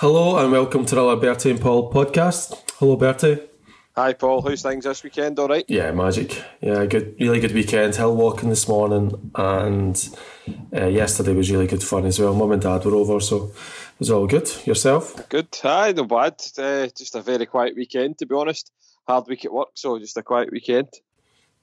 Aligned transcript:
Hello 0.00 0.38
and 0.38 0.50
welcome 0.50 0.86
to 0.86 0.94
the 0.94 1.16
Bertie 1.16 1.50
and 1.50 1.60
Paul 1.60 1.92
podcast. 1.92 2.58
Hello, 2.78 2.96
Bertie. 2.96 3.38
Hi, 3.94 4.14
Paul. 4.14 4.40
How's 4.40 4.62
things 4.62 4.84
this 4.84 5.02
weekend? 5.02 5.38
All 5.38 5.46
right? 5.46 5.66
Yeah, 5.68 5.90
magic. 5.90 6.42
Yeah, 6.62 6.86
good. 6.86 7.16
Really 7.20 7.38
good 7.38 7.52
weekend. 7.52 7.96
Hill 7.96 8.16
walking 8.16 8.48
this 8.48 8.66
morning, 8.66 9.30
and 9.34 10.08
uh, 10.74 10.86
yesterday 10.86 11.34
was 11.34 11.50
really 11.50 11.66
good 11.66 11.82
fun 11.82 12.06
as 12.06 12.18
well. 12.18 12.32
Mum 12.34 12.52
and 12.52 12.62
Dad 12.62 12.82
were 12.86 12.94
over, 12.94 13.20
so 13.20 13.48
it 13.48 13.98
was 13.98 14.10
all 14.10 14.26
good. 14.26 14.50
Yourself? 14.64 15.28
Good. 15.28 15.54
Hi, 15.62 15.92
no 15.92 16.04
bad. 16.04 16.40
Uh, 16.56 16.86
just 16.86 17.14
a 17.14 17.20
very 17.20 17.44
quiet 17.44 17.76
weekend, 17.76 18.16
to 18.20 18.26
be 18.26 18.34
honest. 18.34 18.72
Hard 19.06 19.26
week 19.28 19.44
at 19.44 19.52
work, 19.52 19.72
so 19.74 19.98
just 19.98 20.16
a 20.16 20.22
quiet 20.22 20.50
weekend. 20.50 20.88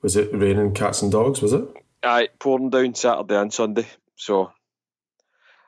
Was 0.03 0.15
it 0.15 0.29
raining 0.31 0.75
cats 0.75 1.01
and 1.01 1.11
dogs? 1.11 1.41
Was 1.41 1.53
it? 1.53 1.63
Aye, 2.03 2.29
pouring 2.37 2.69
down 2.69 2.93
Saturday 2.93 3.41
and 3.41 3.51
Sunday. 3.51 3.87
So 4.15 4.51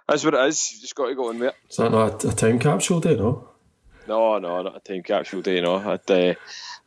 that's 0.09 0.23
what 0.23 0.33
it 0.33 0.47
is. 0.47 0.71
You 0.73 0.81
just 0.81 0.95
got 0.95 1.07
to 1.07 1.15
go 1.15 1.29
in 1.29 1.39
with 1.39 1.49
it. 1.49 1.55
Is 1.69 1.77
that 1.77 1.91
not 1.91 2.23
a, 2.23 2.35
time 2.35 2.59
capsule 2.59 2.99
day? 2.99 3.15
No. 3.15 3.49
No, 4.07 4.39
no, 4.39 4.63
not 4.63 4.77
a 4.77 4.79
time 4.79 5.03
capsule 5.03 5.41
day. 5.41 5.61
No, 5.61 5.75
I 5.75 5.83
had, 5.83 6.11
uh, 6.11 6.33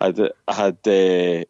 I 0.01 0.07
had, 0.07 0.21
I 0.49 0.53
had 0.55 0.75
uh, 0.75 1.45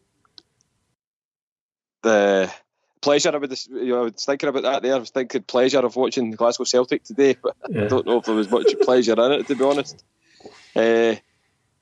the 2.03 2.53
pleasure 3.01 3.29
of 3.29 3.49
this. 3.49 3.67
You 3.67 3.87
know, 3.87 3.99
I 4.01 4.03
was 4.03 4.25
thinking 4.25 4.49
about 4.49 4.63
that 4.63 4.83
there. 4.83 4.95
I 4.95 4.99
was 4.99 5.09
thinking 5.09 5.41
pleasure 5.43 5.79
of 5.79 5.95
watching 5.95 6.31
Glasgow 6.31 6.63
Celtic 6.63 7.03
today, 7.03 7.37
but 7.41 7.55
yeah. 7.69 7.85
I 7.85 7.87
don't 7.87 8.05
know 8.05 8.19
if 8.19 8.25
there 8.25 8.35
was 8.35 8.51
much 8.51 8.75
pleasure 8.81 9.13
in 9.13 9.31
it, 9.31 9.47
to 9.47 9.55
be 9.55 9.63
honest. 9.63 10.03
Uh, 10.75 11.15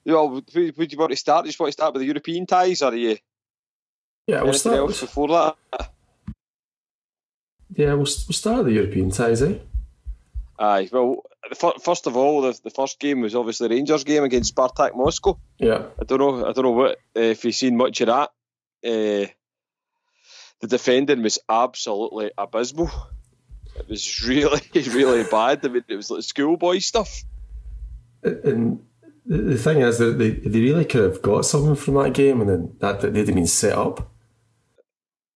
you 0.04 0.14
know, 0.14 0.26
would, 0.26 0.78
would 0.78 0.92
you 0.92 0.98
want 0.98 1.12
to 1.12 1.18
start? 1.18 1.46
Just 1.46 1.60
want 1.60 1.68
to 1.68 1.74
start 1.74 1.94
with 1.94 2.02
the 2.02 2.08
European 2.08 2.46
ties, 2.46 2.82
or 2.82 2.92
are 2.92 2.96
you? 2.96 3.18
Yeah, 4.26 4.44
we'll 4.44 4.54
start 4.54 4.78
else 4.78 5.02
before 5.02 5.28
that. 5.28 5.56
Yeah, 7.74 7.94
we'll, 7.94 7.98
we'll 7.98 8.06
start 8.06 8.58
with 8.60 8.68
the 8.68 8.74
European 8.74 9.12
ties, 9.12 9.42
eh? 9.42 9.58
Aye, 10.62 10.90
well, 10.92 11.24
first 11.82 12.06
of 12.06 12.16
all, 12.16 12.44
the, 12.44 12.60
the 12.64 12.70
first 12.70 13.00
game 13.00 13.22
was 13.22 13.34
obviously 13.34 13.68
the 13.68 13.74
Rangers 13.74 14.04
game 14.04 14.24
against 14.24 14.56
Spartak 14.56 14.96
Moscow. 14.96 15.40
Yeah, 15.58 15.86
I 16.00 16.04
don't 16.04 16.20
know, 16.20 16.46
I 16.46 16.52
don't 16.52 16.64
know 16.66 16.72
what 16.72 17.00
uh, 17.18 17.22
if 17.22 17.44
you've 17.44 17.56
seen 17.56 17.78
much 17.78 18.00
of 18.02 18.08
that. 18.08 18.30
Uh, 18.86 19.26
the 20.60 20.68
defending 20.68 21.24
was 21.24 21.40
absolutely 21.50 22.30
abysmal. 22.38 22.92
It 23.76 23.90
was 23.90 24.24
really, 24.28 24.62
really 24.76 25.24
bad. 25.24 25.66
I 25.66 25.70
mean, 25.70 25.84
it 25.88 25.96
was 25.96 26.12
like 26.12 26.22
schoolboy 26.22 26.78
stuff. 26.78 27.24
And 28.22 28.86
the 29.26 29.58
thing 29.58 29.82
is 29.82 29.98
that 29.98 30.20
they, 30.20 30.30
they 30.30 30.60
really 30.60 30.86
could 30.86 31.12
have 31.12 31.24
got 31.24 31.44
something 31.44 31.76
from 31.76 31.96
that 31.96 32.14
game, 32.14 32.40
and 32.40 32.48
then 32.48 32.76
that 32.82 33.02
they'd 33.02 33.26
have 33.26 33.36
been 33.36 33.48
set 33.48 33.76
up. 33.76 34.12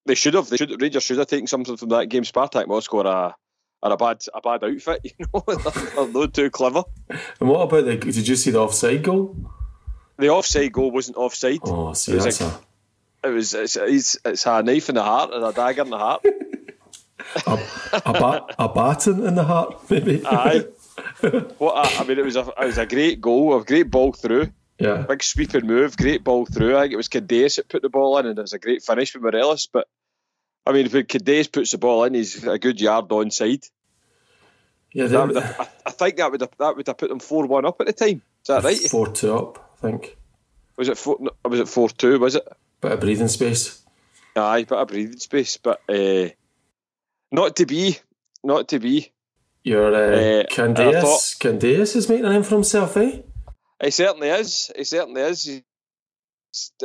They 0.06 0.14
should 0.14 0.36
have. 0.36 0.50
They 0.50 0.58
should. 0.58 0.80
Rangers 0.80 1.02
should 1.02 1.18
have 1.18 1.26
taken 1.26 1.48
something 1.48 1.78
from 1.78 1.90
that 1.90 2.10
game. 2.10 2.22
Spartak 2.22 2.68
Moscow 2.68 3.00
are 3.00 3.30
a 3.30 3.36
are 3.86 3.94
a 3.94 3.98
bad 3.98 4.22
a 4.34 4.42
bad 4.42 4.64
outfit. 4.64 5.02
You 5.20 5.26
know, 5.34 5.44
they're 5.48 6.08
not 6.08 6.34
too 6.34 6.50
clever. 6.50 6.84
And 7.40 7.50
what 7.50 7.62
about 7.62 7.86
the? 7.86 7.98
Did 7.98 8.28
you 8.28 8.36
see 8.36 8.52
the 8.52 8.60
offside 8.60 9.04
goal? 9.04 9.36
The 10.18 10.30
offside 10.30 10.72
goal 10.72 10.92
wasn't 10.92 11.18
offside. 11.18 11.60
Oh, 11.64 11.94
see, 11.94 12.14
it 12.14 12.24
was, 12.24 12.42
a, 12.42 12.60
it 13.24 13.30
was 13.30 13.54
it's, 13.54 13.76
it's, 13.76 14.18
it's 14.26 14.46
a 14.46 14.64
knife 14.64 14.90
in 14.90 14.96
the 14.96 15.04
heart 15.04 15.34
and 15.34 15.44
a 15.44 15.52
dagger 15.52 15.84
in 15.84 15.90
the 15.90 15.98
heart. 15.98 16.26
a, 17.48 17.60
a, 18.06 18.14
bat, 18.14 18.56
a 18.58 18.70
baton 18.70 19.26
in 19.26 19.36
the 19.36 19.44
heart, 19.44 19.90
maybe. 19.90 20.26
Aye. 20.26 20.66
What 21.58 22.00
I 22.00 22.04
mean, 22.06 22.18
it 22.18 22.26
was 22.26 22.38
a 22.38 22.48
it 22.60 22.66
was 22.66 22.78
a 22.78 22.86
great 22.86 23.22
goal, 23.22 23.60
a 23.60 23.64
great 23.64 23.92
ball 23.92 24.14
through. 24.14 24.52
Yeah. 24.80 25.06
Big 25.08 25.24
sweeping 25.24 25.68
move, 25.68 25.96
great 25.96 26.24
ball 26.24 26.46
through. 26.46 26.78
I 26.78 26.82
think 26.82 26.94
it 26.94 26.98
was 26.98 27.10
Candeias 27.10 27.58
that 27.58 27.70
put 27.70 27.82
the 27.82 27.90
ball 27.90 28.18
in, 28.18 28.26
and 28.26 28.38
it 28.38 28.42
was 28.42 28.54
a 28.54 28.60
great 28.60 28.84
finish 28.84 29.12
for 29.12 29.20
Morelos. 29.20 29.68
But 29.68 29.88
I 30.66 30.72
mean, 30.72 30.86
if 30.86 30.94
Candeias 30.94 31.52
puts 31.52 31.72
the 31.72 31.78
ball 31.78 32.04
in, 32.06 32.14
he's 32.14 32.44
a 32.46 32.58
good 32.58 32.82
yard 32.82 33.10
onside. 33.10 33.70
Yeah, 34.96 35.08
that 35.08 35.28
would 35.28 35.36
have, 35.36 35.60
I, 35.60 35.68
I, 35.88 35.92
think 35.92 36.16
that 36.16 36.32
would 36.32 36.40
have, 36.40 36.52
that 36.58 36.78
would 36.78 36.88
have 36.88 36.98
put 36.98 37.10
them 37.10 37.20
four 37.20 37.46
one 37.48 37.66
up 37.66 37.82
at 37.82 37.88
the 37.88 37.92
time. 37.92 38.22
Is 38.44 38.48
that 38.48 38.64
right? 38.64 38.78
Four 38.78 39.12
two 39.12 39.36
up, 39.36 39.74
I 39.78 39.92
think. 39.92 40.16
Was 40.78 40.88
it 40.88 40.98
four? 40.98 41.20
Was 41.44 41.60
it 41.60 41.68
four 41.68 41.90
two? 41.90 42.18
Was 42.18 42.36
it? 42.36 42.48
Bit 42.80 42.94
of 42.94 43.00
breathing 43.02 43.28
space. 43.28 43.84
Aye, 44.38 44.64
bit 44.64 44.78
of 44.78 44.88
breathing 44.88 45.20
space, 45.20 45.58
but 45.58 45.82
uh, 45.90 46.30
not 47.30 47.58
to 47.58 47.66
be, 47.66 48.00
not 48.42 48.70
to 48.70 48.80
be. 48.80 49.12
Your 49.66 49.94
uh, 49.94 49.98
uh, 49.98 50.44
Candeias, 50.46 51.02
thought, 51.02 51.36
Candeias 51.42 51.98
is 51.98 52.08
making 52.08 52.28
a 52.28 52.30
name 52.30 52.44
for 52.44 52.56
himself, 52.56 52.96
eh? 52.96 53.20
He 53.84 53.92
certainly 53.92 54.30
is. 54.30 54.72
He 54.78 54.86
certainly 54.86 55.24
is. 55.24 55.44
He 55.44 55.64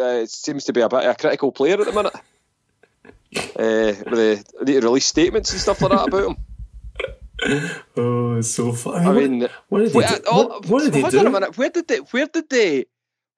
uh, 0.03 0.27
seems 0.27 0.65
to 0.65 0.73
be 0.73 0.81
a 0.81 0.89
bit 0.89 1.05
of 1.05 1.11
a 1.11 1.15
critical 1.15 1.53
player 1.53 1.81
at 1.81 1.87
the 1.87 1.93
minute. 1.93 2.15
uh, 3.57 4.17
they 4.17 4.43
need 4.65 4.81
to 4.81 4.89
release 4.89 5.07
statements 5.07 5.53
and 5.53 5.61
stuff 5.61 5.81
like 5.81 5.93
that 5.93 6.09
about 6.09 6.31
him. 6.31 6.37
oh, 7.97 8.37
it's 8.37 8.51
so 8.51 8.73
funny. 8.73 9.07
I 9.07 9.13
mean, 9.13 9.49
what, 9.69 9.81
did 9.81 9.93
he 9.93 10.01
do? 10.01 10.23
What, 10.31 10.67
what 10.67 10.83
did 10.83 10.95
he 10.95 11.01
hold 11.01 11.13
do? 11.13 11.21
on 11.21 11.27
a 11.27 11.31
minute. 11.31 11.59
Where 11.59 11.71
did 11.71 11.89
they? 11.89 11.99
Where 11.99 12.27
did 12.27 12.51
they? 12.51 12.87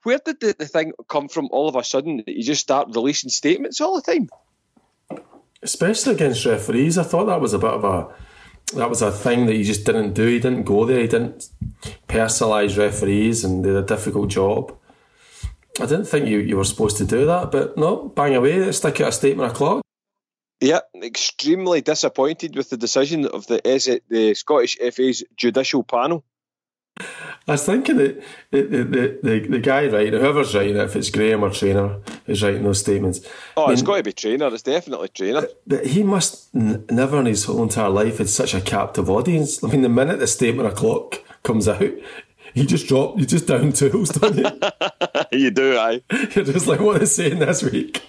Where 0.02 0.18
did 0.24 0.40
the, 0.40 0.54
the 0.58 0.66
thing 0.66 0.92
come 1.08 1.28
from? 1.28 1.48
All 1.52 1.68
of 1.68 1.76
a 1.76 1.84
sudden, 1.84 2.18
that 2.26 2.34
you 2.34 2.42
just 2.42 2.60
start 2.60 2.88
releasing 2.94 3.30
statements 3.30 3.80
all 3.80 4.00
the 4.00 4.02
time. 4.02 4.28
Especially 5.62 6.14
against 6.14 6.44
referees, 6.44 6.98
I 6.98 7.04
thought 7.04 7.26
that 7.26 7.40
was 7.40 7.52
a 7.52 7.58
bit 7.58 7.70
of 7.70 7.84
a 7.84 8.08
that 8.74 8.88
was 8.88 9.02
a 9.02 9.12
thing 9.12 9.46
that 9.46 9.54
he 9.54 9.62
just 9.62 9.84
didn't 9.84 10.14
do. 10.14 10.26
He 10.26 10.40
didn't 10.40 10.64
go 10.64 10.84
there. 10.84 11.00
He 11.00 11.06
didn't 11.06 11.48
personalise 12.08 12.76
referees, 12.76 13.44
and 13.44 13.62
did 13.62 13.76
a 13.76 13.82
difficult 13.82 14.30
job. 14.30 14.76
I 15.80 15.86
didn't 15.86 16.04
think 16.04 16.26
you, 16.26 16.38
you 16.38 16.56
were 16.56 16.64
supposed 16.64 16.98
to 16.98 17.04
do 17.04 17.24
that, 17.26 17.50
but 17.50 17.78
no, 17.78 18.08
bang 18.08 18.34
away, 18.34 18.70
stick 18.72 19.00
out 19.00 19.08
a 19.08 19.12
statement 19.12 19.52
o'clock. 19.52 19.81
Yeah, 20.62 20.78
extremely 21.02 21.80
disappointed 21.80 22.54
with 22.54 22.70
the 22.70 22.76
decision 22.76 23.26
of 23.26 23.48
the 23.48 23.60
the 24.08 24.34
Scottish 24.34 24.78
FA's 24.78 25.24
judicial 25.36 25.82
panel. 25.82 26.24
I 27.48 27.52
was 27.52 27.66
thinking 27.66 27.96
that 27.96 28.22
the, 28.50 28.62
the, 28.62 28.84
the, 28.84 29.48
the 29.48 29.58
guy 29.58 29.88
writing, 29.88 30.20
whoever's 30.20 30.54
writing 30.54 30.76
it, 30.76 30.84
if 30.84 30.94
it's 30.94 31.10
Graham 31.10 31.42
or 31.42 31.50
Traynor 31.50 32.00
who's 32.26 32.42
writing 32.42 32.62
those 32.62 32.78
statements. 32.78 33.26
Oh, 33.56 33.64
I 33.64 33.66
mean, 33.66 33.72
it's 33.72 33.82
got 33.82 33.96
to 33.96 34.02
be 34.04 34.12
Traynor. 34.12 34.54
It's 34.54 34.62
definitely 34.62 35.08
Traynor. 35.08 35.48
But 35.66 35.86
he 35.86 36.04
must 36.04 36.54
n- 36.54 36.84
never 36.90 37.18
in 37.18 37.26
his 37.26 37.44
whole 37.44 37.62
entire 37.62 37.88
life 37.88 38.18
had 38.18 38.28
such 38.28 38.54
a 38.54 38.60
captive 38.60 39.10
audience. 39.10 39.64
I 39.64 39.68
mean, 39.68 39.82
the 39.82 39.88
minute 39.88 40.20
the 40.20 40.28
statement 40.28 40.68
o'clock 40.68 41.22
comes 41.42 41.66
out, 41.66 41.90
you 42.54 42.64
just 42.64 42.86
drop, 42.88 43.18
you 43.18 43.26
just 43.26 43.46
down 43.46 43.72
tools, 43.72 44.10
don't 44.10 44.36
you? 44.36 44.46
you 45.32 45.50
do, 45.50 45.76
aye. 45.78 46.02
You're 46.10 46.44
just 46.44 46.66
like, 46.66 46.80
what 46.80 46.96
are 46.96 46.98
they 47.00 47.06
saying 47.06 47.38
this 47.38 47.62
week? 47.62 48.02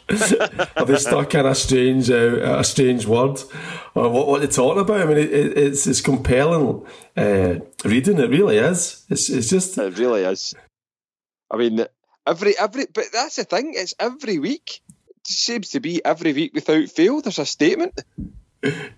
are 0.75 0.85
they 0.85 0.97
stuck 0.97 1.33
in 1.35 1.45
a 1.45 1.55
strange, 1.55 2.09
uh, 2.09 2.57
a 2.59 2.63
strange 2.63 3.05
word, 3.05 3.41
or 3.95 4.09
what? 4.09 4.27
What 4.27 4.39
they're 4.39 4.47
talking 4.47 4.81
about? 4.81 5.01
I 5.01 5.05
mean, 5.05 5.17
it, 5.17 5.31
it, 5.31 5.57
it's 5.57 5.87
it's 5.87 6.01
compelling 6.01 6.85
uh, 7.15 7.55
reading. 7.85 8.19
It 8.19 8.29
really 8.29 8.57
is. 8.57 9.05
It's 9.09 9.29
it's 9.29 9.49
just. 9.49 9.77
It 9.77 9.97
really 9.97 10.23
is. 10.23 10.53
I 11.49 11.57
mean, 11.57 11.85
every 12.27 12.57
every, 12.57 12.87
but 12.93 13.05
that's 13.13 13.37
the 13.37 13.43
thing. 13.43 13.73
It's 13.75 13.93
every 13.99 14.39
week. 14.39 14.81
It 15.09 15.27
seems 15.27 15.69
to 15.69 15.79
be 15.79 16.03
every 16.03 16.33
week 16.33 16.53
without 16.53 16.89
fail. 16.89 17.21
There's 17.21 17.39
a 17.39 17.45
statement 17.45 18.01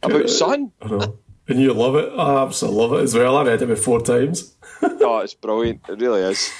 about 0.01 0.29
Son. 0.29 0.71
And 1.47 1.61
you 1.61 1.73
love 1.73 1.95
it. 1.95 2.11
I 2.17 2.41
absolutely 2.41 2.81
love 2.81 2.93
it 2.93 3.03
as 3.03 3.13
well. 3.13 3.37
I 3.37 3.43
read 3.43 3.61
it 3.61 3.75
four 3.75 4.01
times. 4.01 4.54
oh, 4.81 5.19
it's 5.19 5.33
brilliant. 5.33 5.81
It 5.87 5.99
really 5.99 6.21
is. 6.21 6.51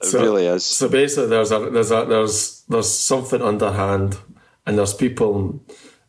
It 0.00 0.06
so, 0.06 0.20
really 0.20 0.46
is. 0.46 0.64
So 0.64 0.88
basically, 0.88 1.28
there's 1.28 1.52
a 1.52 1.70
there's 1.70 1.90
a 1.90 2.04
there's 2.04 2.62
there's 2.68 2.90
something 2.90 3.42
underhand, 3.42 4.18
and 4.66 4.78
there's 4.78 4.94
people 4.94 5.62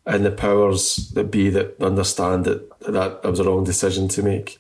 in 0.08 0.24
the 0.24 0.32
powers 0.32 1.12
that 1.14 1.26
be 1.26 1.50
that 1.50 1.82
understand 1.82 2.46
that 2.46 2.70
that 2.82 3.24
was 3.24 3.40
a 3.40 3.44
wrong 3.44 3.64
decision 3.64 4.08
to 4.10 4.24
make. 4.24 4.60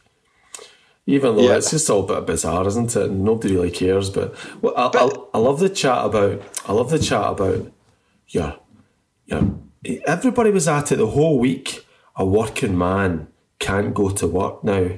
Even 1.07 1.35
though 1.35 1.41
yeah. 1.49 1.57
it's 1.57 1.71
just 1.71 1.89
all 1.89 2.03
a 2.09 2.15
bit 2.15 2.27
bizarre, 2.27 2.67
isn't 2.67 2.95
it? 2.95 3.09
And 3.09 3.23
nobody 3.23 3.55
really 3.55 3.71
cares. 3.71 4.09
But, 4.09 4.35
well, 4.61 4.73
I, 4.77 4.89
but 4.89 5.01
I, 5.33 5.37
I, 5.37 5.41
love 5.41 5.59
the 5.59 5.69
chat 5.69 6.05
about. 6.05 6.41
I 6.67 6.73
love 6.73 6.91
the 6.91 6.99
chat 6.99 7.31
about. 7.31 7.71
Yeah, 8.27 8.55
yeah. 9.25 9.43
Everybody 10.05 10.51
was 10.51 10.67
at 10.67 10.91
it 10.91 10.97
the 10.97 11.07
whole 11.07 11.39
week. 11.39 11.85
A 12.15 12.25
working 12.25 12.77
man 12.77 13.27
can't 13.57 13.93
go 13.93 14.09
to 14.09 14.27
work 14.27 14.63
now. 14.63 14.89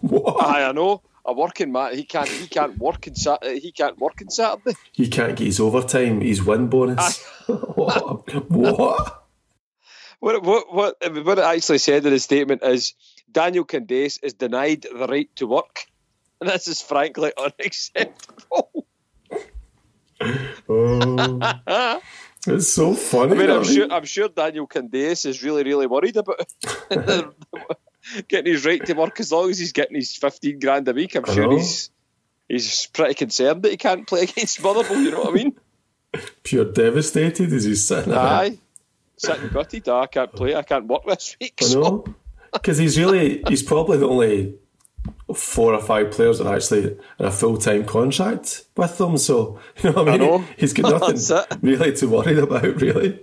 What? 0.00 0.44
I 0.44 0.72
know 0.72 1.02
a 1.24 1.32
working 1.32 1.72
man. 1.72 1.94
He 1.94 2.04
can't. 2.04 2.28
He 2.28 2.46
can't 2.46 2.78
work 2.78 3.06
in 3.06 3.14
Saturday. 3.14 3.56
Uh, 3.56 3.60
he 3.60 3.72
can't 3.72 3.98
work 3.98 4.20
in 4.20 4.30
Saturday. 4.30 4.76
He 4.92 5.08
can't 5.08 5.36
get 5.36 5.46
his 5.46 5.60
overtime. 5.60 6.20
His 6.20 6.42
win 6.42 6.68
bonus. 6.68 7.24
what? 7.46 8.50
what? 8.50 9.20
What, 10.20 10.42
what, 10.42 10.74
what, 10.74 11.24
what 11.24 11.38
it 11.38 11.44
actually 11.44 11.78
said 11.78 12.06
in 12.06 12.12
the 12.12 12.18
statement 12.18 12.62
is 12.62 12.94
Daniel 13.30 13.64
Candeias 13.64 14.18
is 14.22 14.32
denied 14.32 14.82
the 14.82 15.06
right 15.06 15.28
to 15.36 15.46
work. 15.46 15.86
And 16.40 16.48
this 16.48 16.66
is 16.66 16.80
frankly 16.80 17.30
unacceptable. 17.38 18.86
oh, 20.68 22.00
it's 22.46 22.72
so 22.72 22.94
funny. 22.94 23.32
I 23.34 23.34
mean, 23.34 23.50
I'm 23.50 23.64
sure, 23.64 23.92
I'm 23.92 24.04
sure 24.04 24.28
Daniel 24.28 24.66
Candeias 24.66 25.26
is 25.26 25.42
really, 25.42 25.62
really 25.62 25.86
worried 25.86 26.16
about 26.16 26.40
getting 28.28 28.52
his 28.52 28.64
right 28.64 28.84
to 28.84 28.94
work 28.94 29.18
as 29.20 29.32
long 29.32 29.50
as 29.50 29.58
he's 29.58 29.72
getting 29.72 29.96
his 29.96 30.16
15 30.16 30.58
grand 30.58 30.88
a 30.88 30.92
week. 30.92 31.14
I'm 31.14 31.24
sure 31.24 31.50
he's 31.52 31.90
he's 32.48 32.86
pretty 32.86 33.14
concerned 33.14 33.62
that 33.62 33.70
he 33.70 33.76
can't 33.76 34.06
play 34.06 34.22
against 34.24 34.62
Motherwell, 34.62 35.00
you 35.00 35.10
know 35.10 35.22
what 35.22 35.30
I 35.30 35.32
mean? 35.32 35.58
Pure 36.42 36.72
devastated 36.72 37.52
as 37.52 37.64
he's 37.64 37.86
sitting 37.86 38.10
there. 38.10 38.20
Aye. 38.20 38.58
Sitting 39.16 39.48
gutted. 39.48 39.88
Oh, 39.88 40.00
I 40.00 40.06
can't 40.06 40.32
play. 40.32 40.54
I 40.54 40.62
can't 40.62 40.86
work 40.86 41.04
this 41.06 41.36
week. 41.40 41.60
I 41.62 41.74
know. 41.74 42.04
Because 42.52 42.76
so. 42.76 42.82
he's 42.82 42.98
really, 42.98 43.42
he's 43.48 43.62
probably 43.62 43.98
the 43.98 44.08
only 44.08 44.54
four 45.34 45.74
or 45.74 45.80
five 45.80 46.10
players 46.10 46.38
that 46.38 46.46
are 46.46 46.56
actually 46.56 46.96
in 47.18 47.24
a 47.24 47.30
full 47.30 47.56
time 47.56 47.84
contract 47.84 48.64
with 48.76 48.98
them. 48.98 49.18
So 49.18 49.58
you 49.82 49.90
know 49.90 50.04
what 50.04 50.08
I 50.08 50.18
mean. 50.18 50.40
I. 50.40 50.54
He's 50.56 50.72
got 50.72 50.90
nothing 51.00 51.60
really 51.62 51.92
to 51.94 52.06
worry 52.06 52.38
about, 52.38 52.80
really. 52.80 53.20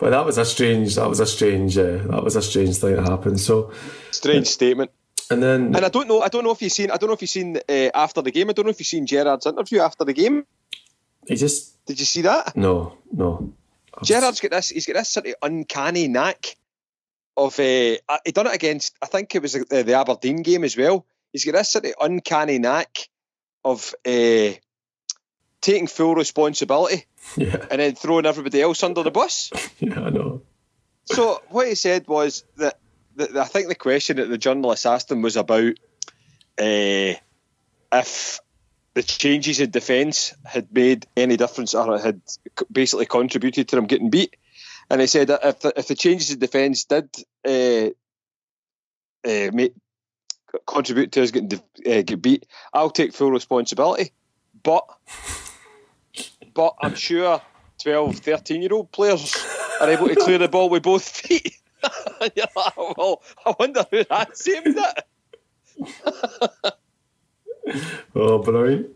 But 0.00 0.10
that 0.10 0.24
was 0.24 0.38
a 0.38 0.44
strange. 0.44 0.94
That 0.96 1.08
was 1.08 1.20
a 1.20 1.26
strange. 1.26 1.76
Uh, 1.76 1.98
that 2.08 2.24
was 2.24 2.34
a 2.34 2.42
strange 2.42 2.78
thing 2.78 2.96
that 2.96 3.06
happened. 3.06 3.38
So 3.38 3.72
strange 4.10 4.46
statement. 4.48 4.90
And 5.30 5.42
then, 5.42 5.76
and 5.76 5.84
I 5.84 5.90
don't 5.90 6.08
know. 6.08 6.22
I 6.22 6.28
don't 6.28 6.42
know 6.42 6.50
if 6.50 6.62
you've 6.62 6.72
seen. 6.72 6.90
I 6.90 6.96
don't 6.96 7.08
know 7.08 7.14
if 7.14 7.20
you've 7.20 7.30
seen 7.30 7.58
uh, 7.68 7.90
after 7.94 8.22
the 8.22 8.32
game. 8.32 8.50
I 8.50 8.54
don't 8.54 8.64
know 8.64 8.70
if 8.70 8.80
you've 8.80 8.86
seen 8.86 9.06
Gerard's 9.06 9.46
interview 9.46 9.80
after 9.80 10.04
the 10.04 10.14
game. 10.14 10.46
He 11.28 11.36
just 11.36 11.84
did 11.84 12.00
you 12.00 12.06
see 12.06 12.22
that? 12.22 12.56
No, 12.56 12.94
no. 13.12 13.52
Gerard's 14.02 14.40
got 14.40 14.52
this. 14.52 14.70
He's 14.70 14.86
got 14.86 14.94
this 14.94 15.10
sort 15.10 15.26
of 15.26 15.34
uncanny 15.42 16.08
knack 16.08 16.56
of. 17.36 17.58
Uh, 17.60 17.96
he 18.24 18.32
done 18.32 18.46
it 18.46 18.54
against. 18.54 18.96
I 19.02 19.06
think 19.06 19.34
it 19.34 19.42
was 19.42 19.52
the, 19.52 19.82
the 19.82 19.94
Aberdeen 19.94 20.42
game 20.42 20.64
as 20.64 20.76
well. 20.76 21.04
He's 21.32 21.44
got 21.44 21.52
this 21.52 21.70
sort 21.70 21.84
of 21.84 21.92
uncanny 22.00 22.58
knack 22.58 23.08
of 23.64 23.94
uh, 24.06 24.52
taking 25.60 25.86
full 25.86 26.14
responsibility 26.14 27.06
yeah. 27.36 27.56
and 27.70 27.80
then 27.80 27.94
throwing 27.94 28.26
everybody 28.26 28.60
else 28.62 28.82
under 28.82 29.02
the 29.02 29.10
bus. 29.10 29.50
yeah, 29.78 30.00
I 30.00 30.10
know. 30.10 30.42
So 31.04 31.42
what 31.48 31.66
he 31.66 31.74
said 31.74 32.06
was 32.06 32.44
that, 32.56 32.78
that 33.16 33.36
I 33.36 33.44
think 33.44 33.68
the 33.68 33.74
question 33.74 34.18
that 34.18 34.28
the 34.28 34.38
journalist 34.38 34.86
asked 34.86 35.10
him 35.10 35.22
was 35.22 35.36
about 35.36 35.74
uh, 36.58 37.14
if 37.92 38.40
the 38.94 39.02
changes 39.02 39.60
in 39.60 39.70
defence 39.70 40.34
had 40.44 40.72
made 40.72 41.06
any 41.16 41.36
difference 41.36 41.74
or 41.74 41.98
had 41.98 42.20
basically 42.70 43.06
contributed 43.06 43.68
to 43.68 43.76
them 43.76 43.86
getting 43.86 44.10
beat. 44.10 44.36
And 44.88 45.00
he 45.00 45.06
said 45.06 45.28
that 45.28 45.44
if 45.44 45.60
the, 45.60 45.72
if 45.76 45.88
the 45.88 45.94
changes 45.94 46.30
in 46.30 46.38
defence 46.38 46.84
did 46.84 47.08
uh, 47.46 47.90
uh, 49.28 49.50
make, 49.52 49.74
contribute 50.66 51.12
to 51.12 51.22
us 51.22 51.30
getting 51.30 51.60
uh, 51.86 52.02
get 52.02 52.20
beat, 52.20 52.46
I'll 52.72 52.90
take 52.90 53.14
full 53.14 53.30
responsibility. 53.30 54.12
But 54.62 54.84
but 56.54 56.74
I'm 56.80 56.94
sure 56.94 57.40
12, 57.82 58.16
13 58.16 58.62
year 58.62 58.72
old 58.72 58.92
players 58.92 59.34
are 59.80 59.88
able 59.88 60.08
to 60.08 60.16
clear 60.16 60.38
the 60.38 60.48
ball 60.48 60.68
with 60.68 60.82
both 60.82 61.08
feet. 61.08 61.56
well, 62.56 63.22
I 63.46 63.54
wonder 63.58 63.84
who 63.90 64.04
that's 64.04 64.48
aimed 64.48 64.78
at. 64.78 65.06
oh, 68.14 68.38
brilliant. 68.38 68.88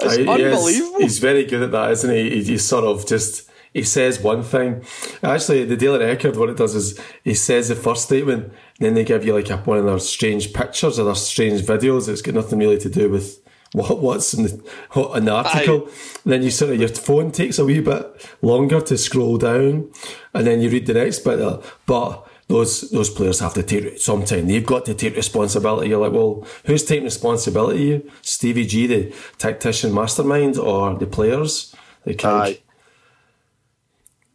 It's 0.00 0.18
I, 0.18 0.20
unbelievable. 0.22 1.00
he's 1.00 1.18
very 1.18 1.44
good 1.44 1.62
at 1.62 1.72
that, 1.72 1.90
isn't 1.92 2.10
he? 2.10 2.30
he? 2.30 2.44
He's 2.44 2.64
sort 2.64 2.84
of 2.84 3.06
just, 3.06 3.48
he 3.72 3.82
says 3.84 4.20
one 4.20 4.42
thing. 4.42 4.84
Actually, 5.22 5.64
the 5.64 5.76
Daily 5.76 6.04
Record, 6.04 6.36
what 6.36 6.50
it 6.50 6.56
does 6.56 6.74
is 6.74 7.00
he 7.22 7.34
says 7.34 7.68
the 7.68 7.76
first 7.76 8.04
statement, 8.04 8.44
and 8.44 8.52
then 8.80 8.94
they 8.94 9.04
give 9.04 9.24
you 9.24 9.34
like 9.34 9.50
a, 9.50 9.58
one 9.58 9.78
of 9.78 9.84
their 9.84 9.98
strange 9.98 10.52
pictures 10.52 10.98
or 10.98 11.04
their 11.04 11.14
strange 11.14 11.62
videos. 11.62 12.08
It's 12.08 12.22
got 12.22 12.34
nothing 12.34 12.58
really 12.58 12.78
to 12.78 12.90
do 12.90 13.08
with 13.08 13.40
what 13.72 14.00
what's 14.00 14.34
in 14.34 14.44
the, 14.44 14.64
what, 14.92 15.24
the 15.24 15.32
article. 15.32 15.88
then 16.24 16.42
you 16.42 16.50
sort 16.50 16.72
of 16.72 16.80
your 16.80 16.88
phone 16.88 17.30
takes 17.30 17.58
a 17.58 17.64
wee 17.64 17.80
bit 17.80 18.26
longer 18.42 18.80
to 18.80 18.96
scroll 18.96 19.36
down, 19.36 19.90
and 20.34 20.46
then 20.46 20.60
you 20.60 20.70
read 20.70 20.86
the 20.86 20.94
next 20.94 21.20
bit. 21.20 21.38
There. 21.38 21.58
But 21.86 22.26
those 22.48 22.90
those 22.90 23.10
players 23.10 23.40
have 23.40 23.54
to 23.54 23.62
take 23.62 23.98
some 23.98 24.24
time. 24.24 24.46
They've 24.46 24.64
got 24.64 24.84
to 24.86 24.94
take 24.94 25.16
responsibility. 25.16 25.88
You're 25.88 26.00
like, 26.00 26.12
well, 26.12 26.46
who's 26.64 26.84
taking 26.84 27.04
responsibility? 27.04 28.08
Stevie 28.22 28.66
G, 28.66 28.86
the 28.86 29.14
tactician 29.38 29.92
mastermind, 29.92 30.58
or 30.58 30.94
the 30.94 31.06
players? 31.06 31.74
They 32.04 32.14
can't. 32.14 32.60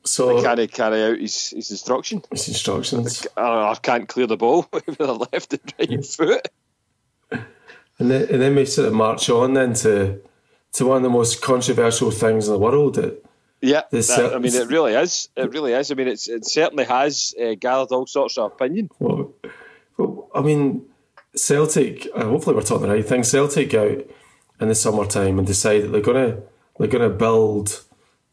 So 0.03 0.35
they 0.35 0.43
can't 0.43 0.71
carry 0.71 1.03
out 1.03 1.19
his, 1.19 1.51
his 1.51 1.71
instruction. 1.71 2.23
His 2.31 2.49
instructions. 2.49 3.27
I, 3.37 3.71
I 3.71 3.75
can't 3.75 4.09
clear 4.09 4.27
the 4.27 4.35
ball 4.35 4.67
with 4.73 4.97
the 4.97 5.13
left 5.13 5.53
and 5.53 5.73
right 5.79 6.05
foot. 6.05 6.47
And 8.01 8.09
then, 8.09 8.27
and 8.31 8.41
then 8.41 8.55
we 8.55 8.65
sort 8.65 8.87
of 8.87 8.95
march 8.95 9.29
on 9.29 9.53
then 9.53 9.73
to 9.75 10.19
to 10.73 10.85
one 10.87 10.97
of 10.97 11.03
the 11.03 11.09
most 11.09 11.39
controversial 11.39 12.09
things 12.09 12.47
in 12.47 12.53
the 12.53 12.59
world. 12.59 12.95
That, 12.95 13.23
yeah, 13.61 13.83
that, 13.91 14.31
I 14.33 14.39
mean, 14.39 14.55
it 14.55 14.67
really 14.69 14.95
is. 14.95 15.29
It 15.35 15.51
really 15.51 15.73
is. 15.73 15.91
I 15.91 15.93
mean, 15.93 16.07
it's 16.07 16.27
it 16.27 16.43
certainly 16.43 16.85
has 16.85 17.35
uh, 17.39 17.53
gathered 17.59 17.91
all 17.91 18.07
sorts 18.07 18.39
of 18.39 18.53
opinion. 18.53 18.89
Well, 18.97 19.35
well, 19.97 20.29
I 20.33 20.41
mean, 20.41 20.87
Celtic. 21.35 22.07
Uh, 22.15 22.25
hopefully, 22.25 22.55
we're 22.55 22.63
talking 22.63 22.87
the 22.87 22.93
right 22.95 23.07
thing. 23.07 23.23
Celtic 23.23 23.71
out 23.75 24.03
in 24.59 24.67
the 24.67 24.73
summertime 24.73 25.37
and 25.37 25.45
decide 25.45 25.83
that 25.83 25.89
they're 25.89 26.01
gonna 26.01 26.41
they're 26.79 26.87
gonna 26.87 27.11
build 27.11 27.83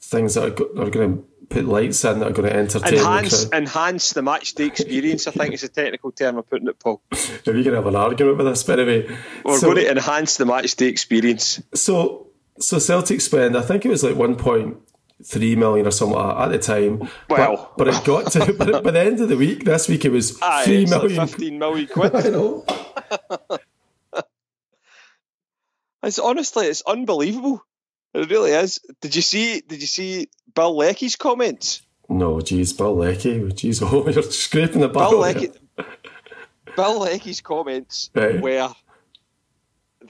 things 0.01 0.33
that 0.33 0.45
are, 0.45 0.83
are 0.83 0.91
going 0.91 1.19
to 1.19 1.25
put 1.49 1.65
lights 1.65 2.05
in 2.05 2.19
that 2.19 2.29
are 2.29 2.33
going 2.33 2.49
to 2.49 2.55
entertain 2.55 2.95
enhance 2.95 3.45
the 3.45 3.57
enhance 3.57 4.11
the 4.13 4.23
match 4.23 4.55
day 4.55 4.67
experience. 4.67 5.27
I 5.27 5.31
think 5.31 5.55
is 5.55 5.63
a 5.63 5.69
technical 5.69 6.13
term 6.13 6.39
of 6.39 6.49
putting 6.49 6.69
it, 6.69 6.79
Paul. 6.79 7.01
Are 7.13 7.53
we 7.53 7.63
going 7.63 7.65
to 7.65 7.77
have 7.77 7.87
an 7.87 7.97
argument 7.97 8.37
with 8.37 8.47
this? 8.47 8.63
But 8.63 8.81
anyway, 8.81 9.17
we're 9.59 9.75
so, 9.75 9.75
going 9.75 9.85
to 9.85 9.91
enhance 9.91 10.37
the 10.37 10.47
match 10.47 10.77
day 10.77 10.87
experience. 10.87 11.63
So, 11.75 12.29
so 12.59 12.79
Celtic 12.79 13.21
spend 13.21 13.57
I 13.57 13.63
think 13.63 13.85
it 13.85 13.89
was 13.89 14.03
like 14.03 14.17
one 14.17 14.37
point 14.37 14.79
three 15.25 15.57
million 15.57 15.87
or 15.87 15.91
something 15.91 16.19
at 16.19 16.49
the 16.49 16.59
time. 16.59 17.09
Well, 17.29 17.73
but, 17.77 17.85
but 17.85 17.89
it 17.95 18.05
got 18.05 18.33
to 18.33 18.53
but 18.59 18.85
by 18.85 18.91
the 18.91 19.01
end 19.01 19.21
of 19.21 19.29
the 19.29 19.37
week 19.37 19.65
this 19.65 19.89
week 19.89 20.05
it 20.05 20.11
was 20.11 20.41
aye, 20.43 20.65
three 20.65 20.87
million, 20.87 21.17
like 21.17 21.29
fifteen 21.31 21.59
million 21.59 21.87
quid. 21.93 22.15
I 22.15 22.23
know. 22.29 22.65
it's 26.03 26.19
honestly 26.19 26.67
it's 26.67 26.83
unbelievable. 26.87 27.65
It 28.15 28.31
really 28.31 28.53
is. 28.53 28.81
Did 29.01 29.15
you 29.15 29.23
see? 29.23 29.61
Did 29.61 29.81
you 29.81 29.87
see 29.87 30.29
Bill 30.55 30.75
Leckie's 30.77 31.17
comments? 31.17 31.83
No, 32.09 32.41
geez, 32.41 32.73
Bill 32.73 32.97
Leckie. 32.97 33.39
Jeez, 33.51 33.83
oh, 33.83 34.09
you're 34.09 34.23
scraping 34.23 34.81
the 34.81 34.89
Bill 34.89 35.19
Leckie. 35.19 35.51
Bill 36.75 37.01
Leckie's 37.01 37.43
comments 37.43 38.11
right. 38.15 38.41
were 38.41 38.73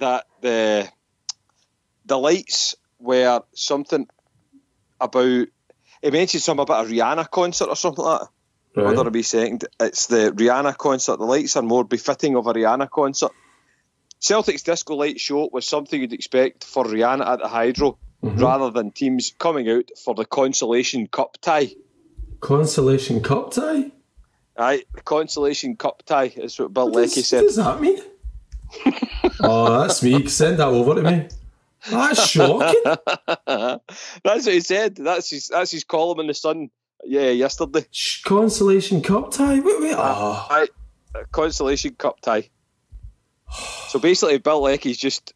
that 0.01 0.27
the 0.41 0.89
the 2.07 2.19
lights 2.19 2.75
were 2.99 3.43
something 3.55 4.07
about. 5.01 5.47
He 6.03 6.11
mentioned 6.11 6.43
something 6.43 6.63
about 6.63 6.87
a 6.87 6.89
Rihanna 6.89 7.31
concert 7.31 7.69
or 7.69 7.77
something 7.77 8.05
like 8.05 8.21
that. 8.21 8.29
Right. 8.77 8.87
Whether 8.87 9.09
it 9.09 9.13
be 9.13 9.23
saying 9.23 9.63
it's 9.81 10.07
the 10.07 10.33
Rihanna 10.33 10.77
concert, 10.77 11.19
the 11.19 11.25
lights 11.25 11.57
are 11.57 11.63
more 11.63 11.85
befitting 11.85 12.37
of 12.37 12.47
a 12.47 12.53
Rihanna 12.53 12.89
concert. 12.91 13.33
Celtic's 14.21 14.63
disco 14.63 14.95
light 14.95 15.21
show 15.21 15.49
was 15.53 15.67
something 15.67 16.01
you'd 16.01 16.13
expect 16.13 16.65
for 16.65 16.85
Rihanna 16.85 17.27
at 17.27 17.39
the 17.41 17.49
Hydro, 17.49 17.99
mm-hmm. 18.23 18.39
rather 18.39 18.71
than 18.71 18.91
teams 18.91 19.33
coming 19.39 19.69
out 19.69 19.91
for 20.05 20.15
the 20.15 20.25
Consolation 20.25 21.07
Cup 21.07 21.39
tie. 21.41 21.71
Consolation 22.41 23.21
Cup 23.21 23.53
tie? 23.53 23.91
Aye, 24.57 24.85
the 24.93 25.03
Consolation 25.03 25.77
Cup 25.77 26.03
tie 26.05 26.33
is 26.37 26.59
what 26.59 26.73
Bill 26.73 26.91
what 26.91 27.03
Leckie 27.03 27.23
said. 27.23 27.39
What 27.39 27.47
does 27.47 27.57
that 27.57 27.81
mean? 27.81 27.99
oh, 29.41 29.81
that's 29.81 30.03
me. 30.03 30.27
Send 30.27 30.59
that 30.59 30.69
over 30.69 30.95
to 30.95 31.03
me. 31.03 31.29
That's 31.91 32.29
shocking. 32.29 32.83
that's 32.85 33.87
what 34.25 34.45
he 34.47 34.61
said. 34.61 34.97
That's 34.97 35.31
his. 35.31 35.49
That's 35.49 35.71
his 35.71 35.85
column 35.85 36.21
in 36.21 36.27
the 36.27 36.35
Sun. 36.35 36.71
Yeah, 37.05 37.31
yesterday. 37.31 37.85
Consolation 38.25 39.03
Cup 39.03 39.31
tie. 39.31 39.61
Wait, 39.61 39.81
wait. 39.81 39.93
Uh, 39.93 40.15
oh. 40.17 40.47
Aye, 40.51 40.69
uh, 41.15 41.23
Consolation 41.31 41.95
Cup 41.95 42.21
tie. 42.21 42.49
So 43.89 43.99
basically, 43.99 44.39
Bill 44.39 44.61
Leckie's 44.61 44.99
just 44.99 45.33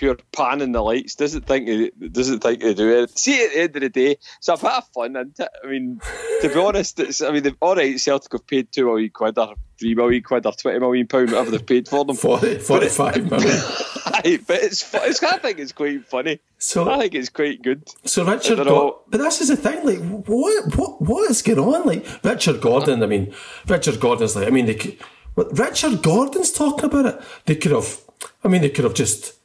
pure 0.00 0.16
panning 0.32 0.72
the 0.72 0.82
lights. 0.82 1.14
Doesn't 1.14 1.46
think 1.46 1.68
he 1.68 1.90
doesn't 2.08 2.40
think 2.40 2.62
he 2.62 2.72
do 2.72 3.02
it. 3.02 3.18
See, 3.18 3.44
at 3.44 3.52
the 3.52 3.60
end 3.60 3.76
of 3.76 3.82
the 3.82 3.88
day, 3.90 4.16
it's 4.38 4.48
a 4.48 4.56
bit 4.56 4.64
of 4.64 4.88
fun, 4.94 5.14
it? 5.14 5.38
I 5.62 5.66
mean, 5.66 6.00
to 6.40 6.48
be 6.48 6.54
honest, 6.58 6.98
it's, 7.00 7.20
I 7.20 7.30
mean, 7.30 7.54
all 7.60 7.76
right, 7.76 8.00
Celtic 8.00 8.32
have 8.32 8.46
paid 8.46 8.72
two 8.72 8.86
million 8.86 9.10
quid 9.10 9.36
or 9.38 9.54
three 9.78 9.94
million 9.94 10.22
quid 10.22 10.46
or 10.46 10.52
twenty 10.52 10.78
million 10.78 11.06
pound, 11.06 11.30
whatever 11.32 11.50
they've 11.50 11.66
paid 11.66 11.86
for 11.86 12.06
them. 12.06 12.16
40, 12.20 12.58
45 12.60 13.30
million. 13.30 13.58
but 14.06 14.24
it's, 14.24 14.94
it's 14.94 15.22
I 15.22 15.36
think 15.36 15.58
it's 15.58 15.72
quite 15.72 16.08
funny. 16.08 16.40
So 16.56 16.90
I 16.90 16.98
think 17.00 17.14
it's 17.14 17.28
quite 17.28 17.60
good. 17.60 17.86
So 18.06 18.24
Richard, 18.24 18.56
Go- 18.64 19.02
but 19.06 19.18
this 19.18 19.42
is 19.42 19.48
the 19.48 19.56
thing. 19.56 19.84
Like, 19.84 20.00
what, 20.26 20.76
what, 20.76 21.02
what 21.02 21.30
is 21.30 21.42
going 21.42 21.58
on? 21.58 21.86
Like 21.86 22.06
Richard 22.24 22.62
Gordon. 22.62 23.02
I 23.02 23.06
mean, 23.06 23.34
Richard 23.66 24.00
Gordon's 24.00 24.34
like. 24.34 24.46
I 24.46 24.50
mean, 24.50 24.64
they. 24.64 24.96
Richard 25.36 26.02
Gordon's 26.02 26.52
talking 26.52 26.86
about 26.86 27.06
it. 27.06 27.20
They 27.44 27.54
could 27.56 27.72
have. 27.72 28.00
I 28.42 28.48
mean, 28.48 28.62
they 28.62 28.70
could 28.70 28.84
have 28.84 28.94
just. 28.94 29.39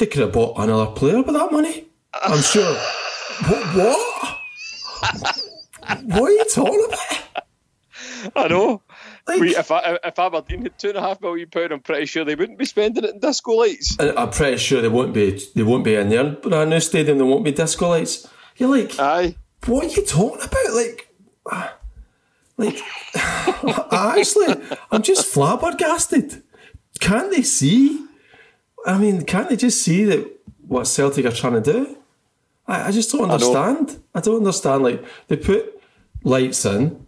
They 0.00 0.06
could 0.06 0.22
have 0.22 0.32
bought 0.32 0.58
another 0.58 0.92
player 0.92 1.18
with 1.20 1.34
that 1.34 1.52
money. 1.52 1.84
I'm 2.14 2.40
sure. 2.40 2.74
what? 3.46 3.76
What? 3.76 4.38
what 6.04 6.22
are 6.22 6.30
you 6.30 6.44
talking 6.46 6.86
about? 6.88 7.44
I 8.34 8.48
know. 8.48 8.80
Like, 9.28 9.40
we, 9.40 9.54
if 9.54 9.70
I, 9.70 9.98
if 10.02 10.18
Aberdeen 10.18 10.62
had 10.62 10.78
two 10.78 10.88
and 10.88 10.96
a 10.96 11.02
half 11.02 11.20
million 11.20 11.50
pound, 11.50 11.72
I'm 11.72 11.80
pretty 11.80 12.06
sure 12.06 12.24
they 12.24 12.34
wouldn't 12.34 12.58
be 12.58 12.64
spending 12.64 13.04
it 13.04 13.10
in 13.10 13.20
disco 13.20 13.52
lights. 13.52 13.98
I'm 14.00 14.30
pretty 14.30 14.56
sure 14.56 14.80
they 14.80 14.88
won't 14.88 15.12
be. 15.12 15.38
They 15.54 15.62
won't 15.62 15.84
be 15.84 15.96
in 15.96 16.08
there. 16.08 16.30
But 16.30 16.54
a 16.54 16.64
new 16.64 16.80
stadium, 16.80 17.18
there 17.18 17.26
won't 17.26 17.44
be 17.44 17.52
disco 17.52 17.90
lights. 17.90 18.26
You're 18.56 18.70
like, 18.70 18.98
aye. 18.98 19.36
What 19.66 19.84
are 19.84 20.00
you 20.00 20.06
talking 20.06 20.42
about? 20.42 20.72
Like. 20.72 21.14
Like, 22.56 22.80
actually, 23.92 24.54
I'm 24.90 25.02
just 25.02 25.26
flabbergasted. 25.26 26.42
Can't 27.00 27.30
they 27.30 27.42
see? 27.42 28.06
I 28.86 28.98
mean, 28.98 29.24
can't 29.24 29.48
they 29.48 29.56
just 29.56 29.82
see 29.82 30.04
that 30.04 30.40
what 30.66 30.86
Celtic 30.86 31.26
are 31.26 31.32
trying 31.32 31.62
to 31.62 31.72
do? 31.72 31.96
I, 32.66 32.88
I 32.88 32.90
just 32.90 33.10
don't 33.12 33.30
understand. 33.30 34.02
I, 34.14 34.18
I, 34.18 34.22
don't 34.22 34.38
understand. 34.38 34.82
Like, 34.82 35.04
they 35.28 35.36
put 35.36 35.80
lights 36.22 36.64
in, 36.64 37.06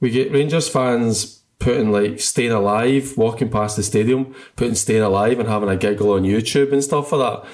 we 0.00 0.10
get 0.10 0.32
Rangers 0.32 0.68
fans 0.68 1.42
putting 1.58 1.90
like 1.90 2.20
staying 2.20 2.52
alive, 2.52 3.16
walking 3.16 3.48
past 3.48 3.76
the 3.76 3.82
stadium, 3.82 4.34
putting 4.56 4.74
staying 4.74 5.02
alive 5.02 5.38
and 5.38 5.48
having 5.48 5.68
a 5.68 5.76
giggle 5.76 6.12
on 6.12 6.22
YouTube 6.22 6.72
and 6.72 6.84
stuff 6.84 7.12
like 7.12 7.42
that. 7.42 7.50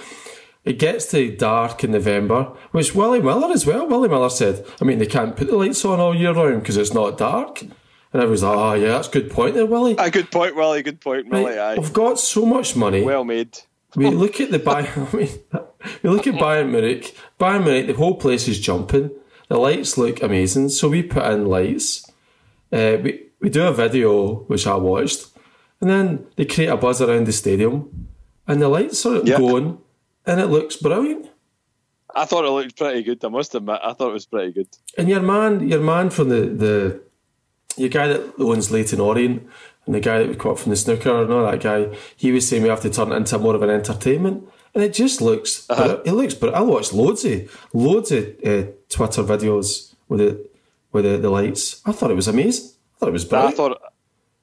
It 0.65 0.79
gets 0.79 1.11
to 1.11 1.35
dark 1.37 1.83
in 1.83 1.91
November, 1.91 2.53
which 2.71 2.95
Willie 2.95 3.21
Miller 3.21 3.51
as 3.53 3.67
well. 3.67 3.87
Willie 3.87 4.09
Miller 4.09 4.31
said, 4.31 4.65
I 4.81 4.85
mean, 4.85 4.99
they 4.99 5.07
can't 5.07 5.37
put 5.37 5.49
the 5.49 5.57
lights 5.57 5.85
on 5.85 5.99
all 5.99 6.15
year 6.15 6.33
round 6.33 6.63
because 6.63 6.77
it's 6.77 6.95
not 6.95 7.19
dark. 7.19 7.65
And 8.13 8.23
I 8.23 8.27
was 8.27 8.43
like, 8.43 8.57
oh, 8.57 8.75
yeah, 8.75 8.89
that's 8.89 9.09
a 9.09 9.11
good 9.11 9.31
point 9.31 9.55
there, 9.55 9.65
Willie. 9.65 9.97
A 9.99 10.11
good 10.11 10.31
point, 10.31 10.55
Willie. 10.55 10.83
Good 10.83 11.01
point, 11.01 11.29
Willie. 11.29 11.57
Right, 11.57 11.79
We've 11.79 11.93
got 11.93 12.19
so 12.19 12.45
much 12.45 12.77
money. 12.77 13.03
Well 13.03 13.25
made. 13.25 13.59
we 13.97 14.11
look 14.11 14.41
at 14.41 14.51
the 14.51 14.59
Bayern. 14.61 15.15
I 15.15 15.17
mean, 15.17 15.29
we 16.03 16.11
look 16.11 16.27
at 16.27 16.35
Bayern 16.35 16.71
Munich. 16.71 17.17
Bayern 17.41 17.65
Munich, 17.65 17.87
the 17.87 17.95
whole 17.95 18.17
place 18.17 18.49
is 18.49 18.61
jumping. 18.61 19.11
The 19.49 19.59
lights 19.59 19.99
look 19.99 20.23
amazing, 20.23 20.71
so 20.71 20.89
we 20.89 21.03
put 21.03 21.25
in 21.27 21.47
lights. 21.47 22.11
Uh, 22.73 22.97
we 23.03 23.29
we 23.41 23.51
do 23.51 23.65
a 23.65 23.73
video 23.73 24.45
which 24.45 24.67
I 24.67 24.77
watched, 24.77 25.27
and 25.81 25.91
then 25.91 26.27
they 26.37 26.45
create 26.45 26.69
a 26.69 26.77
buzz 26.77 27.03
around 27.03 27.27
the 27.27 27.33
stadium, 27.33 28.09
and 28.47 28.63
the 28.63 28.69
lights 28.69 29.05
are 29.05 29.23
yep. 29.23 29.39
going, 29.39 29.79
and 30.25 30.41
it 30.41 30.47
looks 30.47 30.77
brilliant. 30.77 31.29
I 32.15 32.25
thought 32.25 32.45
it 32.45 32.51
looked 32.51 32.77
pretty 32.77 33.03
good. 33.03 33.25
I 33.25 33.29
must 33.29 33.55
admit, 33.55 33.81
I 33.83 33.93
thought 33.93 34.11
it 34.11 34.15
was 34.15 34.27
pretty 34.27 34.53
good. 34.53 34.69
And 34.97 35.09
your 35.09 35.23
man, 35.23 35.69
your 35.69 35.81
man 35.81 36.11
from 36.11 36.29
the 36.29 36.41
the, 36.47 37.03
your 37.77 37.89
guy 37.89 38.09
that 38.09 38.35
owns 38.39 38.71
Leyton 38.71 39.01
Orient, 39.01 39.49
and 39.87 39.95
the 39.95 40.01
guy 40.01 40.19
that 40.19 40.29
we 40.29 40.35
caught 40.35 40.59
from 40.59 40.71
the 40.71 40.77
snooker, 40.77 41.23
and 41.23 41.33
all 41.33 41.51
that 41.51 41.61
guy, 41.61 41.97
he 42.17 42.33
was 42.33 42.49
saying 42.49 42.63
we 42.63 42.69
have 42.69 42.83
to 42.83 42.91
turn 42.91 43.13
it 43.13 43.17
into 43.17 43.39
more 43.39 43.55
of 43.55 43.63
an 43.63 43.71
entertainment, 43.71 44.49
and 44.75 44.85
it 44.85 44.95
just 44.95 45.21
looks, 45.21 45.69
uh-huh. 45.69 46.01
it 46.05 46.13
looks. 46.13 46.35
But 46.35 46.55
I 46.55 46.61
watched 46.61 46.93
loads 46.93 47.25
of 47.25 47.69
loads 47.73 48.13
of 48.13 48.25
uh, 48.45 48.65
Twitter 48.89 49.23
videos 49.23 49.95
with 50.09 50.21
it 50.21 50.53
with 50.93 51.05
the, 51.05 51.17
the 51.19 51.31
lights. 51.31 51.81
I 51.85 51.93
thought 51.93 52.11
it 52.11 52.15
was 52.15 52.29
amazing 52.29 52.71
I 52.71 52.99
thought 52.99 53.09
it 53.09 53.13
was 53.13 53.25
brilliant. 53.25 53.55
I 53.55 53.57
thought, 53.57 53.83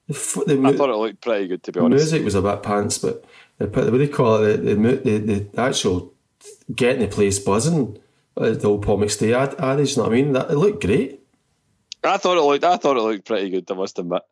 the, 0.08 0.54
the, 0.54 0.68
I 0.68 0.76
thought 0.76 0.90
it 0.90 0.96
looked 0.96 1.20
pretty 1.20 1.48
good 1.48 1.62
to 1.62 1.72
be 1.72 1.80
honest. 1.80 2.10
The 2.10 2.18
music 2.18 2.24
was 2.24 2.34
a 2.34 2.42
bit 2.42 2.62
pants, 2.62 2.98
but 2.98 3.24
the, 3.58 3.66
what 3.66 3.84
do 3.84 3.98
they 3.98 4.08
call 4.08 4.42
it? 4.44 4.58
The, 4.58 4.74
the, 4.74 5.18
the, 5.18 5.60
actual 5.60 6.12
getting 6.74 7.00
the 7.00 7.08
place 7.08 7.38
buzzing, 7.38 7.98
uh, 8.36 8.50
the 8.50 8.68
old 8.68 8.82
Paul 8.82 8.98
McStay 8.98 9.34
ad, 9.34 9.54
adage. 9.58 9.96
You 9.96 10.02
know 10.02 10.08
what 10.08 10.12
I 10.12 10.14
mean? 10.14 10.32
That 10.32 10.50
it 10.50 10.56
looked 10.56 10.84
great. 10.84 11.19
I 12.02 12.16
thought 12.16 12.38
it 12.38 12.42
looked. 12.42 12.64
I 12.64 12.76
thought 12.76 12.96
it 12.96 13.02
looked 13.02 13.26
pretty 13.26 13.50
good. 13.50 13.70
I 13.70 13.74
must 13.74 13.98
admit. 13.98 14.22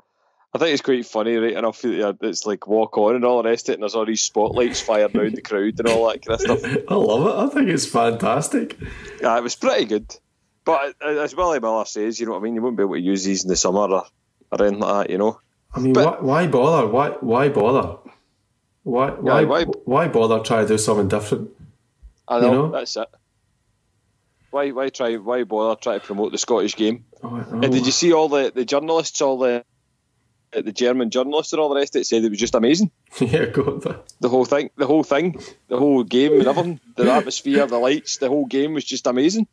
I 0.55 0.59
think 0.59 0.73
it's 0.73 0.83
quite 0.83 1.05
funny, 1.05 1.37
right 1.37 1.53
enough. 1.53 1.85
It's 1.85 2.47
like 2.47 2.67
walk 2.67 2.97
on 2.97 3.17
and 3.17 3.25
all 3.25 3.43
the 3.43 3.51
rest 3.51 3.69
of 3.69 3.73
it, 3.73 3.75
and 3.75 3.83
there's 3.83 3.95
all 3.95 4.07
these 4.07 4.23
spotlights 4.23 4.81
firing 4.81 5.15
around 5.15 5.35
the 5.35 5.43
crowd 5.43 5.79
and 5.79 5.89
all 5.89 6.09
that 6.09 6.25
kind 6.25 6.41
of 6.41 6.61
stuff. 6.61 6.85
I 6.89 6.95
love 6.95 7.27
it. 7.27 7.51
I 7.51 7.55
think 7.55 7.69
it's 7.69 7.87
fantastic. 7.87 8.79
Yeah, 9.21 9.37
it 9.37 9.43
was 9.43 9.57
pretty 9.57 9.85
good. 9.85 10.17
But 10.65 10.95
uh, 11.05 11.21
as 11.21 11.37
Willie 11.37 11.61
Miller 11.61 11.85
says, 11.85 12.19
you 12.19 12.27
know 12.27 12.33
what 12.33 12.39
I 12.39 12.43
mean. 12.43 12.55
You 12.55 12.63
wouldn't 12.63 12.79
be 12.79 12.83
able 12.83 12.95
to 12.95 13.01
use 13.01 13.25
these 13.25 13.43
in 13.45 13.49
the 13.49 13.57
summer 13.57 13.81
or 13.81 14.07
or 14.51 14.63
anything 14.63 14.81
like 14.81 15.07
that, 15.07 15.13
you 15.13 15.19
know. 15.19 15.41
I 15.75 15.81
mean, 15.81 15.93
but, 15.93 16.23
why, 16.23 16.45
why 16.45 16.47
bother? 16.47 16.87
Why 16.87 17.11
why 17.21 17.49
bother? 17.51 17.99
Why 18.85 19.11
why, 19.11 19.41
yeah, 19.41 19.47
why 19.47 19.65
why 19.65 20.09
bother 20.09 20.41
trying 20.41 20.67
to 20.67 20.75
do 20.75 20.79
something 20.79 21.09
different? 21.09 21.51
I 22.27 22.41
know, 22.41 22.47
you 22.47 22.53
know? 22.53 22.71
that's 22.71 22.97
it. 22.97 23.09
Why 24.51 24.71
why 24.71 24.89
try 24.89 25.17
why 25.17 25.45
bother 25.45 25.79
try 25.81 25.99
to 25.99 26.05
promote 26.05 26.33
the 26.33 26.39
Scottish 26.39 26.77
game? 26.77 27.05
Oh, 27.23 27.37
and 27.37 27.73
did 27.73 27.85
you 27.85 27.93
see 27.93 28.13
all 28.13 28.29
the, 28.29 28.53
the 28.55 28.65
journalists, 28.65 29.21
all 29.21 29.39
the 29.39 29.65
the 30.53 30.73
German 30.73 31.11
journalists 31.11 31.53
and 31.53 31.61
all 31.61 31.69
the 31.69 31.75
rest 31.75 31.95
of 31.95 32.01
it 32.01 32.05
said 32.07 32.25
it 32.25 32.31
was 32.31 32.39
just 32.39 32.55
amazing. 32.55 32.91
yeah, 33.21 33.47
go 33.47 33.63
on. 33.65 34.03
The 34.21 34.29
whole 34.29 34.47
thing, 34.47 34.71
the 34.77 34.87
whole 34.87 35.05
thing, 35.05 35.41
the 35.69 35.77
whole 35.77 36.05
game 36.05 36.33
and 36.33 36.47
everything, 36.47 36.81
the 36.97 37.13
atmosphere, 37.19 37.67
the 37.67 37.79
lights, 37.79 38.17
the 38.17 38.29
whole 38.29 38.47
game 38.47 38.73
was 38.73 38.85
just 38.85 39.07
amazing. 39.07 39.47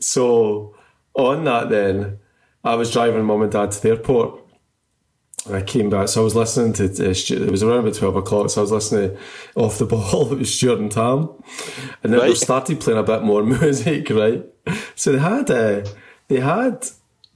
So 0.00 0.74
on 1.14 1.44
that 1.44 1.70
then, 1.70 2.18
I 2.62 2.74
was 2.74 2.92
driving 2.92 3.24
mum 3.24 3.42
and 3.42 3.52
dad 3.52 3.70
to 3.70 3.82
the 3.82 3.88
airport. 3.90 4.45
I 5.50 5.62
came 5.62 5.90
back, 5.90 6.08
so 6.08 6.20
I 6.20 6.24
was 6.24 6.34
listening 6.34 6.72
to 6.74 6.84
uh, 6.84 7.10
it 7.10 7.50
was 7.50 7.62
around 7.62 7.80
about 7.80 7.94
twelve 7.94 8.16
o'clock. 8.16 8.50
So 8.50 8.60
I 8.60 8.62
was 8.62 8.72
listening 8.72 9.16
off 9.54 9.78
the 9.78 9.86
ball. 9.86 10.32
It 10.32 10.38
was 10.38 10.54
Stuart 10.54 10.80
and 10.80 10.90
Tam, 10.90 11.30
and 12.02 12.12
then 12.12 12.20
right. 12.20 12.28
they 12.28 12.34
started 12.34 12.80
playing 12.80 12.98
a 12.98 13.02
bit 13.02 13.22
more 13.22 13.42
music, 13.44 14.10
right? 14.10 14.44
So 14.94 15.12
they 15.12 15.18
had, 15.18 15.50
uh, 15.50 15.84
they 16.28 16.40
had, 16.40 16.86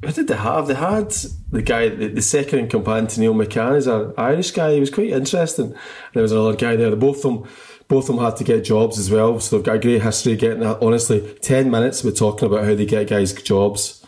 what 0.01 0.15
did 0.15 0.29
they 0.29 0.37
have? 0.37 0.67
They 0.67 0.75
had 0.75 1.11
the 1.51 1.63
guy, 1.63 1.89
the, 1.89 2.09
the 2.09 2.23
second 2.23 2.59
in 2.59 2.69
command 2.69 3.11
to 3.11 3.21
Neil 3.21 3.35
McCann 3.35 3.77
is 3.77 3.87
an 3.87 4.13
Irish 4.19 4.51
guy. 4.51 4.75
He 4.75 4.81
was 4.81 4.91
quite 4.91 5.11
interesting. 5.11 5.67
And 5.67 5.77
there 6.15 6.23
was 6.23 6.33
another 6.33 6.57
guy 6.57 6.75
there. 6.75 6.95
Both 6.97 7.19
of 7.19 7.23
them, 7.23 7.51
both 7.87 8.09
of 8.09 8.17
them 8.17 8.25
had 8.25 8.37
to 8.37 8.45
get 8.45 8.65
jobs 8.65 8.99
as 8.99 9.11
well. 9.11 9.39
So 9.39 9.57
they've 9.57 9.65
got 9.65 9.77
a 9.77 9.79
great 9.79 10.03
history 10.03 10.37
getting. 10.37 10.61
That. 10.61 10.83
Honestly, 10.83 11.21
ten 11.41 11.71
minutes 11.71 12.03
we're 12.03 12.11
talking 12.11 12.47
about 12.47 12.65
how 12.65 12.75
they 12.75 12.87
get 12.87 13.09
guys 13.09 13.33
jobs 13.33 14.00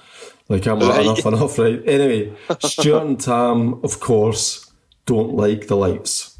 like 0.52 0.66
I'm 0.66 0.78
right. 0.80 1.00
enough 1.00 1.24
enough, 1.24 1.58
right? 1.58 1.82
Anyway, 1.86 2.32
Stuart 2.60 3.04
and 3.04 3.20
Tam, 3.20 3.80
of 3.82 4.00
course, 4.00 4.70
don't 5.06 5.34
like 5.34 5.66
the 5.66 5.76
lights. 5.76 6.38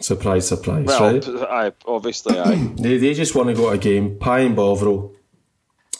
Surprise, 0.00 0.46
surprise, 0.46 0.86
well, 0.86 1.12
right? 1.12 1.28
I, 1.50 1.72
obviously, 1.86 2.38
I. 2.38 2.54
they, 2.76 2.98
they 2.98 3.14
just 3.14 3.34
want 3.34 3.48
to 3.48 3.54
go 3.54 3.70
to 3.70 3.76
a 3.76 3.78
game, 3.78 4.18
pie 4.18 4.40
and 4.40 4.54
Bovril, 4.54 5.16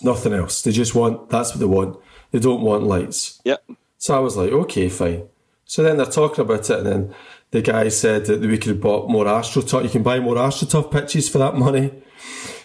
nothing 0.02 0.34
else. 0.34 0.62
They 0.62 0.70
just 0.70 0.94
want, 0.94 1.30
that's 1.30 1.50
what 1.50 1.58
they 1.58 1.66
want. 1.66 1.98
They 2.30 2.38
don't 2.38 2.62
want 2.62 2.84
lights. 2.84 3.40
Yep. 3.44 3.64
So 3.96 4.14
I 4.14 4.20
was 4.20 4.36
like, 4.36 4.52
okay, 4.52 4.88
fine. 4.88 5.26
So 5.64 5.82
then 5.82 5.96
they're 5.96 6.06
talking 6.06 6.44
about 6.44 6.70
it, 6.70 6.78
and 6.78 6.86
then 6.86 7.14
the 7.50 7.62
guy 7.62 7.88
said 7.88 8.26
that 8.26 8.40
we 8.40 8.58
could 8.58 8.72
have 8.72 8.80
bought 8.80 9.08
more 9.08 9.24
AstroTurf. 9.24 9.82
You 9.82 9.90
can 9.90 10.02
buy 10.02 10.20
more 10.20 10.36
AstroTurf 10.36 10.92
pitches 10.92 11.28
for 11.28 11.38
that 11.38 11.56
money. 11.56 11.92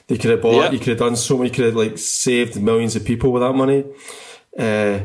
They 0.07 0.17
could 0.17 0.31
have 0.31 0.41
bought. 0.41 0.65
Yep. 0.65 0.73
You 0.73 0.79
could 0.79 0.87
have 0.89 0.97
done 0.99 1.15
so 1.15 1.37
many. 1.37 1.49
You 1.49 1.55
could 1.55 1.65
have 1.65 1.75
like 1.75 1.97
saved 1.97 2.61
millions 2.61 2.95
of 2.95 3.05
people 3.05 3.31
with 3.31 3.41
that 3.41 3.53
money. 3.53 3.85
Uh, 4.57 4.99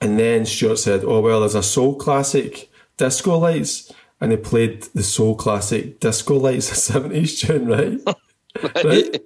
and 0.00 0.18
then 0.18 0.44
Stuart 0.44 0.78
said, 0.78 1.04
"Oh 1.04 1.20
well, 1.20 1.40
there's 1.40 1.54
a 1.54 1.62
soul 1.62 1.94
classic, 1.94 2.70
Disco 2.96 3.38
Lights," 3.38 3.92
and 4.20 4.32
they 4.32 4.36
played 4.36 4.82
the 4.94 5.02
soul 5.02 5.34
classic 5.36 6.00
Disco 6.00 6.34
Lights, 6.34 6.72
a 6.72 6.74
seventies 6.74 7.40
tune, 7.40 7.68
right? 7.68 8.00
right? 8.84 9.22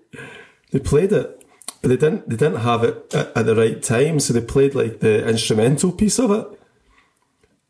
They 0.72 0.80
played 0.80 1.12
it, 1.12 1.44
but 1.80 1.88
they 1.88 1.96
didn't. 1.96 2.28
They 2.28 2.36
didn't 2.36 2.60
have 2.60 2.84
it 2.84 3.14
at, 3.14 3.36
at, 3.36 3.46
the 3.46 3.56
right 3.56 3.82
time, 3.82 4.20
so 4.20 4.32
they 4.32 4.40
played 4.40 4.74
like 4.74 5.00
the 5.00 5.26
instrumental 5.26 5.92
piece 5.92 6.18
of 6.18 6.30
it. 6.30 6.60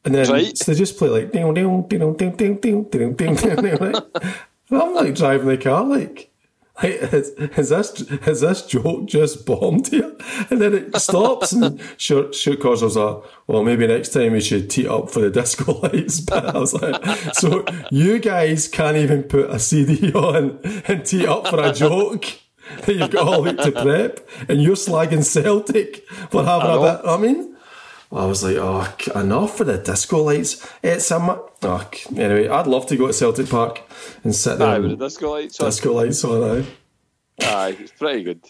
And 0.05 0.15
then 0.15 0.29
right. 0.29 0.57
so 0.57 0.73
they 0.73 0.79
just 0.79 0.99
play 0.99 1.09
like 1.09 1.33
ding 1.33 1.53
ding 1.55 1.83
ding 1.89 2.15
ding 2.15 2.37
ding 2.37 2.57
ding 2.57 2.85
ding 2.85 3.15
ding 3.15 3.35
ding. 3.37 3.77
Right? 3.77 3.97
I'm 4.71 4.95
like 4.95 5.15
driving 5.15 5.49
the 5.49 5.59
car, 5.59 5.85
like 5.85 6.31
Has, 6.79 7.33
has 7.53 7.69
this 7.71 8.09
has 8.23 8.41
this 8.43 8.67
joke 8.67 9.07
just 9.07 9.47
bombed 9.47 9.89
here? 9.89 10.15
And 10.51 10.61
then 10.61 10.75
it 10.75 10.97
stops 11.01 11.53
and 11.53 11.81
Shoot 11.97 12.35
Shoot 12.35 12.63
was 12.63 12.97
like, 12.97 13.23
well, 13.47 13.65
maybe 13.65 13.87
next 13.87 14.11
time 14.11 14.33
we 14.33 14.41
should 14.43 14.69
tee 14.69 14.87
up 14.87 15.11
for 15.11 15.21
the 15.21 15.31
disco 15.31 15.73
lights. 15.83 16.21
But 16.21 16.55
I 16.55 16.59
was 16.59 16.75
like, 16.75 17.03
so 17.35 17.65
you 17.91 18.19
guys 18.19 18.69
can't 18.69 18.99
even 18.99 19.23
put 19.23 19.49
a 19.49 19.59
CD 19.59 20.13
on 20.13 20.59
and 20.87 21.05
tee 21.05 21.27
up 21.27 21.49
for 21.49 21.63
a 21.63 21.73
joke 21.73 22.27
that 22.85 22.89
you've 22.95 23.11
got 23.11 23.27
all 23.27 23.43
week 23.43 23.59
to 23.59 23.73
prep, 23.73 24.29
and 24.49 24.63
you're 24.63 24.77
slagging 24.77 25.25
Celtic 25.25 26.07
for 26.31 26.45
having 26.45 26.71
a 26.71 26.79
bit. 26.79 27.07
I 27.07 27.17
mean. 27.17 27.56
I 28.13 28.25
was 28.25 28.45
like, 28.45 28.57
oh, 28.59 28.95
enough 29.19 29.57
for 29.57 29.65
the 29.65 29.79
disco 29.79 30.23
lights. 30.23 30.67
It's 30.83 31.11
a. 31.11 31.17
Oh, 31.63 31.91
anyway, 32.17 32.49
I'd 32.49 32.67
love 32.67 32.87
to 32.87 32.97
go 32.97 33.09
to 33.09 33.13
Celtic 33.13 33.49
Park 33.49 33.83
and 34.23 34.35
sit 34.35 34.59
there. 34.59 34.69
Aye, 34.69 34.79
with 34.79 34.91
the 34.99 35.05
disco 35.07 35.33
lights 35.33 35.61
on. 35.61 35.67
Disco 35.67 35.93
lights 35.93 36.25
on, 36.25 36.59
aye. 36.59 36.67
Aye, 37.43 37.77
it's 37.81 37.93
pretty 37.93 38.23
good. 38.23 38.41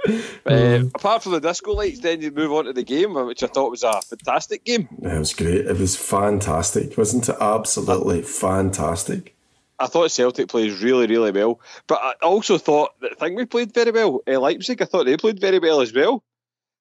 uh, 0.46 0.84
apart 0.94 1.22
from 1.22 1.32
the 1.32 1.40
disco 1.40 1.72
lights, 1.72 2.00
then 2.00 2.22
you 2.22 2.30
move 2.30 2.52
on 2.52 2.64
to 2.64 2.72
the 2.72 2.84
game, 2.84 3.14
which 3.14 3.42
I 3.42 3.48
thought 3.48 3.70
was 3.70 3.82
a 3.82 4.00
fantastic 4.00 4.64
game. 4.64 4.88
It 5.02 5.18
was 5.18 5.34
great. 5.34 5.66
It 5.66 5.76
was 5.76 5.96
fantastic, 5.96 6.96
wasn't 6.96 7.28
it? 7.28 7.36
Absolutely 7.40 8.22
fantastic. 8.22 9.34
I 9.80 9.86
thought 9.86 10.10
Celtic 10.10 10.48
plays 10.48 10.82
really, 10.82 11.06
really 11.06 11.30
well, 11.30 11.60
but 11.86 12.00
I 12.02 12.14
also 12.22 12.58
thought 12.58 12.98
that 13.00 13.18
thing 13.18 13.36
we 13.36 13.44
played 13.44 13.72
very 13.72 13.92
well. 13.92 14.22
Uh, 14.26 14.40
Leipzig, 14.40 14.82
I 14.82 14.86
thought 14.86 15.04
they 15.04 15.16
played 15.16 15.40
very 15.40 15.58
well 15.60 15.80
as 15.80 15.92
well. 15.92 16.24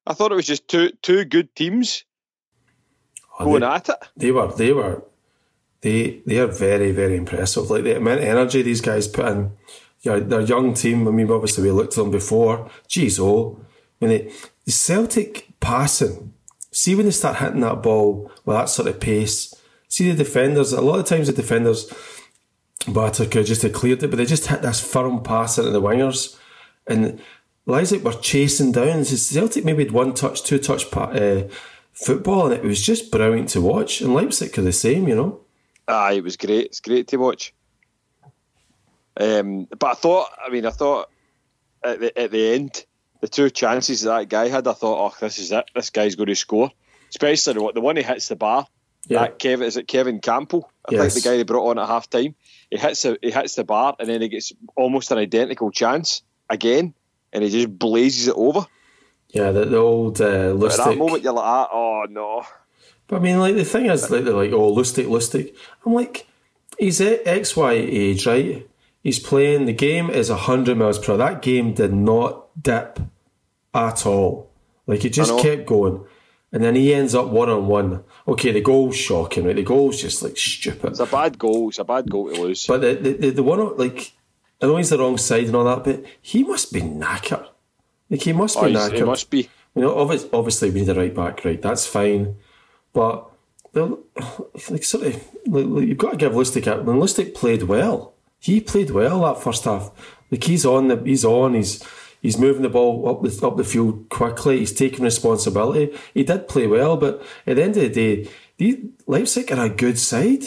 I 0.08 0.14
thought 0.14 0.32
it 0.32 0.36
was 0.36 0.48
just 0.48 0.68
two 0.68 0.92
two 1.02 1.26
good 1.26 1.54
teams 1.54 2.06
oh, 3.40 3.46
going 3.46 3.62
they, 3.62 3.68
at 3.68 3.90
it. 3.90 3.96
They 4.16 4.32
were 4.32 4.48
they 4.54 4.72
were 4.72 5.04
they 5.82 6.22
they 6.26 6.40
are 6.40 6.48
very 6.48 6.92
very 6.92 7.18
impressive. 7.18 7.70
Like 7.70 7.84
the 7.84 7.98
amount 7.98 8.22
of 8.22 8.26
energy 8.26 8.62
these 8.62 8.82
guys 8.82 9.08
put 9.08 9.28
in. 9.28 9.52
Yeah, 10.02 10.20
they're 10.20 10.40
a 10.40 10.46
young 10.46 10.74
team. 10.74 11.08
I 11.08 11.12
mean, 11.12 11.30
obviously 11.30 11.64
we 11.64 11.72
looked 11.72 11.98
at 11.98 12.04
them 12.04 12.12
before. 12.12 12.70
Geez, 12.88 13.20
oh, 13.20 13.60
I 14.02 14.06
mean, 14.06 14.32
the 14.64 14.72
Celtic 14.72 15.48
passing. 15.60 16.34
See 16.72 16.96
when 16.96 17.06
they 17.06 17.12
start 17.12 17.38
hitting 17.38 17.62
that 17.62 17.82
ball 17.82 18.32
with 18.46 18.56
that 18.56 18.70
sort 18.70 18.88
of 18.88 19.00
pace. 19.00 19.54
See 19.90 20.10
the 20.10 20.24
defenders. 20.24 20.72
A 20.72 20.82
lot 20.82 21.00
of 21.00 21.06
times 21.06 21.28
the 21.28 21.34
defenders, 21.34 21.92
Buttercup 22.88 23.42
uh, 23.42 23.44
just 23.44 23.64
had 23.64 23.74
cleared 23.74 24.04
it, 24.04 24.10
but 24.10 24.18
they 24.18 24.26
just 24.26 24.48
hit 24.48 24.62
this 24.62 24.80
firm 24.80 25.24
pass 25.24 25.58
into 25.58 25.72
the 25.72 25.82
wingers, 25.82 26.38
and 26.86 27.20
Leipzig 27.68 28.04
were 28.04 28.14
chasing 28.14 28.72
down. 28.72 29.04
Celtic 29.04 29.66
maybe 29.66 29.84
had 29.84 29.94
one 29.94 30.14
touch, 30.14 30.42
two 30.42 30.58
touch 30.58 30.86
uh, 30.96 31.44
football, 31.94 32.46
and 32.46 32.54
it 32.54 32.64
was 32.64 32.82
just 32.82 33.12
brilliant 33.12 33.50
to 33.50 33.62
watch. 33.62 34.02
And 34.02 34.14
Leipzig 34.14 34.58
are 34.58 34.62
the 34.64 34.72
same, 34.72 35.08
you 35.08 35.16
know. 35.16 35.42
Ah, 35.88 36.12
it 36.12 36.24
was 36.24 36.38
great. 36.38 36.68
It's 36.68 36.80
great 36.80 37.08
to 37.10 37.18
watch. 37.18 37.54
Um, 39.20 39.66
but 39.66 39.88
I 39.88 39.94
thought, 39.94 40.30
I 40.46 40.50
mean, 40.50 40.66
I 40.66 40.72
thought 40.72 41.10
at 41.84 42.00
the, 42.00 42.18
at 42.18 42.32
the 42.32 42.54
end, 42.54 42.86
the 43.20 43.28
two 43.28 43.50
chances 43.50 44.02
that 44.02 44.30
guy 44.30 44.48
had, 44.48 44.68
I 44.68 44.74
thought, 44.74 45.12
oh, 45.12 45.18
this 45.20 45.38
is 45.38 45.52
it. 45.52 45.70
This 45.76 45.90
guy's 45.90 46.16
going 46.16 46.28
to 46.28 46.36
score. 46.36 46.72
Especially 47.10 47.54
the, 47.54 47.72
the 47.74 47.82
one 47.82 47.98
he 47.98 48.04
hits 48.04 48.30
the 48.30 48.36
bar. 48.36 48.68
Yeah. 49.08 49.20
That 49.20 49.40
Kevin 49.40 49.66
is 49.68 49.78
it 49.78 49.88
Kevin 49.88 50.20
Kampl? 50.20 50.64
I 50.88 50.94
yes. 50.94 51.14
think 51.14 51.24
the 51.24 51.30
guy 51.30 51.38
they 51.38 51.44
brought 51.44 51.70
on 51.70 51.80
at 51.80 51.88
half 51.88 52.10
time. 52.10 52.36
He 52.70 52.78
hits 52.78 53.04
he 53.04 53.32
hits 53.32 53.56
the 53.56 53.64
bar 53.64 53.96
and 54.00 54.10
then 54.10 54.22
he 54.22 54.28
gets 54.28 54.52
almost 54.76 55.12
an 55.12 55.18
identical 55.18 55.72
chance 55.72 56.22
again, 56.50 56.94
and 57.34 57.44
he 57.44 57.50
just 57.50 57.78
blazes 57.78 58.28
it 58.28 58.36
over. 58.36 58.66
Yeah, 59.30 59.52
the, 59.52 59.66
the 59.66 59.78
old 59.78 60.22
uh, 60.22 60.54
Lustig. 60.54 60.80
At 60.80 60.86
that 60.86 60.98
moment, 60.98 61.24
you're 61.24 61.34
like, 61.34 61.46
ah, 61.46 61.70
oh 61.72 62.06
no. 62.10 62.44
But 63.08 63.18
I 63.18 63.20
mean, 63.20 63.40
like 63.40 63.56
the 63.56 63.66
thing 63.66 63.88
is, 63.88 64.10
like 64.10 64.24
they're 64.24 64.34
like, 64.34 64.52
oh, 64.52 64.74
Lustig, 64.74 65.06
Lustig. 65.06 65.54
I'm 65.86 65.94
like, 65.94 66.28
he's 66.80 67.02
at 67.02 67.26
X 67.26 67.56
Y 67.56 67.74
age, 67.74 68.26
right? 68.26 68.68
He's 69.04 69.20
playing. 69.20 69.66
The 69.66 69.74
game 69.74 70.10
is 70.10 70.30
hundred 70.30 70.78
miles 70.78 71.00
per 71.00 71.14
hour. 71.14 71.18
That 71.18 71.42
game 71.42 71.74
did 71.74 71.94
not 71.94 72.62
dip 72.62 73.00
at 73.74 74.06
all. 74.06 74.50
Like 74.86 75.06
it 75.06 75.10
just 75.10 75.38
kept 75.40 75.66
going. 75.66 76.06
And 76.52 76.64
then 76.64 76.76
he 76.76 76.94
ends 76.94 77.14
up 77.14 77.28
one 77.28 77.50
on 77.50 77.68
one. 77.68 78.04
Okay, 78.28 78.52
the 78.52 78.62
goal's 78.62 78.96
shocking, 78.96 79.46
right? 79.46 79.56
The 79.56 79.64
goal's 79.64 80.02
just 80.02 80.24
like 80.24 80.38
stupid. 80.38 80.92
It's 80.92 81.00
a 81.00 81.06
bad 81.06 81.38
goal. 81.38 81.70
It's 81.70 81.80
a 81.80 81.84
bad 81.84 82.10
goal 82.10 82.34
to 82.34 82.42
lose. 82.42 82.66
But 82.66 82.82
the 82.82 82.94
the, 82.96 83.14
the, 83.14 83.30
the 83.32 83.44
one 83.44 83.78
like 83.78 84.14
I 84.62 84.66
know 84.66 84.78
he's 84.78 84.90
the 84.90 84.98
wrong 84.98 85.18
side 85.18 85.46
and 85.46 85.56
all 85.56 85.66
that, 85.66 85.84
but 85.84 86.04
he 86.22 86.44
must 86.44 86.74
be 86.74 86.82
knackered. 86.82 87.48
Like 88.10 88.22
he 88.22 88.34
must 88.34 88.56
be 88.56 88.68
oh, 88.68 88.74
knackered. 88.74 88.96
He 88.96 89.04
must 89.04 89.30
be. 89.30 89.50
You 89.76 89.82
know, 89.84 89.98
obviously, 89.98 90.30
obviously 90.34 90.70
we 90.72 90.80
need 90.80 90.90
a 90.90 90.96
right 90.96 91.14
back, 91.14 91.46
right? 91.46 91.62
That's 91.62 91.86
fine, 91.86 92.36
but 92.94 93.30
like 93.74 94.84
sort 94.84 95.06
of 95.06 95.24
like, 95.46 95.88
you've 95.88 95.98
got 95.98 96.12
to 96.12 96.18
give 96.18 96.34
Lustig 96.34 96.84
when 96.84 96.98
Lustig 96.98 97.36
played 97.36 97.64
well. 97.64 98.14
He 98.40 98.60
played 98.60 98.92
well 98.92 99.22
that 99.22 99.44
first 99.44 99.66
half. 99.66 99.92
Like 100.32 100.44
he's 100.44 100.66
on 100.66 100.88
the 100.88 100.98
he's 101.04 101.26
on. 101.26 101.54
He's 101.54 101.84
He's 102.22 102.38
moving 102.38 102.64
the 102.64 102.70
ball 102.70 103.08
up 103.08 103.22
the 103.22 103.46
up 103.46 103.58
the 103.58 103.64
field 103.64 104.10
quickly. 104.10 104.60
He's 104.60 104.74
taking 104.74 105.04
responsibility. 105.04 105.98
He 106.14 106.24
did 106.24 106.48
play 106.48 106.68
well, 106.68 106.98
but 106.98 107.24
at 107.46 107.56
the 107.56 107.64
end 107.64 107.78
of 107.78 107.84
the 107.84 107.90
day, 107.90 108.30
the 108.58 108.90
Leipzig 109.06 109.52
are 109.52 109.66
a 109.66 109.70
good 109.70 110.00
side. 110.00 110.44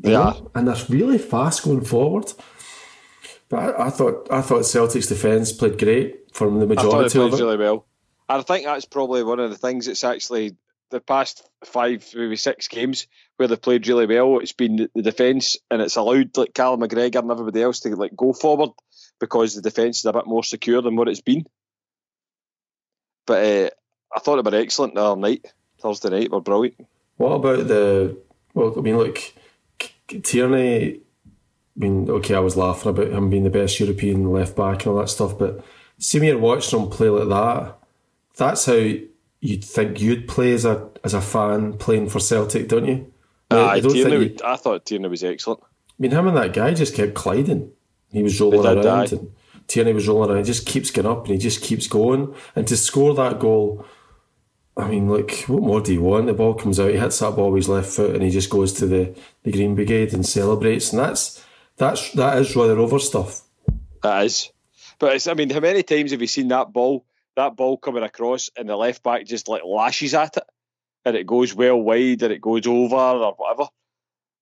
Yeah, 0.00 0.10
know? 0.10 0.50
and 0.54 0.68
they're 0.68 0.86
really 0.88 1.18
fast 1.18 1.64
going 1.64 1.84
forward. 1.84 2.32
But 3.52 3.78
I, 3.78 3.88
I, 3.88 3.90
thought 3.90 4.28
I 4.30 4.40
thought 4.40 4.64
Celtic's 4.64 5.08
defence 5.08 5.52
played 5.52 5.78
great 5.78 6.34
from 6.34 6.58
the 6.58 6.66
majority 6.66 6.88
I 6.88 7.08
thought 7.08 7.30
played 7.32 7.40
really 7.42 7.58
well. 7.58 7.84
I 8.26 8.40
think 8.40 8.64
that's 8.64 8.86
probably 8.86 9.22
one 9.22 9.40
of 9.40 9.50
the 9.50 9.58
things 9.58 9.84
that's 9.84 10.04
actually 10.04 10.56
the 10.88 11.02
past 11.02 11.46
five, 11.62 12.08
maybe 12.14 12.36
six 12.36 12.66
games 12.66 13.06
where 13.36 13.46
they've 13.46 13.60
played 13.60 13.86
really 13.86 14.06
well. 14.06 14.38
It's 14.38 14.54
been 14.54 14.88
the 14.94 15.02
defence, 15.02 15.58
and 15.70 15.82
it's 15.82 15.96
allowed 15.96 16.34
like 16.38 16.54
Callum 16.54 16.80
McGregor 16.80 17.18
and 17.18 17.30
everybody 17.30 17.60
else 17.60 17.80
to 17.80 17.94
like 17.94 18.16
go 18.16 18.32
forward 18.32 18.70
because 19.20 19.54
the 19.54 19.60
defence 19.60 19.98
is 19.98 20.06
a 20.06 20.14
bit 20.14 20.26
more 20.26 20.42
secure 20.42 20.80
than 20.80 20.96
what 20.96 21.08
it's 21.08 21.20
been. 21.20 21.44
But 23.26 23.44
uh, 23.44 23.70
I 24.16 24.20
thought 24.20 24.38
it 24.38 24.50
were 24.50 24.58
excellent 24.58 24.94
the 24.94 25.02
other 25.02 25.20
night, 25.20 25.52
Thursday 25.78 26.08
night, 26.08 26.30
were 26.30 26.40
brilliant. 26.40 26.86
What 27.18 27.32
about 27.32 27.68
the? 27.68 28.16
Well, 28.54 28.72
I 28.78 28.80
mean, 28.80 28.96
look, 28.96 29.20
Tierney. 30.08 31.01
I 31.76 31.80
mean, 31.80 32.10
okay, 32.10 32.34
I 32.34 32.40
was 32.40 32.56
laughing 32.56 32.90
about 32.90 33.08
him 33.08 33.30
being 33.30 33.44
the 33.44 33.50
best 33.50 33.80
European 33.80 34.30
left 34.30 34.56
back 34.56 34.84
and 34.84 34.88
all 34.88 35.00
that 35.00 35.08
stuff, 35.08 35.38
but 35.38 35.64
see 35.98 36.20
me 36.20 36.34
watching 36.34 36.80
him 36.80 36.90
play 36.90 37.08
like 37.08 37.28
that. 37.28 37.78
That's 38.36 38.66
how 38.66 38.90
you'd 39.40 39.64
think 39.64 40.00
you'd 40.00 40.28
play 40.28 40.52
as 40.52 40.64
a 40.64 40.88
as 41.04 41.14
a 41.14 41.20
fan 41.20 41.74
playing 41.74 42.08
for 42.08 42.20
Celtic, 42.20 42.68
don't 42.68 42.86
you? 42.86 43.12
I, 43.50 43.76
I, 43.76 43.80
Tierney, 43.80 44.36
I 44.44 44.56
thought 44.56 44.86
Tierney 44.86 45.08
was 45.08 45.24
excellent. 45.24 45.60
I 45.62 45.66
mean, 45.98 46.10
him 46.10 46.28
and 46.28 46.36
that 46.36 46.52
guy 46.52 46.72
just 46.74 46.94
kept 46.94 47.14
colliding. 47.14 47.70
He 48.10 48.22
was 48.22 48.40
rolling 48.40 48.64
around 48.64 48.82
die. 48.82 49.16
and 49.16 49.32
Tierney 49.66 49.92
was 49.92 50.08
rolling 50.08 50.30
around. 50.30 50.38
He 50.38 50.44
just 50.44 50.66
keeps 50.66 50.90
getting 50.90 51.10
up 51.10 51.24
and 51.24 51.34
he 51.34 51.38
just 51.38 51.62
keeps 51.62 51.86
going. 51.86 52.34
And 52.54 52.66
to 52.68 52.76
score 52.76 53.14
that 53.14 53.38
goal, 53.38 53.86
I 54.76 54.88
mean, 54.88 55.08
like, 55.08 55.44
what 55.48 55.62
more 55.62 55.80
do 55.80 55.92
you 55.92 56.02
want? 56.02 56.26
The 56.26 56.34
ball 56.34 56.54
comes 56.54 56.80
out, 56.80 56.90
he 56.90 56.98
hits 56.98 57.18
that 57.18 57.36
ball 57.36 57.50
with 57.50 57.60
his 57.60 57.68
left 57.68 57.90
foot, 57.90 58.14
and 58.14 58.22
he 58.22 58.30
just 58.30 58.50
goes 58.50 58.72
to 58.74 58.86
the, 58.86 59.14
the 59.42 59.52
Green 59.52 59.74
Brigade 59.74 60.14
and 60.14 60.26
celebrates. 60.26 60.92
And 60.92 61.00
that's 61.00 61.44
that's 61.76 62.12
that 62.12 62.38
is 62.38 62.54
Roy 62.54 62.74
Rover 62.74 62.98
stuff. 62.98 63.42
That 64.02 64.26
is. 64.26 64.50
But 64.98 65.16
it's, 65.16 65.26
I 65.26 65.34
mean, 65.34 65.50
how 65.50 65.60
many 65.60 65.82
times 65.82 66.12
have 66.12 66.20
you 66.20 66.26
seen 66.26 66.48
that 66.48 66.72
ball, 66.72 67.04
that 67.36 67.56
ball 67.56 67.76
coming 67.76 68.02
across, 68.02 68.50
and 68.56 68.68
the 68.68 68.76
left 68.76 69.02
back 69.02 69.26
just 69.26 69.48
like 69.48 69.62
lashes 69.64 70.14
at 70.14 70.36
it, 70.36 70.44
and 71.04 71.16
it 71.16 71.26
goes 71.26 71.54
well 71.54 71.78
wide, 71.78 72.22
and 72.22 72.32
it 72.32 72.40
goes 72.40 72.66
over 72.66 72.94
or 72.94 73.34
whatever. 73.34 73.68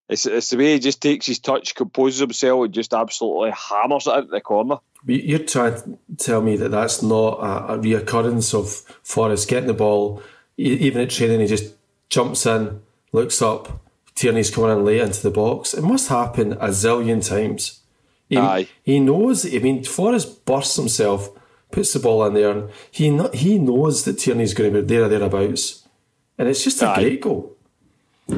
It's, 0.09 0.27
it's 0.27 0.51
the 0.51 0.57
way 0.57 0.73
he 0.73 0.81
just 0.81 1.01
takes 1.01 1.27
his 1.27 1.39
touch, 1.39 1.75
composes 1.75 2.21
himself, 2.21 2.65
and 2.65 2.75
just 2.75 2.93
absolutely 2.93 3.53
hammers 3.53 4.09
it 4.09 4.15
into 4.17 4.31
the 4.33 4.41
corner. 4.41 4.79
You're 5.07 5.39
trying 5.39 5.75
to 5.75 5.99
tell 6.17 6.43
me 6.43 6.57
that 6.57 6.71
that's 6.71 7.03
not 7.03 7.39
a, 7.39 7.75
a 7.75 7.79
reoccurrence 7.79 8.53
of 8.53 8.69
Forrest 9.05 9.49
getting 9.49 9.69
the 9.69 9.75
ball, 9.75 10.23
even 10.57 11.03
at 11.03 11.11
training, 11.11 11.41
he 11.41 11.47
just 11.47 11.75
jumps 12.11 12.45
in, 12.45 12.83
looks 13.13 13.41
up, 13.41 13.81
Tierney's 14.21 14.51
coming 14.51 14.71
in 14.77 14.85
late 14.85 15.01
into 15.01 15.23
the 15.23 15.31
box. 15.31 15.73
It 15.73 15.83
must 15.83 16.09
happen 16.09 16.53
a 16.53 16.69
zillion 16.69 17.27
times. 17.27 17.81
He, 18.29 18.37
Aye. 18.37 18.69
he 18.83 19.01
knows, 19.01 19.47
I 19.47 19.59
mean, 19.61 19.83
Forrest 19.83 20.45
bursts 20.45 20.77
himself, 20.77 21.31
puts 21.71 21.95
the 21.95 22.01
ball 22.01 22.25
in 22.27 22.35
there, 22.35 22.51
and 22.51 22.71
he, 22.91 23.17
he 23.33 23.59
knows 23.59 24.05
that 24.05 24.19
Tierney's 24.19 24.53
going 24.53 24.73
to 24.75 24.83
be 24.83 24.87
there 24.87 25.05
or 25.05 25.09
thereabouts. 25.09 25.89
And 26.37 26.49
it's 26.49 26.63
just 26.63 26.83
a 26.83 26.89
Aye. 26.91 26.95
great 27.03 27.21
goal. 27.23 27.57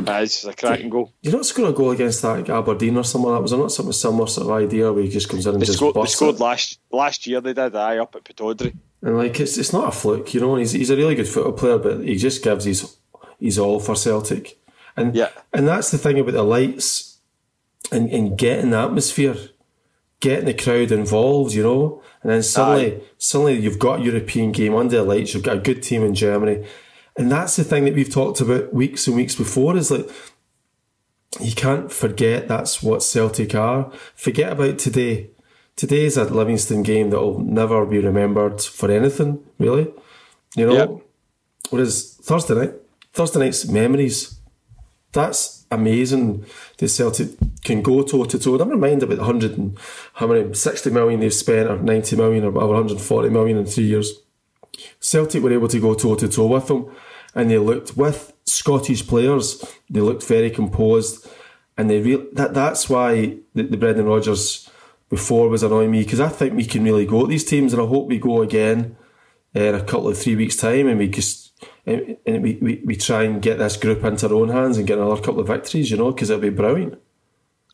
Aye, 0.07 0.23
It's 0.23 0.45
a 0.45 0.55
cracking 0.55 0.89
goal. 0.89 1.13
You're 1.21 1.35
not 1.35 1.47
scoring 1.47 1.73
a 1.73 1.77
goal 1.77 1.91
against 1.91 2.23
that 2.23 2.49
Aberdeen 2.49 2.97
or 2.97 3.05
something. 3.05 3.33
That 3.33 3.43
was 3.43 3.53
not 3.53 3.73
something 3.73 3.93
similar 3.93 4.27
sort 4.29 4.47
of 4.47 4.53
idea 4.53 4.93
where 4.93 5.03
he 5.03 5.11
just 5.11 5.29
comes 5.29 5.47
in 5.47 5.53
and 5.55 5.61
they 5.61 5.67
just 5.67 5.79
scored, 5.79 5.97
They 5.97 6.07
scored 6.07 6.41
last 6.41 6.79
last 6.91 7.27
year. 7.27 7.41
They 7.41 7.53
did. 7.53 7.75
I 7.77 7.99
up 7.99 8.15
at 8.17 8.25
Pittodrie. 8.25 8.75
And 9.03 9.19
like 9.19 9.39
it's 9.41 9.59
it's 9.59 9.73
not 9.73 9.89
a 9.89 9.93
fluke, 9.93 10.33
you 10.33 10.41
know. 10.41 10.57
He's 10.57 10.73
he's 10.73 10.91
a 10.91 10.97
really 10.97 11.15
good 11.15 11.29
football 11.29 11.53
player, 11.53 11.79
but 11.79 12.01
he 12.05 12.17
just 12.17 12.43
gives 12.43 12.65
his 12.65 12.97
his 13.39 13.59
all 13.59 13.81
for 13.81 13.95
Celtic. 13.95 14.59
And 14.97 15.15
yeah, 15.15 15.31
and 15.53 15.67
that's 15.67 15.91
the 15.91 15.99
thing 15.99 16.19
about 16.19 16.35
the 16.35 16.43
lights 16.43 17.19
and 17.91 18.11
and 18.11 18.37
getting 18.37 18.71
the 18.71 18.79
atmosphere, 18.79 19.37
getting 20.21 20.47
the 20.47 20.55
crowd 20.55 20.93
involved, 20.93 21.55
you 21.55 21.63
know. 21.63 22.03
And 22.23 22.31
then 22.31 22.43
suddenly, 22.43 22.97
Aye. 22.97 23.01
suddenly 23.19 23.59
you've 23.59 23.79
got 23.79 24.01
a 24.01 24.05
European 24.05 24.53
game 24.53 24.75
under 24.75 24.97
the 24.97 25.03
lights. 25.03 25.35
You've 25.35 25.43
got 25.43 25.57
a 25.57 25.61
good 25.61 25.83
team 25.83 26.03
in 26.03 26.15
Germany 26.15 26.65
and 27.17 27.31
that's 27.31 27.57
the 27.57 27.65
thing 27.65 27.85
that 27.85 27.95
we've 27.95 28.13
talked 28.13 28.41
about 28.41 28.73
weeks 28.73 29.07
and 29.07 29.17
weeks 29.17 29.35
before 29.35 29.77
is 29.77 29.91
like, 29.91 30.09
you 31.41 31.55
can't 31.55 31.93
forget 31.93 32.49
that's 32.49 32.83
what 32.83 33.03
Celtic 33.03 33.55
are. 33.55 33.91
Forget 34.15 34.53
about 34.53 34.79
today. 34.79 35.31
Today 35.77 36.05
is 36.05 36.17
a 36.17 36.25
Livingston 36.25 36.83
game 36.83 37.11
that 37.11 37.21
will 37.21 37.41
never 37.41 37.85
be 37.87 37.99
remembered 37.99 38.61
for 38.61 38.91
anything, 38.91 39.43
really. 39.59 39.93
You 40.55 40.67
know? 40.67 40.75
Yep. 40.75 40.91
Whereas 41.71 42.19
Thursday 42.23 42.55
night, 42.55 42.75
Thursday 43.13 43.41
night's 43.41 43.67
memories, 43.67 44.39
that's 45.13 45.67
amazing. 45.71 46.45
The 46.79 46.89
Celtic 46.89 47.31
can 47.63 47.83
go 47.83 48.03
toe 48.03 48.25
to 48.25 48.39
toe. 48.39 48.57
Never 48.57 48.77
mind 48.77 49.03
about 49.03 49.19
the 49.19 49.25
hundred 49.25 49.59
and 49.59 49.79
how 50.15 50.27
many 50.27 50.53
sixty 50.55 50.91
million 50.91 51.21
they've 51.21 51.33
spent, 51.33 51.71
or 51.71 51.79
ninety 51.79 52.17
million, 52.17 52.45
or 52.45 52.51
whatever, 52.51 52.75
hundred 52.75 53.01
forty 53.01 53.29
million 53.29 53.59
in 53.59 53.67
three 53.67 53.85
years. 53.85 54.21
Celtic 55.01 55.43
were 55.43 55.53
able 55.53 55.69
to 55.69 55.81
go 55.81 55.95
toe 55.95 56.15
to 56.15 56.29
toe 56.29 56.47
with 56.47 56.67
them, 56.69 56.91
and 57.35 57.51
they 57.51 57.59
looked 57.59 57.97
with 57.97 58.33
Scottish 58.45 59.07
players. 59.07 59.63
They 59.91 60.01
looked 60.01 60.25
very 60.25 60.51
composed, 60.51 61.29
and 61.77 61.91
they 61.91 62.01
re- 62.01 62.29
that 62.33 62.55
that's 62.55 62.89
why 62.89 63.39
the, 63.55 63.65
the 63.65 63.77
Brendan 63.77 64.07
Rodgers 64.07 64.69
before 65.11 65.51
was 65.51 65.63
annoying 65.63 65.91
me 65.91 66.05
because 66.05 66.21
I 66.21 66.29
think 66.29 66.55
we 66.55 66.65
can 66.65 66.85
really 66.85 67.05
go 67.05 67.25
at 67.25 67.29
these 67.29 67.45
teams, 67.45 67.75
and 67.75 67.83
I 67.83 67.87
hope 67.87 68.09
we 68.09 68.19
go 68.19 68.41
again 68.41 68.97
eh, 69.55 69.69
in 69.69 69.75
a 69.75 69.85
couple 69.85 70.09
of 70.09 70.17
three 70.17 70.37
weeks' 70.37 70.57
time, 70.57 70.89
and 70.89 70.99
we 70.99 71.09
just 71.09 71.42
and, 71.85 72.17
we, 72.27 72.59
we, 72.63 72.83
we 72.85 72.97
try 72.97 73.25
and 73.25 73.43
get 73.43 73.59
this 73.59 73.77
group 73.77 74.05
into 74.05 74.29
our 74.29 74.35
own 74.35 74.49
hands 74.49 74.79
and 74.79 74.87
get 74.87 74.99
another 74.99 75.21
couple 75.21 75.41
of 75.41 75.49
victories, 75.49 75.91
you 75.91 75.97
know, 75.97 76.13
because 76.13 76.31
it'll 76.31 76.41
be 76.41 76.51
brilliant. 76.51 77.01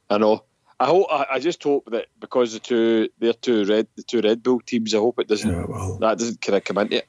I 0.08 0.18
know. 0.18 0.44
I 0.80 0.86
hope. 0.86 1.06
I, 1.10 1.38
just 1.40 1.62
hope 1.62 1.90
that 1.90 2.06
because 2.20 2.52
the 2.52 2.60
two, 2.60 3.08
they're 3.18 3.32
two 3.32 3.64
red, 3.64 3.88
the 3.96 4.02
two 4.04 4.20
Red 4.20 4.42
Bull 4.42 4.60
teams. 4.60 4.94
I 4.94 4.98
hope 4.98 5.18
it 5.18 5.26
doesn't. 5.26 5.50
Yeah, 5.50 5.64
well, 5.68 5.98
that 5.98 6.18
doesn't 6.18 6.40
kind 6.40 6.56
of 6.56 6.64
come 6.64 6.78
into 6.78 6.98
it. 6.98 7.06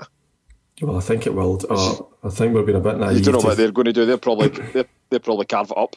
Well, 0.82 0.98
I 0.98 1.02
think 1.02 1.28
it 1.28 1.34
will. 1.34 1.62
Uh, 1.70 2.28
I 2.28 2.32
think 2.32 2.54
we're 2.54 2.64
being 2.64 2.78
a 2.78 2.82
bit 2.82 2.98
naive. 2.98 3.18
You 3.18 3.24
don't 3.24 3.44
know 3.44 3.48
what 3.48 3.58
they're 3.58 3.72
going 3.72 3.86
to 3.86 3.94
do. 3.94 4.06
They're 4.06 4.18
probably 4.18 4.48
they're, 4.74 4.86
they're 5.10 5.20
probably 5.20 5.46
carve 5.46 5.72
it 5.72 5.78
up. 5.78 5.96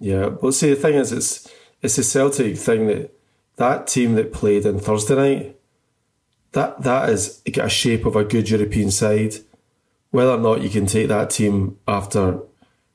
Yeah. 0.00 0.28
Well, 0.28 0.52
see, 0.52 0.70
the 0.70 0.76
thing 0.76 0.94
is, 0.94 1.12
it's 1.12 1.52
it's 1.82 1.98
a 1.98 2.04
Celtic 2.04 2.56
thing 2.56 2.86
that 2.86 3.14
that 3.56 3.86
team 3.86 4.14
that 4.14 4.32
played 4.32 4.66
on 4.66 4.78
Thursday 4.78 5.14
night, 5.14 5.56
that 6.52 6.82
that 6.82 7.10
is 7.10 7.42
got 7.52 7.66
a 7.66 7.68
shape 7.68 8.06
of 8.06 8.16
a 8.16 8.24
good 8.24 8.48
European 8.48 8.90
side. 8.90 9.34
Whether 10.12 10.30
or 10.30 10.38
not 10.38 10.62
you 10.62 10.70
can 10.70 10.86
take 10.86 11.08
that 11.08 11.30
team 11.30 11.78
after 11.88 12.38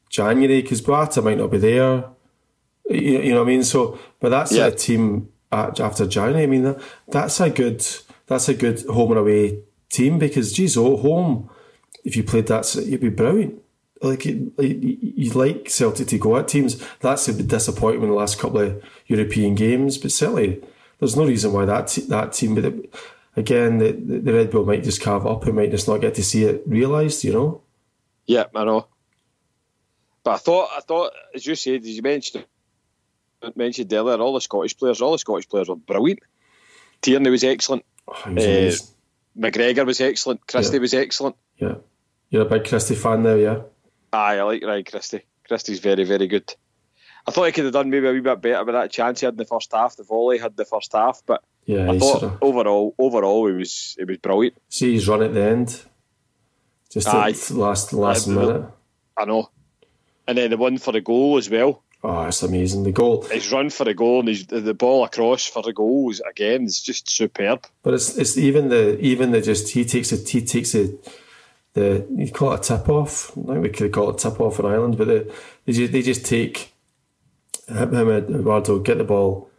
January, 0.10 0.62
because 0.62 0.82
Boyata 0.82 1.22
might 1.22 1.38
not 1.38 1.52
be 1.52 1.58
there 1.58 2.06
you, 2.90 3.22
you 3.22 3.32
know 3.32 3.40
what 3.40 3.50
I 3.50 3.52
mean? 3.52 3.64
So, 3.64 4.00
but 4.20 4.30
that's 4.30 4.52
yeah. 4.52 4.68
a 4.68 4.72
team 4.72 5.30
after 5.52 6.08
January. 6.08 6.44
I 6.44 6.48
mean, 6.48 6.64
that, 6.64 6.82
that's 7.08 7.40
a 7.40 7.50
good 7.50 7.86
that's 8.28 8.50
a 8.50 8.54
good 8.54 8.86
home 8.86 9.12
and 9.12 9.20
away 9.20 9.60
team 9.90 10.20
because, 10.20 10.54
geez, 10.54 10.78
oh, 10.78 10.98
home 10.98 11.50
if 12.04 12.16
you 12.16 12.24
played 12.24 12.48
that, 12.48 12.74
you'd 12.76 13.02
be 13.02 13.10
brilliant. 13.10 13.62
Like 14.02 14.26
you 14.26 15.32
like 15.34 15.70
Celtic 15.70 16.08
to 16.10 16.18
go 16.20 16.38
at 16.38 16.48
teams. 16.48 16.82
That's 17.00 17.28
a 17.28 17.44
disappointment 17.44 18.04
in 18.04 18.10
the 18.12 18.16
last 18.16 18.38
couple 18.38 18.60
of 18.60 18.84
European 19.08 19.56
games, 19.56 19.98
but 19.98 20.12
certainly 20.12 20.62
there's 21.00 21.16
no 21.16 21.26
reason 21.26 21.52
why 21.52 21.66
that 21.66 21.88
that 22.10 22.34
team. 22.34 22.56
But 22.56 22.66
it, 22.66 22.94
again, 23.38 23.78
the, 23.78 23.94
the 23.94 24.34
Red 24.34 24.52
Bull 24.52 24.66
might 24.66 24.84
just 24.84 25.02
carve 25.02 25.26
up 25.26 25.46
and 25.46 25.56
might 25.56 25.72
just 25.72 25.88
not 25.88 26.02
get 26.02 26.16
to 26.16 26.24
see 26.24 26.44
it 26.44 26.64
realised. 26.66 27.24
You 27.24 27.34
know. 27.34 27.62
Yeah, 28.26 28.46
I 28.54 28.66
know. 28.66 28.88
But 30.24 30.32
I 30.32 30.38
thought, 30.38 30.70
I 30.76 30.82
thought, 30.82 31.14
as 31.34 31.46
you 31.46 31.56
said, 31.56 31.82
as 31.82 31.88
you 31.88 32.02
mentioned, 32.02 32.46
mentioned 33.56 33.94
earlier, 33.94 34.18
all 34.18 34.34
the 34.34 34.42
Scottish 34.42 34.78
players, 34.78 35.02
all 35.02 35.14
the 35.14 35.20
Scottish 35.20 35.48
players 35.48 35.70
were 35.70 35.78
brilliant. 35.78 36.20
Tierney 37.02 37.30
was 37.30 37.46
excellent. 37.46 37.86
Oh, 38.08 38.34
was 38.34 38.82
uh, 38.82 39.40
McGregor 39.40 39.86
was 39.86 40.02
excellent. 40.02 40.46
Christie 40.46 40.74
yeah. 40.76 40.82
was 40.82 40.94
excellent. 40.94 41.36
Yeah, 41.58 41.76
you're 42.30 42.42
a 42.42 42.50
big 42.50 42.66
Christie 42.66 42.96
fan 42.96 43.24
now, 43.24 43.36
yeah. 43.36 43.62
Aye, 44.12 44.40
I 44.40 44.44
like 44.44 44.64
Ryan 44.64 44.84
Christie. 44.84 45.26
Christie's 45.48 45.80
very, 45.80 46.04
very 46.04 46.28
good. 46.28 46.54
I 47.26 47.32
thought 47.32 47.46
he 47.46 47.52
could 47.52 47.66
have 47.66 47.74
done 47.74 47.90
maybe 47.90 48.08
a 48.08 48.14
wee 48.14 48.22
bit 48.22 48.42
better 48.42 48.64
with 48.64 48.74
that 48.74 48.92
chance 48.92 49.20
he 49.20 49.26
had 49.26 49.34
in 49.34 49.38
the 49.38 49.46
first 49.46 49.72
half. 49.72 49.96
The 49.96 50.04
volley 50.04 50.38
had 50.38 50.56
the 50.56 50.66
first 50.66 50.94
half, 50.94 51.22
but 51.26 51.44
yeah, 51.68 51.92
I 51.92 52.00
thought 52.00 52.22
sort 52.22 52.24
of... 52.24 52.38
overall, 52.42 52.96
overall, 52.98 53.48
it 53.48 53.54
was 53.54 53.96
it 54.00 54.08
was 54.08 54.18
brilliant. 54.18 54.56
See 54.70 54.94
his 54.94 55.08
run 55.08 55.22
at 55.22 55.34
the 55.34 55.44
end, 55.44 55.84
just 56.90 57.08
Aye. 57.08 57.34
the 57.34 57.54
last 57.56 57.94
last 57.94 58.28
I, 58.28 58.32
minute. 58.32 58.66
I 59.18 59.26
know, 59.26 59.52
and 60.28 60.38
then 60.38 60.50
the 60.50 60.58
one 60.58 60.78
for 60.78 60.94
the 60.94 61.02
goal 61.02 61.38
as 61.38 61.50
well. 61.50 61.84
Oh, 62.04 62.24
it's 62.24 62.42
amazing. 62.42 62.84
The 62.84 62.94
goal. 62.94 63.24
His 63.24 63.52
run 63.52 63.70
for 63.70 63.84
the 63.84 63.94
goal 63.94 64.20
and 64.22 64.30
his, 64.30 64.46
the 64.46 64.74
ball 64.74 65.04
across 65.04 65.46
for 65.46 65.62
the 65.62 65.74
goals 65.74 66.22
again 66.22 66.64
is 66.64 66.80
just 66.80 67.10
superb. 67.10 67.66
But 67.84 67.96
it's 67.96 68.18
it's 68.18 68.38
even 68.38 68.70
the 68.70 68.98
even 69.00 69.32
the 69.32 69.42
just 69.42 69.70
he 69.74 69.84
takes 69.84 70.14
it 70.14 70.30
he 70.30 70.42
takes 70.42 70.74
it 70.74 71.06
the 71.74 72.08
you 72.16 72.32
call 72.32 72.54
it 72.54 72.60
a 72.60 72.78
tip 72.78 72.88
off. 72.88 73.32
I 73.38 73.54
think 73.54 73.64
we 73.64 73.70
could 73.70 73.92
call 73.92 74.12
it 74.12 74.24
a 74.24 74.30
tip 74.30 74.40
off 74.40 74.60
in 74.60 74.66
Ireland, 74.66 74.98
but 74.98 75.08
the, 75.08 75.34
they 75.66 75.74
just 75.74 75.92
they 75.92 76.02
just 76.02 76.26
take 76.26 76.74
him 77.68 77.94
and 77.94 78.36
Eduardo 78.36 78.80
get 78.80 78.98
the 78.98 79.04
ball, 79.04 79.50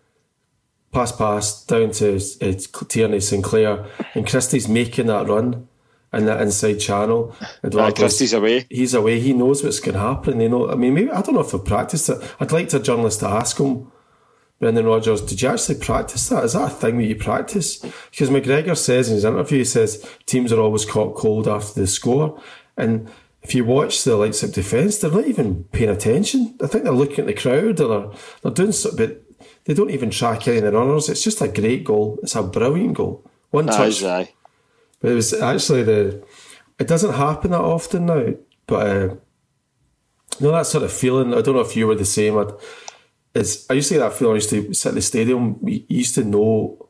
pass 0.98 1.12
pass 1.12 1.64
down 1.64 1.92
to 1.92 2.16
uh, 2.16 2.84
Tierney 2.88 3.20
Sinclair, 3.20 3.86
and 4.14 4.26
Christie's 4.26 4.68
making 4.68 5.06
that 5.06 5.28
run 5.28 5.68
in 6.12 6.26
that 6.26 6.40
inside 6.40 6.78
channel. 6.78 7.36
Edouard, 7.62 7.94
Christie's 7.94 8.32
away. 8.32 8.66
He's 8.68 8.94
away. 8.94 9.20
He 9.20 9.32
knows 9.32 9.62
what's 9.62 9.80
going 9.80 9.94
to 9.94 10.00
happen. 10.00 10.40
You 10.40 10.48
know, 10.48 10.70
I 10.70 10.74
mean, 10.74 10.94
maybe 10.94 11.10
I 11.10 11.22
don't 11.22 11.34
know 11.34 11.40
if 11.42 11.52
they 11.52 11.58
practiced 11.58 12.08
it. 12.08 12.18
I'd 12.40 12.50
like 12.52 12.72
a 12.72 12.80
journalist 12.80 13.20
to 13.20 13.28
ask 13.28 13.58
him. 13.58 13.92
Brendan 14.58 14.86
Rodgers, 14.86 15.22
did 15.22 15.40
you 15.40 15.50
actually 15.50 15.78
practice 15.78 16.28
that? 16.30 16.42
Is 16.42 16.54
that 16.54 16.72
a 16.72 16.74
thing 16.74 16.98
that 16.98 17.04
you 17.04 17.14
practice? 17.14 17.78
Because 18.10 18.28
McGregor 18.28 18.76
says 18.76 19.08
in 19.08 19.14
his 19.14 19.24
interview, 19.24 19.58
he 19.58 19.64
says 19.64 20.04
teams 20.26 20.52
are 20.52 20.60
always 20.60 20.84
caught 20.84 21.14
cold 21.14 21.46
after 21.46 21.80
the 21.80 21.86
score. 21.86 22.42
And 22.76 23.08
if 23.42 23.54
you 23.54 23.64
watch 23.64 24.02
the 24.02 24.16
likes 24.16 24.42
of 24.42 24.52
defence, 24.52 24.98
they're 24.98 25.12
not 25.12 25.26
even 25.26 25.62
paying 25.70 25.90
attention. 25.90 26.58
I 26.60 26.66
think 26.66 26.82
they're 26.82 26.92
looking 26.92 27.20
at 27.20 27.26
the 27.26 27.34
crowd 27.34 27.80
or 27.80 27.88
they're, 27.88 28.10
they're 28.42 28.52
doing 28.52 28.72
something, 28.72 29.06
but 29.06 29.27
they 29.64 29.74
don't 29.74 29.90
even 29.90 30.10
track 30.10 30.46
any 30.48 30.58
of 30.58 30.64
the 30.64 30.72
runners. 30.72 31.08
It's 31.08 31.22
just 31.22 31.40
a 31.40 31.48
great 31.48 31.84
goal. 31.84 32.18
It's 32.22 32.36
a 32.36 32.42
brilliant 32.42 32.94
goal. 32.94 33.28
One 33.50 33.66
touch. 33.66 34.02
Aye. 34.02 34.32
But 35.00 35.12
it 35.12 35.14
was 35.14 35.32
actually 35.32 35.84
the. 35.84 36.24
It 36.78 36.86
doesn't 36.86 37.14
happen 37.14 37.50
that 37.50 37.60
often 37.60 38.06
now, 38.06 38.34
but 38.66 38.86
uh, 38.86 39.14
you 40.38 40.46
know 40.46 40.52
that 40.52 40.66
sort 40.66 40.84
of 40.84 40.92
feeling. 40.92 41.34
I 41.34 41.40
don't 41.40 41.54
know 41.54 41.60
if 41.60 41.76
you 41.76 41.86
were 41.86 41.94
the 41.94 42.04
same. 42.04 42.38
I'd, 42.38 42.52
it's, 43.34 43.68
I 43.70 43.74
used 43.74 43.88
to 43.88 43.94
get 43.94 44.00
that 44.00 44.14
feeling. 44.14 44.32
I 44.32 44.36
used 44.36 44.50
to 44.50 44.74
sit 44.74 44.90
in 44.90 44.94
the 44.96 45.02
stadium. 45.02 45.58
You 45.62 45.84
used 45.88 46.14
to 46.16 46.24
know. 46.24 46.84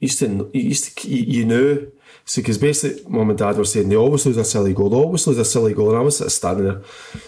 Used 0.00 0.18
to, 0.18 0.50
you 0.52 0.62
used 0.62 0.98
to, 0.98 1.08
you 1.08 1.44
knew 1.44 1.92
so, 2.24 2.40
because 2.40 2.58
basically, 2.58 3.02
mum 3.10 3.30
and 3.30 3.38
dad 3.38 3.56
were 3.56 3.64
saying 3.64 3.88
they 3.88 3.96
always 3.96 4.24
lose 4.26 4.36
a 4.36 4.44
silly 4.44 4.74
goal, 4.74 4.90
they 4.90 4.96
always 4.96 5.26
lose 5.26 5.38
a 5.38 5.44
silly 5.44 5.74
goal, 5.74 5.90
and 5.90 5.98
I 5.98 6.02
was 6.02 6.18
standing 6.32 6.64
there, 6.64 6.82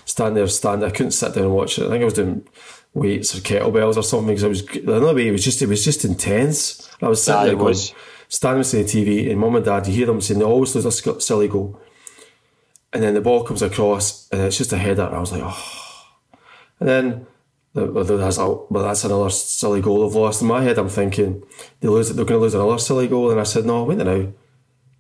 standing 0.04 0.34
there, 0.34 0.48
standing. 0.48 0.88
I 0.88 0.92
couldn't 0.92 1.12
sit 1.12 1.34
down 1.34 1.44
and 1.44 1.54
watch 1.54 1.78
it. 1.78 1.86
I 1.86 1.90
think 1.90 2.02
I 2.02 2.04
was 2.04 2.14
doing 2.14 2.46
weights 2.94 3.34
or 3.34 3.40
kettlebells 3.40 3.96
or 3.96 4.02
something 4.02 4.28
because 4.28 4.44
I 4.44 4.48
was. 4.48 4.62
Another 4.76 5.14
way, 5.14 5.28
it 5.28 5.32
was 5.32 5.44
just 5.44 5.60
it 5.60 5.68
was 5.68 5.84
just 5.84 6.04
intense. 6.04 6.88
I 7.02 7.08
was 7.08 7.22
sitting 7.22 7.44
there 7.44 7.56
going, 7.56 7.76
standing 8.28 8.58
with 8.58 8.70
the 8.70 8.84
TV, 8.84 9.30
and 9.30 9.38
mum 9.38 9.56
and 9.56 9.64
dad, 9.64 9.86
you 9.86 9.94
hear 9.94 10.06
them 10.06 10.20
saying 10.20 10.40
they 10.40 10.46
always 10.46 10.74
lose 10.74 10.86
a 10.86 11.20
silly 11.20 11.48
goal, 11.48 11.80
and 12.92 13.02
then 13.02 13.14
the 13.14 13.20
ball 13.20 13.44
comes 13.44 13.62
across, 13.62 14.28
and 14.30 14.42
it's 14.42 14.58
just 14.58 14.72
a 14.72 14.78
header. 14.78 15.04
And 15.04 15.16
I 15.16 15.20
was 15.20 15.32
like, 15.32 15.42
oh, 15.44 16.06
and 16.80 16.88
then. 16.88 17.26
That's, 17.76 18.38
well, 18.38 18.68
that's 18.70 19.02
another 19.02 19.30
silly 19.30 19.80
goal 19.80 20.06
they've 20.06 20.14
lost. 20.14 20.42
In 20.42 20.46
my 20.46 20.62
head, 20.62 20.78
I'm 20.78 20.88
thinking 20.88 21.42
they 21.80 21.88
lose. 21.88 22.08
They're 22.08 22.24
going 22.24 22.38
to 22.38 22.44
lose 22.44 22.54
another 22.54 22.78
silly 22.78 23.08
goal, 23.08 23.32
and 23.32 23.40
I 23.40 23.42
said, 23.42 23.66
"No, 23.66 23.82
wait 23.82 24.00
a 24.00 24.04
now 24.04 24.32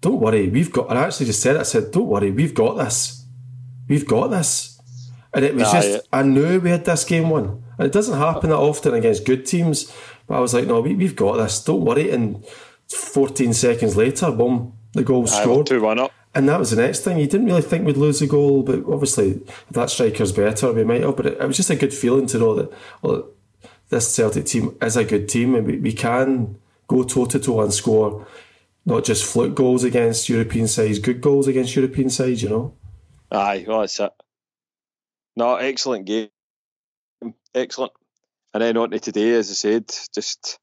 don't 0.04 0.20
worry, 0.20 0.50
we've 0.50 0.70
got, 0.70 0.90
I 0.90 1.06
actually 1.06 1.24
just 1.24 1.40
said 1.40 1.56
it, 1.56 1.60
I 1.60 1.62
said, 1.62 1.90
don't 1.90 2.06
worry, 2.06 2.30
we've 2.30 2.54
got 2.54 2.74
this. 2.74 3.24
We've 3.88 4.06
got 4.06 4.28
this. 4.28 4.78
And 5.32 5.46
it 5.46 5.54
was 5.54 5.62
nah, 5.62 5.72
just, 5.72 5.88
yeah. 5.88 5.98
I 6.12 6.22
knew 6.22 6.60
we 6.60 6.68
had 6.68 6.84
this 6.84 7.04
game 7.04 7.30
won. 7.30 7.63
It 7.78 7.92
doesn't 7.92 8.18
happen 8.18 8.50
that 8.50 8.56
often 8.56 8.94
against 8.94 9.24
good 9.24 9.46
teams. 9.46 9.92
But 10.26 10.36
I 10.36 10.40
was 10.40 10.54
like, 10.54 10.66
no, 10.66 10.80
we, 10.80 10.94
we've 10.94 11.16
got 11.16 11.36
this. 11.36 11.62
Don't 11.62 11.84
worry. 11.84 12.10
And 12.10 12.44
14 12.88 13.52
seconds 13.52 13.96
later, 13.96 14.30
boom, 14.30 14.74
the 14.92 15.02
goal 15.02 15.26
scored. 15.26 15.66
2 15.66 15.80
1 15.80 15.98
up. 15.98 16.12
And 16.34 16.48
that 16.48 16.58
was 16.58 16.70
the 16.70 16.82
next 16.82 17.00
thing. 17.00 17.18
You 17.18 17.26
didn't 17.26 17.46
really 17.46 17.62
think 17.62 17.86
we'd 17.86 17.96
lose 17.96 18.20
a 18.20 18.26
goal, 18.26 18.62
but 18.62 18.84
obviously, 18.90 19.40
that 19.70 19.90
striker's 19.90 20.32
better, 20.32 20.72
we 20.72 20.82
might 20.82 21.02
have. 21.02 21.16
But 21.16 21.26
it, 21.26 21.40
it 21.40 21.46
was 21.46 21.56
just 21.56 21.70
a 21.70 21.76
good 21.76 21.94
feeling 21.94 22.26
to 22.26 22.38
know 22.38 22.54
that 22.56 22.72
well, 23.02 23.28
this 23.88 24.12
Celtic 24.12 24.46
team 24.46 24.76
is 24.82 24.96
a 24.96 25.04
good 25.04 25.28
team 25.28 25.54
and 25.54 25.66
we, 25.66 25.78
we 25.78 25.92
can 25.92 26.58
go 26.88 27.04
toe 27.04 27.26
to 27.26 27.38
toe 27.38 27.60
and 27.60 27.72
score 27.72 28.26
not 28.86 29.04
just 29.04 29.24
fluke 29.24 29.54
goals 29.54 29.84
against 29.84 30.28
European 30.28 30.68
sides, 30.68 30.98
good 30.98 31.20
goals 31.20 31.48
against 31.48 31.74
European 31.74 32.10
sides, 32.10 32.42
you 32.42 32.48
know? 32.48 32.74
Aye, 33.30 33.64
well, 33.66 33.80
that's 33.80 33.98
it. 33.98 34.12
No, 35.36 35.56
excellent 35.56 36.04
game. 36.04 36.28
Mm, 37.22 37.34
excellent. 37.54 37.92
And 38.54 38.62
then 38.62 38.76
on 38.76 38.90
to 38.90 39.00
today, 39.00 39.34
as 39.34 39.50
I 39.50 39.54
said, 39.54 39.92
just. 40.14 40.58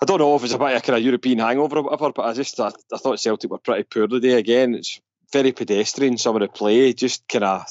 I 0.00 0.04
don't 0.04 0.18
know 0.18 0.36
if 0.36 0.44
it's 0.44 0.52
a 0.52 0.58
bit 0.58 0.72
of 0.72 0.76
a 0.76 0.80
kind 0.80 0.98
of 0.98 1.04
European 1.04 1.38
hangover 1.38 1.78
or 1.78 1.82
whatever, 1.84 2.12
but 2.12 2.26
I 2.26 2.32
just 2.34 2.60
I, 2.60 2.70
I 2.92 2.98
thought 2.98 3.20
Celtic 3.20 3.50
were 3.50 3.58
pretty 3.58 3.84
poor 3.84 4.06
today. 4.06 4.34
Again, 4.34 4.74
it's 4.74 5.00
very 5.32 5.52
pedestrian, 5.52 6.18
some 6.18 6.36
of 6.36 6.42
the 6.42 6.48
play, 6.48 6.92
just 6.92 7.26
kind 7.28 7.44
of 7.44 7.64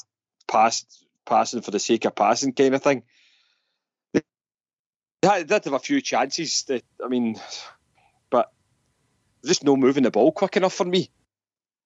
pass, 0.48 0.84
passing 1.24 1.62
for 1.62 1.70
the 1.70 1.78
sake 1.78 2.04
of 2.04 2.14
passing 2.16 2.52
kind 2.52 2.74
of 2.74 2.82
thing. 2.82 3.04
They 5.08 5.44
did 5.44 5.50
have 5.64 5.72
a 5.74 5.78
few 5.78 6.00
chances. 6.00 6.64
That, 6.64 6.84
I 7.04 7.08
mean, 7.08 7.40
but 8.30 8.52
just 9.44 9.64
no 9.64 9.76
moving 9.76 10.04
the 10.04 10.10
ball 10.10 10.32
quick 10.32 10.56
enough 10.56 10.74
for 10.74 10.84
me. 10.84 11.10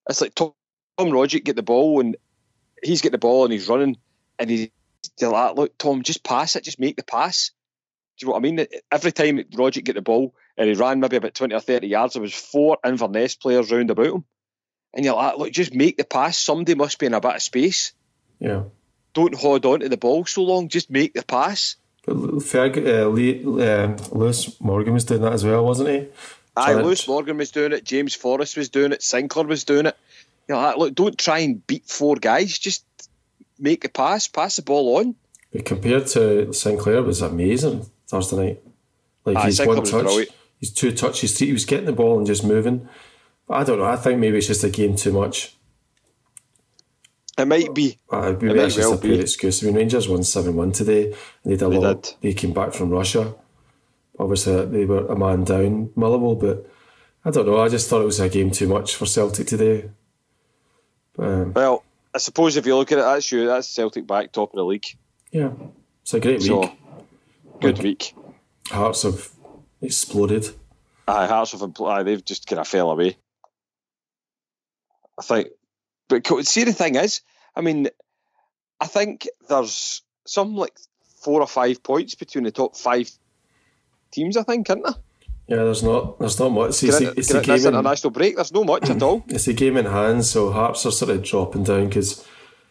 It's 0.08 0.20
like 0.20 0.34
Tom, 0.34 0.52
Tom 0.98 1.08
Rogic 1.08 1.44
get 1.44 1.56
the 1.56 1.62
ball 1.62 2.00
and 2.00 2.16
he's 2.82 3.02
getting 3.02 3.12
the 3.12 3.18
ball 3.18 3.44
and 3.44 3.52
he's 3.52 3.68
running 3.68 3.96
and 4.38 4.50
he's 4.50 4.70
like, 5.20 5.56
look, 5.56 5.78
Tom, 5.78 6.02
just 6.02 6.24
pass 6.24 6.56
it, 6.56 6.64
just 6.64 6.80
make 6.80 6.96
the 6.96 7.04
pass. 7.04 7.50
Do 8.18 8.26
you 8.26 8.28
know 8.28 8.32
what 8.32 8.38
I 8.38 8.42
mean? 8.42 8.66
Every 8.92 9.12
time 9.12 9.44
Roger 9.54 9.80
get 9.80 9.94
the 9.94 10.02
ball 10.02 10.34
and 10.56 10.68
he 10.68 10.74
ran 10.74 11.00
maybe 11.00 11.16
about 11.16 11.34
20 11.34 11.54
or 11.54 11.60
30 11.60 11.88
yards, 11.88 12.14
there 12.14 12.22
was 12.22 12.34
four 12.34 12.78
Inverness 12.84 13.34
players 13.34 13.72
round 13.72 13.90
about 13.90 14.06
him. 14.06 14.24
And 14.92 15.04
you're 15.04 15.14
like, 15.14 15.38
look, 15.38 15.52
just 15.52 15.74
make 15.74 15.96
the 15.96 16.04
pass. 16.04 16.38
Somebody 16.38 16.74
must 16.74 16.98
be 16.98 17.06
in 17.06 17.14
a 17.14 17.20
bit 17.20 17.36
of 17.36 17.42
space. 17.42 17.92
Yeah. 18.38 18.64
Don't 19.14 19.34
hold 19.34 19.64
on 19.64 19.80
to 19.80 19.88
the 19.88 19.96
ball 19.96 20.26
so 20.26 20.42
long. 20.42 20.68
Just 20.68 20.90
make 20.90 21.14
the 21.14 21.22
pass. 21.22 21.76
But 22.04 22.16
Ferg, 22.16 22.76
uh, 22.76 23.08
Lee, 23.08 23.42
uh, 23.44 23.96
Lewis 24.12 24.60
Morgan 24.60 24.94
was 24.94 25.04
doing 25.04 25.22
that 25.22 25.32
as 25.32 25.44
well, 25.44 25.64
wasn't 25.64 25.90
he? 25.90 26.08
Aye, 26.56 26.74
Lewis 26.74 27.06
Morgan 27.06 27.36
was 27.36 27.50
doing 27.50 27.72
it. 27.72 27.84
James 27.84 28.14
Forrest 28.14 28.56
was 28.56 28.68
doing 28.68 28.92
it. 28.92 29.02
Sinclair 29.02 29.46
was 29.46 29.64
doing 29.64 29.86
it. 29.86 29.96
You 30.48 30.54
know, 30.56 30.74
look, 30.76 30.94
don't 30.94 31.16
try 31.16 31.38
and 31.40 31.64
beat 31.66 31.86
four 31.86 32.16
guys. 32.16 32.58
Just 32.58 32.84
make 33.60 33.82
the 33.82 33.88
pass, 33.88 34.28
pass 34.28 34.56
the 34.56 34.62
ball 34.62 34.98
on. 34.98 35.14
But 35.52 35.64
compared 35.64 36.06
to 36.08 36.52
Sinclair, 36.52 37.02
was 37.02 37.22
amazing 37.22 37.86
Thursday 38.08 38.36
night. 38.36 38.62
Like 39.24 39.44
he's 39.44 39.60
one 39.60 39.84
touch, 39.84 40.28
he's 40.58 40.72
two 40.72 40.92
touches, 40.92 41.38
he 41.38 41.52
was 41.52 41.64
getting 41.64 41.86
the 41.86 41.92
ball 41.92 42.18
and 42.18 42.26
just 42.26 42.44
moving. 42.44 42.88
But 43.46 43.54
I 43.54 43.64
don't 43.64 43.78
know. 43.78 43.84
I 43.84 43.96
think 43.96 44.18
maybe 44.18 44.38
it's 44.38 44.46
just 44.46 44.64
a 44.64 44.70
game 44.70 44.96
too 44.96 45.12
much. 45.12 45.56
It 47.36 47.46
might 47.46 47.74
be. 47.74 47.98
Uh, 48.10 48.32
maybe 48.40 48.58
it 48.58 48.64
just 48.66 48.78
well 48.78 48.94
a 48.94 48.98
pure 48.98 49.20
excuse. 49.20 49.62
I 49.62 49.66
mean, 49.66 49.76
Rangers 49.76 50.08
won 50.08 50.22
seven 50.24 50.56
one 50.56 50.72
today, 50.72 51.06
and 51.06 51.52
they 51.52 51.56
did 51.56 51.62
a 51.62 51.68
they 51.68 51.78
lot. 51.78 52.02
Did. 52.02 52.14
They 52.20 52.34
came 52.34 52.52
back 52.52 52.72
from 52.72 52.90
Russia 52.90 53.34
obviously 54.20 54.66
they 54.66 54.84
were 54.84 55.06
a 55.06 55.16
man 55.16 55.44
down, 55.44 55.90
Motherwell, 55.96 56.36
but 56.36 56.70
I 57.24 57.30
don't 57.30 57.46
know. 57.46 57.58
I 57.58 57.68
just 57.68 57.88
thought 57.88 58.02
it 58.02 58.06
was 58.06 58.20
a 58.20 58.28
game 58.28 58.50
too 58.50 58.68
much 58.68 58.94
for 58.94 59.06
Celtic 59.06 59.46
today. 59.46 59.90
Um, 61.18 61.52
well, 61.54 61.82
I 62.14 62.18
suppose 62.18 62.56
if 62.56 62.66
you 62.66 62.76
look 62.76 62.92
at 62.92 62.98
it, 62.98 63.02
that's 63.02 63.30
you. 63.30 63.46
That's 63.46 63.68
Celtic 63.68 64.06
back 64.06 64.32
top 64.32 64.50
of 64.50 64.56
the 64.56 64.64
league. 64.64 64.86
Yeah, 65.30 65.52
it's 66.02 66.14
a 66.14 66.20
great 66.20 66.42
so, 66.42 66.60
week. 66.60 66.70
Good 67.60 67.78
like, 67.78 67.84
week. 67.84 68.14
Hearts 68.68 69.02
have 69.02 69.30
exploded. 69.80 70.48
Aye, 71.06 71.26
Hearts 71.26 71.52
have 71.52 71.62
aye, 71.80 72.02
they've 72.02 72.24
just 72.24 72.46
kind 72.46 72.60
of 72.60 72.68
fell 72.68 72.90
away. 72.90 73.16
I 75.18 75.22
think, 75.22 75.48
but 76.08 76.26
see 76.46 76.64
the 76.64 76.72
thing 76.72 76.94
is, 76.94 77.20
I 77.54 77.60
mean, 77.60 77.88
I 78.80 78.86
think 78.86 79.28
there's 79.48 80.02
some 80.26 80.56
like 80.56 80.76
four 81.22 81.40
or 81.40 81.46
five 81.46 81.82
points 81.82 82.14
between 82.14 82.44
the 82.44 82.50
top 82.50 82.76
five 82.76 83.10
teams, 84.10 84.36
I 84.36 84.42
think, 84.42 84.70
isn't 84.70 84.82
there? 84.82 84.94
Yeah, 85.50 85.64
there's 85.64 85.82
not 85.82 86.16
there's 86.20 86.38
not 86.38 86.50
much. 86.50 86.80
It's, 86.84 87.00
it's, 87.00 87.18
it's 87.18 87.30
a 87.32 87.40
game 87.40 87.56
in, 87.56 87.66
international 87.74 88.12
break. 88.12 88.36
There's 88.36 88.52
no 88.52 88.62
much 88.62 88.88
at 88.88 89.02
all. 89.02 89.24
It's 89.26 89.48
a 89.48 89.52
game 89.52 89.76
in 89.76 89.86
hand, 89.86 90.24
so 90.24 90.52
Hearts 90.52 90.86
are 90.86 90.92
sort 90.92 91.10
of 91.10 91.24
dropping 91.24 91.64
down 91.64 91.88
because 91.88 92.24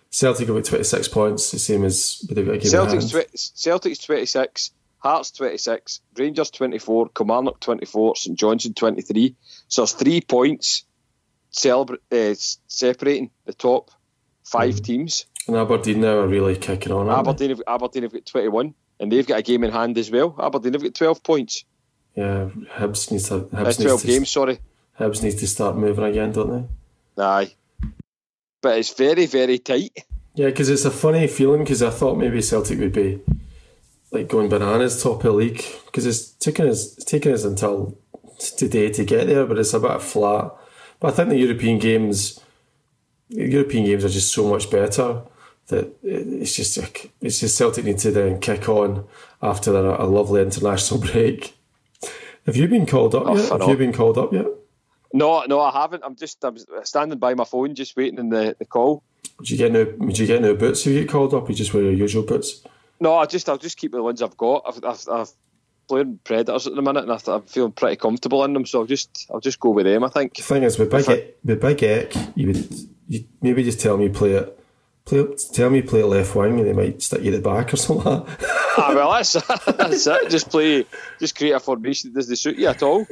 Celtic 0.09 0.47
have 0.47 0.55
got 0.55 0.63
26 0.63 1.09
points, 1.09 1.51
the 1.51 1.59
same 1.59 1.83
as 1.83 2.19
they've 2.29 2.45
got 2.45 2.55
a 2.55 2.57
game 2.57 2.71
Celtic's, 2.71 3.11
in 3.11 3.17
hand. 3.17 3.27
Tw- 3.33 3.37
Celtic's 3.37 3.99
26, 3.99 4.71
Hearts 4.99 5.31
26, 5.31 5.99
Rangers 6.15 6.51
24, 6.51 7.09
Kilmarnock 7.09 7.59
24, 7.59 8.15
St 8.15 8.39
Johnstone 8.39 8.73
23. 8.73 9.35
So 9.67 9.81
there's 9.81 9.91
three 9.91 10.21
points 10.21 10.85
celebra- 11.51 11.97
uh, 12.13 12.35
separating 12.67 13.29
the 13.43 13.53
top 13.53 13.91
five 14.45 14.75
mm. 14.75 14.83
teams. 14.85 15.25
And 15.49 15.57
Aberdeen 15.57 15.99
now 15.99 16.19
are 16.19 16.27
really 16.27 16.55
kicking 16.55 16.93
on. 16.93 17.09
Aberdeen 17.09 17.49
have, 17.49 17.61
Aberdeen 17.67 18.03
have 18.03 18.13
got 18.13 18.25
21, 18.25 18.73
and 19.01 19.11
they've 19.11 19.27
got 19.27 19.39
a 19.39 19.43
game 19.43 19.65
in 19.65 19.71
hand 19.73 19.97
as 19.97 20.09
well. 20.09 20.33
Aberdeen 20.41 20.73
have 20.73 20.83
got 20.83 20.95
12 20.95 21.23
points. 21.23 21.65
Yeah, 22.19 22.49
Hibs 22.75 23.12
needs 23.13 23.29
to. 23.29 23.39
Hibs 23.39 23.53
uh, 23.53 23.53
12 23.53 23.79
needs 23.79 24.01
to, 24.01 24.08
games, 24.08 24.29
sorry. 24.29 24.60
Hibs 24.99 25.23
needs 25.23 25.36
to 25.36 25.47
start 25.47 25.77
moving 25.77 26.03
again, 26.03 26.34
don't 26.34 26.67
they? 27.15 27.23
Aye. 27.23 27.55
But 28.62 28.79
it's 28.79 28.93
very, 28.93 29.25
very 29.25 29.60
tight. 29.60 29.97
Yeah, 30.36 30.47
because 30.47 30.69
it's 30.69 30.84
a 30.84 30.91
funny 30.91 31.27
feeling 31.27 31.63
because 31.63 31.82
I 31.82 31.91
thought 31.91 32.17
maybe 32.17 32.41
Celtic 32.41 32.77
would 32.79 32.91
be 32.91 33.21
like 34.12 34.27
going 34.27 34.49
bananas 34.49 35.01
top 35.01 35.17
of 35.17 35.23
the 35.23 35.32
league 35.32 35.63
because 35.86 36.05
it's 36.05 36.32
taken 36.32 36.67
us 36.67 36.97
it's 36.97 37.05
taken 37.05 37.32
us 37.32 37.45
until 37.45 37.97
today 38.58 38.91
to 38.91 39.05
get 39.05 39.27
there, 39.27 39.45
but 39.45 39.58
it's 39.58 39.73
a 39.73 39.79
bit 39.79 40.01
flat. 40.01 40.51
But 40.99 41.13
I 41.13 41.15
think 41.15 41.29
the 41.29 41.38
European 41.38 41.79
games, 41.79 42.41
the 43.29 43.47
European 43.47 43.86
games 43.86 44.03
are 44.03 44.10
just 44.10 44.34
so 44.34 44.45
much 44.49 44.69
better 44.69 45.21
that 45.67 45.95
it's 46.03 46.53
just 46.53 46.77
it's 47.21 47.39
just 47.39 47.58
Celtic 47.58 47.86
need 47.86 47.99
to 47.99 48.12
then 48.12 48.41
kick 48.41 48.67
on 48.67 49.05
after 49.41 49.73
a, 49.73 50.03
a 50.03 50.08
lovely 50.08 50.41
international 50.41 50.99
break. 51.12 51.55
Have 52.49 52.55
you 52.55 52.67
been 52.67 52.88
called 52.88 53.13
up 53.13 53.27
oh, 53.27 53.35
yet? 53.35 53.51
Have 53.51 53.69
you 53.69 53.77
been 53.77 53.93
called 53.93 54.17
up 54.17 54.33
yet? 54.33 54.47
No, 55.13 55.43
no, 55.47 55.59
I 55.59 55.71
haven't. 55.71 56.01
I'm 56.03 56.15
just 56.15 56.43
I'm 56.43 56.57
standing 56.83 57.19
by 57.19 57.35
my 57.35 57.43
phone, 57.43 57.75
just 57.75 57.95
waiting 57.95 58.17
in 58.17 58.29
the, 58.29 58.55
the 58.57 58.65
call. 58.65 59.03
Would 59.38 59.51
you 59.51 59.55
get 59.55 59.71
new? 59.71 59.93
Would 59.99 60.17
you 60.17 60.25
get 60.25 60.41
new 60.41 60.55
boots 60.55 60.79
if 60.81 60.93
you 60.93 61.01
get 61.01 61.09
called 61.09 61.35
up? 61.35 61.47
You 61.47 61.53
just 61.53 61.75
wear 61.75 61.83
your 61.83 61.93
usual 61.93 62.23
boots. 62.23 62.63
No, 62.99 63.17
I 63.17 63.27
just 63.27 63.47
I'll 63.49 63.59
just 63.59 63.77
keep 63.77 63.91
the 63.91 64.01
ones 64.01 64.23
I've 64.23 64.35
got. 64.35 64.63
I've, 64.67 64.83
I've, 64.83 65.09
I've 65.09 65.29
playing 65.88 66.19
Predators 66.23 66.65
at 66.65 66.73
the 66.73 66.81
minute, 66.81 67.07
and 67.07 67.12
I 67.12 67.35
am 67.35 67.43
feeling 67.43 67.71
pretty 67.71 67.97
comfortable 67.97 68.43
in 68.43 68.53
them. 68.53 68.65
So 68.65 68.79
I'll 68.79 68.88
just 68.88 69.27
I'll 69.31 69.39
just 69.39 69.59
go 69.59 69.69
with 69.69 69.85
them. 69.85 70.03
I 70.03 70.09
think. 70.09 70.35
The 70.38 70.41
thing 70.41 70.63
is, 70.63 70.79
with 70.79 70.89
Big 70.89 71.07
I, 71.07 71.27
with 71.43 71.62
Big 71.62 71.83
Eck, 71.83 72.13
you 72.35 72.47
would 72.47 72.73
you 73.07 73.25
maybe 73.43 73.63
just 73.63 73.79
tell 73.79 73.95
me 73.95 74.09
play 74.09 74.31
it. 74.31 74.58
Play, 75.09 75.25
tell 75.53 75.71
me 75.71 75.81
play 75.81 76.03
left 76.03 76.35
wing, 76.35 76.59
and 76.59 76.67
they 76.67 76.73
might 76.73 77.01
stick 77.01 77.23
you 77.23 77.33
at 77.33 77.41
the 77.41 77.49
back 77.49 77.73
or 77.73 77.77
something. 77.77 78.05
ah, 78.07 78.91
well, 78.93 79.11
that's 79.11 79.33
that's 79.33 80.05
it. 80.05 80.29
Just 80.29 80.51
play, 80.51 80.85
just 81.19 81.35
create 81.35 81.53
a 81.53 81.59
formation 81.59 82.13
that 82.13 82.19
doesn't 82.19 82.35
suit 82.35 82.59
you 82.59 82.67
at 82.67 82.83
all. 82.83 83.07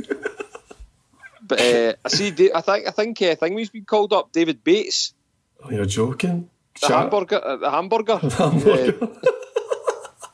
But 1.41 1.59
uh, 1.59 1.93
I 2.05 2.09
see. 2.09 2.51
I 2.53 2.61
think 2.61 2.87
I 2.87 2.91
think 2.91 3.19
uh, 3.23 3.35
Thingy's 3.35 3.71
been 3.71 3.85
called 3.85 4.13
up. 4.13 4.31
David 4.31 4.63
Bates. 4.63 5.15
Oh, 5.63 5.71
you're 5.71 5.85
joking. 5.85 6.51
The 6.75 6.87
Chat. 6.87 6.97
hamburger. 6.97 7.43
Uh, 7.43 7.55
the 7.55 7.71
hamburger. 7.71 8.19
The 8.21 8.29
hamburger. 8.29 9.07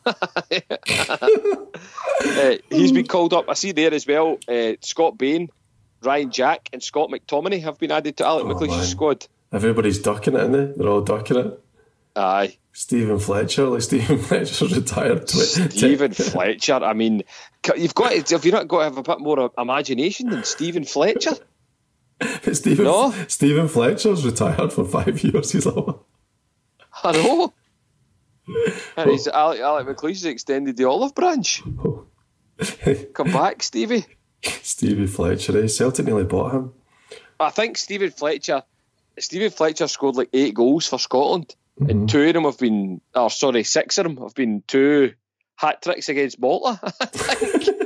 Uh, 0.06 0.14
uh, 2.42 2.56
he's 2.70 2.92
been 2.92 3.08
called 3.08 3.34
up. 3.34 3.46
I 3.48 3.54
see 3.54 3.72
there 3.72 3.94
as 3.94 4.06
well. 4.06 4.38
Uh, 4.50 4.74
Scott 4.82 5.18
Bain, 5.18 5.48
Ryan 6.02 6.30
Jack, 6.30 6.68
and 6.74 6.84
Scott 6.84 7.10
McTominay 7.10 7.64
have 7.64 7.80
been 7.80 7.92
added 7.92 8.18
to 8.18 8.26
Alec 8.26 8.48
oh, 8.48 8.54
McLeish's 8.54 8.92
squad. 8.92 9.26
Everybody's 9.54 10.00
ducking 10.00 10.34
it, 10.36 10.40
isn't 10.40 10.52
they? 10.52 10.74
They're 10.78 10.90
all 10.90 11.02
ducking 11.02 11.38
it. 11.38 11.60
Aye. 12.16 12.58
Steven 12.74 13.20
Fletcher, 13.20 13.68
like 13.68 13.82
Steven 13.84 14.18
Fletcher's 14.18 14.76
retired. 14.76 15.30
Stephen 15.30 16.12
Fletcher. 16.14 16.76
I 16.84 16.94
mean, 16.94 17.24
you've 17.76 17.96
got 17.96 18.12
to, 18.12 18.36
have 18.36 18.46
you 18.46 18.52
not 18.52 18.68
got 18.68 18.80
to 18.80 18.84
have 18.86 18.98
a 18.98 19.04
bit 19.04 19.20
more 19.20 19.52
imagination 19.58 20.30
than 20.30 20.44
Steven 20.44 20.84
Fletcher? 20.84 21.36
Stephen, 22.54 22.86
no? 22.86 23.12
Steven 23.28 23.68
Fletcher's 23.68 24.26
retired 24.26 24.74
for 24.74 24.86
five 24.86 25.24
years. 25.24 25.52
He's 25.52 25.66
like, 25.66 25.96
I 27.04 27.12
know 27.12 27.54
and 28.98 29.10
he's 29.10 29.28
Alec, 29.28 29.60
Alec 29.60 29.88
McLeish 29.88 30.10
has 30.10 30.26
extended 30.26 30.78
the 30.78 30.86
olive 30.86 31.16
branch. 31.16 31.64
Come 33.14 33.32
back, 33.32 33.64
Stevie. 33.64 34.06
Stevie 34.42 35.08
Fletcher, 35.08 35.64
eh? 35.64 35.68
Celtic 35.68 36.06
nearly 36.06 36.26
bought 36.26 36.54
him. 36.54 36.74
I 37.40 37.50
think 37.50 37.78
Steven 37.78 38.12
Fletcher, 38.12 38.64
Steven 39.20 39.52
Fletcher 39.52 39.88
scored 39.88 40.16
like 40.16 40.30
eight 40.34 40.54
goals 40.54 40.88
for 40.88 41.00
Scotland, 41.00 41.56
mm-hmm. 41.80 41.90
and 41.90 42.10
two 42.10 42.28
of 42.28 42.34
them 42.34 42.44
have 42.46 42.58
been, 42.58 43.02
oh 43.14 43.28
sorry, 43.28 43.64
six 43.64 43.98
of 43.98 44.06
them 44.06 44.18
have 44.18 44.36
been 44.36 44.64
two 44.68 45.14
hat 45.56 45.82
tricks 45.82 46.10
against 46.10 46.40
Malta. 46.40 46.80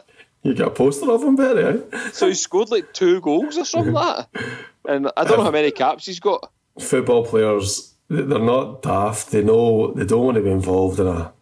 You 0.42 0.54
got 0.54 0.68
a 0.68 0.70
poster 0.70 1.10
of 1.10 1.22
him, 1.22 1.36
Barry. 1.36 1.82
Eh? 1.92 2.10
so 2.12 2.28
he 2.28 2.34
scored 2.34 2.70
like 2.70 2.94
two 2.94 3.20
goals 3.20 3.58
or 3.58 3.64
something 3.66 3.92
like 3.92 4.26
that, 4.32 4.42
and 4.88 5.10
I 5.14 5.24
don't 5.24 5.36
know 5.36 5.44
how 5.44 5.50
many 5.50 5.70
caps 5.70 6.06
he's 6.06 6.18
got. 6.18 6.50
Football 6.78 7.26
players 7.26 7.94
they're 8.08 8.38
not 8.38 8.82
daft. 8.82 9.30
They 9.30 9.42
know 9.42 9.92
they 9.92 10.06
don't 10.06 10.24
want 10.24 10.36
to 10.36 10.42
be 10.42 10.50
involved 10.50 10.98
in 10.98 11.06
a, 11.06 11.32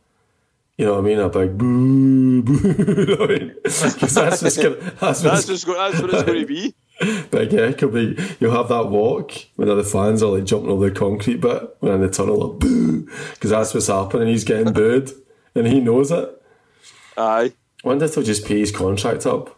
you 0.77 0.85
know 0.85 0.95
what 0.95 0.99
I 0.99 1.03
mean, 1.03 1.19
a 1.21 1.29
big 1.29 1.57
boo 1.57 2.43
boo. 2.43 2.55
you 2.79 3.07
know 3.07 3.25
I 3.25 3.27
mean? 3.29 3.55
That's 3.63 4.43
what's 4.43 4.57
gonna, 4.57 4.75
that's, 4.75 5.21
that's, 5.21 5.49
what's, 5.49 5.65
that's 5.65 6.01
what 6.01 6.15
it's 6.15 6.23
going 6.25 6.41
to 6.41 6.47
be. 6.47 6.75
But 7.31 7.53
yeah, 7.53 7.67
it 7.67 7.79
could 7.79 7.93
be. 7.93 8.17
You'll 8.41 8.57
have 8.57 8.69
that 8.69 8.89
walk 8.89 9.33
when 9.57 9.69
the 9.69 9.85
fans 9.85 10.23
are 10.23 10.37
like 10.37 10.45
jumping 10.45 10.71
over 10.71 10.89
the 10.89 10.99
concrete 10.99 11.41
bit 11.41 11.77
when 11.81 11.93
in 11.93 12.01
the 12.01 12.09
tunnel, 12.09 12.49
like 12.49 12.59
boo, 12.59 13.09
because 13.35 13.51
that's 13.51 13.73
what's 13.73 13.87
happening. 13.87 14.29
He's 14.29 14.45
getting 14.45 14.73
booed, 14.73 15.13
and 15.55 15.67
he 15.67 15.81
knows 15.81 16.11
it. 16.11 16.43
Aye. 17.17 17.53
I 17.85 17.87
wonder 17.87 18.05
if 18.07 18.15
they'll 18.15 18.25
just 18.25 18.47
pay 18.47 18.59
his 18.59 18.73
contract 18.73 19.27
up. 19.27 19.57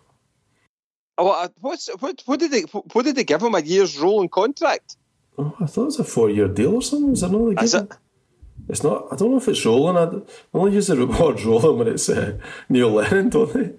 Oh, 1.17 1.49
what's 1.61 1.89
what? 2.01 2.23
What 2.27 2.41
did 2.41 2.51
they? 2.51 2.63
What 2.63 3.05
did 3.05 3.17
they 3.17 3.25
give 3.25 3.43
him 3.43 3.55
a 3.55 3.61
year's 3.61 3.99
rolling 3.99 4.29
contract? 4.29 4.97
Oh, 5.39 5.57
I 5.61 5.67
thought 5.67 5.83
it 5.83 5.87
was 5.87 6.01
a 6.01 6.05
four 6.05 6.29
year 6.29 6.49
deal 6.49 6.75
or 6.75 6.83
something. 6.83 7.13
Is 7.13 7.21
that 7.23 7.31
not 7.31 7.63
Is 7.63 7.75
it? 7.75 7.91
It's 8.69 8.83
not. 8.83 9.09
I 9.11 9.17
don't 9.17 9.31
know 9.31 9.39
if 9.39 9.49
it's 9.49 9.65
rolling. 9.65 9.97
I 9.97 10.21
only 10.55 10.73
use 10.75 10.87
the 10.87 11.07
word 11.07 11.43
rolling 11.43 11.79
when 11.79 11.89
it's 11.89 12.09
uh, 12.09 12.39
Neil 12.69 12.91
Lennon, 12.91 13.29
don't 13.31 13.53
they? 13.53 13.73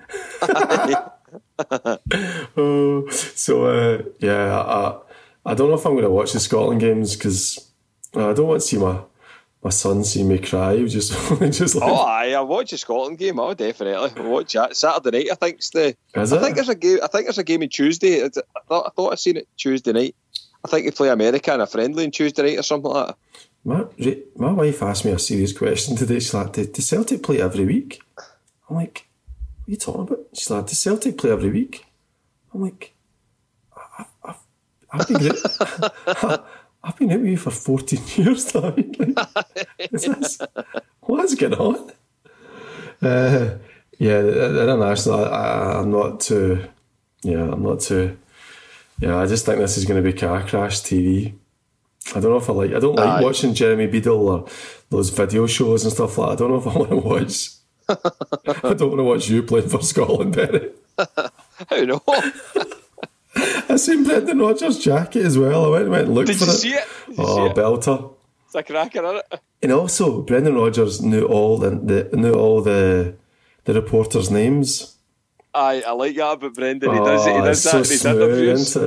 oh, 2.57 3.09
so 3.09 3.65
uh, 3.65 4.01
yeah, 4.19 4.59
I, 4.59 4.97
I 5.45 5.53
don't 5.53 5.69
know 5.69 5.75
if 5.75 5.85
I'm 5.85 5.93
going 5.93 6.03
to 6.03 6.09
watch 6.09 6.33
the 6.33 6.39
Scotland 6.39 6.81
games 6.81 7.15
because 7.15 7.71
I 8.15 8.33
don't 8.33 8.47
want 8.47 8.61
to 8.61 8.67
see 8.67 8.77
my 8.77 9.01
my 9.63 9.69
son 9.69 10.03
see 10.03 10.23
me 10.23 10.39
cry. 10.39 10.75
He 10.75 10.87
just 10.87 11.11
just 11.39 11.75
like, 11.75 11.89
oh, 11.89 11.95
aye, 11.95 12.33
I 12.33 12.41
watch 12.41 12.71
the 12.71 12.77
Scotland 12.77 13.17
game. 13.17 13.39
Oh, 13.39 13.53
definitely 13.53 14.23
watch 14.23 14.53
that 14.53 14.75
Saturday 14.75 15.19
night. 15.19 15.31
I 15.31 15.35
think 15.35 15.57
it's 15.57 15.69
the. 15.69 15.95
Is 16.15 16.33
I 16.33 16.37
it? 16.37 16.39
think 16.41 16.55
there's 16.55 16.69
a 16.69 16.75
game. 16.75 16.99
I 17.03 17.07
think 17.07 17.25
there's 17.25 17.37
a 17.37 17.43
game 17.43 17.61
on 17.61 17.69
Tuesday. 17.69 18.23
I 18.23 18.29
thought 18.67 18.87
I 18.87 18.89
thought 18.89 19.11
I 19.11 19.15
seen 19.15 19.37
it 19.37 19.47
Tuesday 19.57 19.93
night. 19.93 20.15
I 20.63 20.67
think 20.67 20.85
they 20.85 20.91
play 20.91 21.09
America 21.09 21.53
in 21.53 21.61
a 21.61 21.67
friendly 21.67 22.05
on 22.05 22.11
Tuesday 22.11 22.43
night 22.43 22.59
or 22.59 22.63
something 22.63 22.91
like 22.91 23.07
that. 23.07 23.17
My, 23.63 23.85
my 24.35 24.51
wife 24.51 24.81
asked 24.81 25.05
me 25.05 25.11
a 25.11 25.19
serious 25.19 25.55
question 25.55 25.95
today. 25.95 26.15
She's 26.15 26.33
like, 26.33 26.53
"Does 26.53 26.87
Celtic 26.87 27.21
play 27.23 27.41
every 27.41 27.65
week?" 27.65 28.01
I'm 28.69 28.75
like, 28.75 29.07
"What 29.07 29.10
are 29.67 29.71
you 29.71 29.77
talking 29.77 30.01
about?" 30.01 30.19
She's 30.33 30.49
like, 30.49 30.67
"Does 30.67 30.79
Celtic 30.79 31.17
play 31.17 31.31
every 31.31 31.49
week?" 31.49 31.85
I'm 32.53 32.61
like, 32.61 32.93
"I've, 33.97 34.05
I've, 34.23 34.39
I've 34.91 35.07
been 35.07 35.31
I've 36.83 36.97
been 36.97 37.11
out 37.11 37.19
with 37.19 37.29
you 37.29 37.37
for 37.37 37.51
14 37.51 37.99
years 38.15 38.53
now. 38.55 38.61
like, 38.61 38.97
is 39.91 40.05
this, 40.05 40.41
what's 41.01 41.35
going 41.35 41.53
on?" 41.53 41.91
Uh, 43.01 43.57
yeah, 43.97 44.19
international. 44.19 45.25
I, 45.25 45.79
I'm 45.79 45.91
not 45.91 46.19
too. 46.19 46.65
Yeah, 47.23 47.51
I'm 47.51 47.63
not 47.63 47.81
too 47.81 48.17
yeah, 49.01 49.17
I 49.17 49.25
just 49.25 49.45
think 49.45 49.57
this 49.57 49.77
is 49.77 49.85
going 49.85 50.01
to 50.01 50.11
be 50.11 50.17
car 50.17 50.43
crash 50.47 50.81
TV. 50.81 51.33
I 52.15 52.19
don't 52.19 52.31
know 52.31 52.37
if 52.37 52.49
I 52.49 52.53
like. 52.53 52.73
I 52.73 52.79
don't 52.79 52.95
like 52.95 53.07
Aye. 53.07 53.21
watching 53.23 53.53
Jeremy 53.55 53.87
Beadle 53.87 54.29
or 54.29 54.47
those 54.89 55.09
video 55.09 55.47
shows 55.47 55.83
and 55.83 55.91
stuff 55.91 56.17
like. 56.17 56.29
that. 56.29 56.33
I 56.33 56.35
don't 56.35 56.51
know 56.51 56.57
if 56.57 56.67
I 56.67 56.77
want 56.77 56.89
to 56.91 56.95
watch. 57.09 57.49
I 57.91 58.73
don't 58.73 58.89
want 58.89 58.99
to 58.99 59.03
watch 59.03 59.29
you 59.29 59.43
playing 59.43 59.69
for 59.69 59.81
Scotland, 59.81 60.35
Benny. 60.35 60.69
I 61.69 61.85
know. 61.85 62.01
I 63.35 63.75
seen 63.77 64.03
Brendan 64.03 64.39
Rodgers' 64.39 64.79
jacket 64.79 65.25
as 65.25 65.37
well. 65.37 65.65
I 65.65 65.69
went 65.69 65.83
and 65.83 65.91
went 65.91 66.05
and 66.07 66.15
looked 66.15 66.27
Did 66.27 66.37
for 66.37 66.45
you 66.45 66.51
it. 66.51 66.55
See 66.55 66.73
it? 66.73 66.87
Oh, 67.17 67.47
see 67.47 67.53
belter! 67.53 68.13
It's 68.45 68.55
a 68.55 68.63
cracker, 68.63 69.03
isn't 69.03 69.23
it? 69.31 69.39
And 69.63 69.71
also, 69.71 70.21
Brendan 70.21 70.55
Rodgers 70.55 71.01
knew 71.01 71.25
all 71.25 71.57
the, 71.57 71.69
the 71.69 72.17
knew 72.17 72.33
all 72.33 72.61
the 72.61 73.15
the 73.65 73.73
reporters' 73.73 74.29
names. 74.29 74.97
Aye, 75.53 75.83
I 75.85 75.91
like 75.91 76.15
that 76.15 76.33
about 76.33 76.53
Brendan. 76.53 76.91
He 76.91 76.99
does 76.99 77.27
oh, 77.27 77.29
it. 77.29 77.35
He 77.35 77.41
does 77.41 77.67
oh, 77.67 77.79
that. 77.79 77.85
So 77.85 78.09
he 78.09 78.15
interviews. 78.15 78.77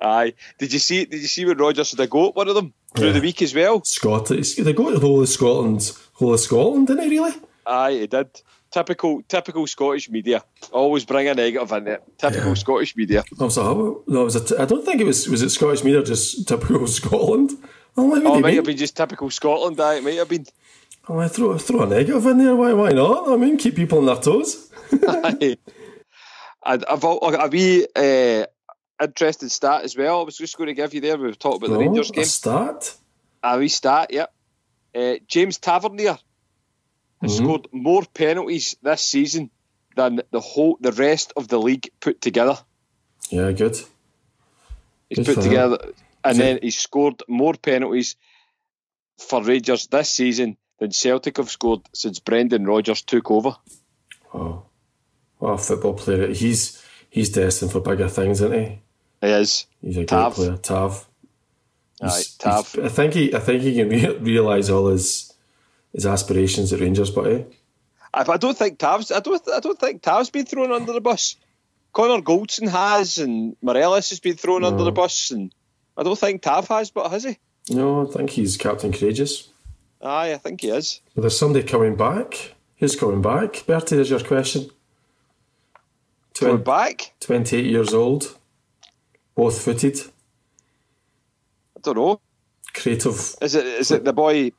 Aye. 0.00 0.34
Did 0.58 0.72
you 0.72 0.78
see? 0.78 1.04
Did 1.04 1.20
you 1.20 1.26
see 1.26 1.44
when 1.44 1.58
Rodgers 1.58 1.90
had 1.90 2.00
a 2.00 2.06
go 2.06 2.28
at 2.28 2.36
one 2.36 2.48
of 2.48 2.54
them 2.54 2.72
through 2.94 3.08
yeah. 3.08 3.12
the 3.14 3.20
week 3.20 3.42
as 3.42 3.54
well? 3.54 3.82
Scotland. 3.84 4.44
They 4.44 4.72
go 4.72 4.90
to 4.90 4.98
the 4.98 5.06
whole 5.06 5.22
of 5.22 5.28
Scotland. 5.28 5.92
Whole 6.14 6.34
of 6.34 6.40
Scotland, 6.40 6.86
didn't 6.88 7.04
he? 7.04 7.18
Really? 7.18 7.34
Aye, 7.68 7.92
he 7.92 8.06
did. 8.06 8.42
Typical, 8.70 9.22
typical 9.28 9.66
Scottish 9.66 10.10
media. 10.10 10.42
Always 10.72 11.04
bring 11.04 11.28
a 11.28 11.34
negative 11.34 11.72
in 11.72 11.88
it. 11.88 12.02
Typical 12.18 12.48
yeah. 12.48 12.54
Scottish 12.54 12.96
media. 12.96 13.24
I 13.40 13.44
was 13.44 13.56
no, 13.56 14.02
it 14.06 14.24
was 14.24 14.36
a 14.36 14.44
t- 14.44 14.56
I 14.58 14.64
don't 14.64 14.84
think 14.84 15.00
it 15.00 15.04
was. 15.04 15.28
Was 15.28 15.42
it 15.42 15.50
Scottish 15.50 15.84
media? 15.84 16.02
Just 16.02 16.46
typical 16.46 16.86
Scotland. 17.00 17.52
Oh, 17.96 18.12
oh 18.12 18.36
it 18.36 18.40
might 18.40 18.54
have 18.54 18.64
been 18.64 18.76
just 18.76 18.96
typical 18.96 19.30
Scotland. 19.30 19.80
Aye, 19.80 19.96
it 19.96 20.04
might 20.04 20.16
have 20.16 20.28
been. 20.28 20.46
Oh, 21.08 21.18
I 21.18 21.28
throw 21.28 21.56
throw 21.56 21.82
a 21.82 21.86
negative 21.86 22.26
in 22.26 22.38
there. 22.38 22.56
Why? 22.56 22.72
Why 22.74 22.90
not? 22.90 23.28
I 23.28 23.36
mean, 23.36 23.56
keep 23.56 23.74
people 23.74 23.98
on 23.98 24.06
their 24.06 24.16
toes. 24.16 24.70
Aye. 25.08 25.56
I've 26.62 27.04
a 27.04 27.48
wee 27.50 27.86
uh, 27.96 28.44
interesting 29.02 29.48
stat 29.48 29.84
as 29.84 29.96
well. 29.96 30.20
I 30.20 30.24
was 30.24 30.36
just 30.36 30.56
going 30.58 30.68
to 30.68 30.74
give 30.74 30.92
you 30.92 31.00
there. 31.00 31.16
We've 31.16 31.38
talked 31.38 31.58
about 31.58 31.70
the 31.70 31.76
oh, 31.76 31.80
Rangers 31.80 32.10
game. 32.10 32.22
A 32.22 32.26
stat? 32.26 32.94
A 33.42 33.58
wee 33.58 33.68
stat, 33.68 34.12
yep. 34.12 34.32
Uh, 34.94 35.14
James 35.26 35.58
Tavernier 35.58 36.18
has 37.20 37.32
mm-hmm. 37.32 37.44
scored 37.44 37.68
more 37.72 38.04
penalties 38.14 38.76
this 38.82 39.02
season 39.02 39.50
than 39.96 40.20
the 40.30 40.40
whole 40.40 40.78
the 40.80 40.92
rest 40.92 41.32
of 41.36 41.48
the 41.48 41.58
league 41.58 41.90
put 42.00 42.20
together. 42.20 42.56
Yeah, 43.30 43.52
good. 43.52 43.76
He's 45.08 45.18
good 45.18 45.26
put 45.26 45.42
together, 45.42 45.78
him. 45.82 45.92
and 46.24 46.38
then 46.38 46.58
he 46.62 46.70
scored 46.70 47.22
more 47.28 47.54
penalties 47.54 48.16
for 49.18 49.42
Rangers 49.42 49.86
this 49.88 50.10
season 50.10 50.56
than 50.78 50.92
Celtic 50.92 51.38
have 51.38 51.50
scored 51.50 51.80
since 51.92 52.20
Brendan 52.20 52.64
Rodgers 52.66 53.02
took 53.02 53.30
over. 53.30 53.56
Oh, 54.32 54.62
what 55.38 55.52
a 55.52 55.58
football 55.58 55.94
player! 55.94 56.32
He's 56.32 56.84
he's 57.10 57.30
destined 57.30 57.72
for 57.72 57.80
bigger 57.80 58.08
things, 58.08 58.40
isn't 58.40 58.52
he? 58.52 58.78
He 59.20 59.32
is. 59.32 59.66
He's 59.82 59.96
a 59.96 60.04
Tav. 60.04 60.34
great 60.34 60.46
player, 60.46 60.58
Tav. 60.58 61.06
Aye, 62.00 62.22
Tav. 62.38 62.76
I 62.82 62.88
think 62.88 63.14
he, 63.14 63.34
I 63.34 63.40
think 63.40 63.62
he 63.62 63.74
can 63.74 63.88
re- 63.88 64.18
realise 64.18 64.70
all 64.70 64.88
his 64.88 65.27
his 65.98 66.06
aspirations 66.06 66.72
at 66.72 66.78
Rangers, 66.78 67.10
but 67.10 67.26
eh, 67.26 67.42
I, 68.14 68.24
I 68.28 68.36
don't 68.36 68.56
think 68.56 68.78
Tav's. 68.78 69.10
I 69.10 69.18
don't. 69.18 69.42
I 69.52 69.58
don't 69.58 69.78
think 69.78 70.00
Tav's 70.00 70.30
been 70.30 70.46
thrown 70.46 70.70
under 70.70 70.92
the 70.92 71.00
bus. 71.00 71.34
Connor 71.92 72.22
Goldson 72.22 72.68
has, 72.68 73.18
and 73.18 73.56
Morelos 73.60 74.10
has 74.10 74.20
been 74.20 74.36
thrown 74.36 74.62
under 74.62 74.84
the 74.84 74.92
bus, 74.92 75.32
and 75.32 75.52
I 75.96 76.04
don't 76.04 76.18
think 76.18 76.42
Tav 76.42 76.68
has, 76.68 76.90
but 76.92 77.10
has 77.10 77.24
he? 77.24 77.36
no, 77.70 78.06
I 78.06 78.10
think 78.12 78.30
he's 78.30 78.56
Captain 78.56 78.92
Courageous. 78.92 79.48
Aye, 80.00 80.34
I 80.34 80.36
think 80.36 80.60
he 80.60 80.68
is. 80.68 81.00
Well, 81.16 81.22
there's 81.22 81.36
somebody 81.36 81.66
coming 81.66 81.96
back. 81.96 82.54
Who's 82.76 82.94
coming 82.94 83.20
back? 83.20 83.64
Bertie, 83.66 83.96
there's 83.96 84.10
your 84.10 84.20
question. 84.20 84.70
Coming 86.34 86.62
back? 86.62 87.14
28 87.18 87.66
years 87.66 87.92
old, 87.92 88.38
both 89.34 89.60
footed, 89.60 89.98
I 91.76 91.80
don't 91.82 91.96
know. 91.96 92.20
creative. 92.74 93.34
Is 93.42 93.56
it? 93.56 93.66
Is 93.66 93.90
it 93.90 94.04
the 94.04 94.12
boy? 94.12 94.52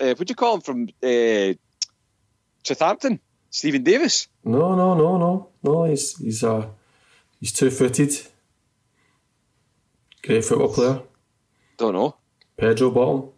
Uh, 0.00 0.14
what 0.14 0.26
do 0.26 0.30
you 0.30 0.34
call 0.34 0.56
him 0.56 0.60
from 0.60 0.88
uh, 1.02 1.54
Southampton? 2.62 3.20
Steven 3.50 3.82
Davis. 3.82 4.28
No, 4.44 4.74
no, 4.74 4.94
no, 4.94 5.16
no, 5.16 5.48
no. 5.62 5.84
He's 5.84 6.16
he's 6.18 6.44
uh 6.44 6.66
he's 7.40 7.52
two 7.52 7.70
footed. 7.70 8.10
Great 10.22 10.44
football 10.44 10.68
player. 10.68 11.02
Don't 11.78 11.94
know. 11.94 12.16
Pedro 12.56 12.90
Bottom. 12.90 13.30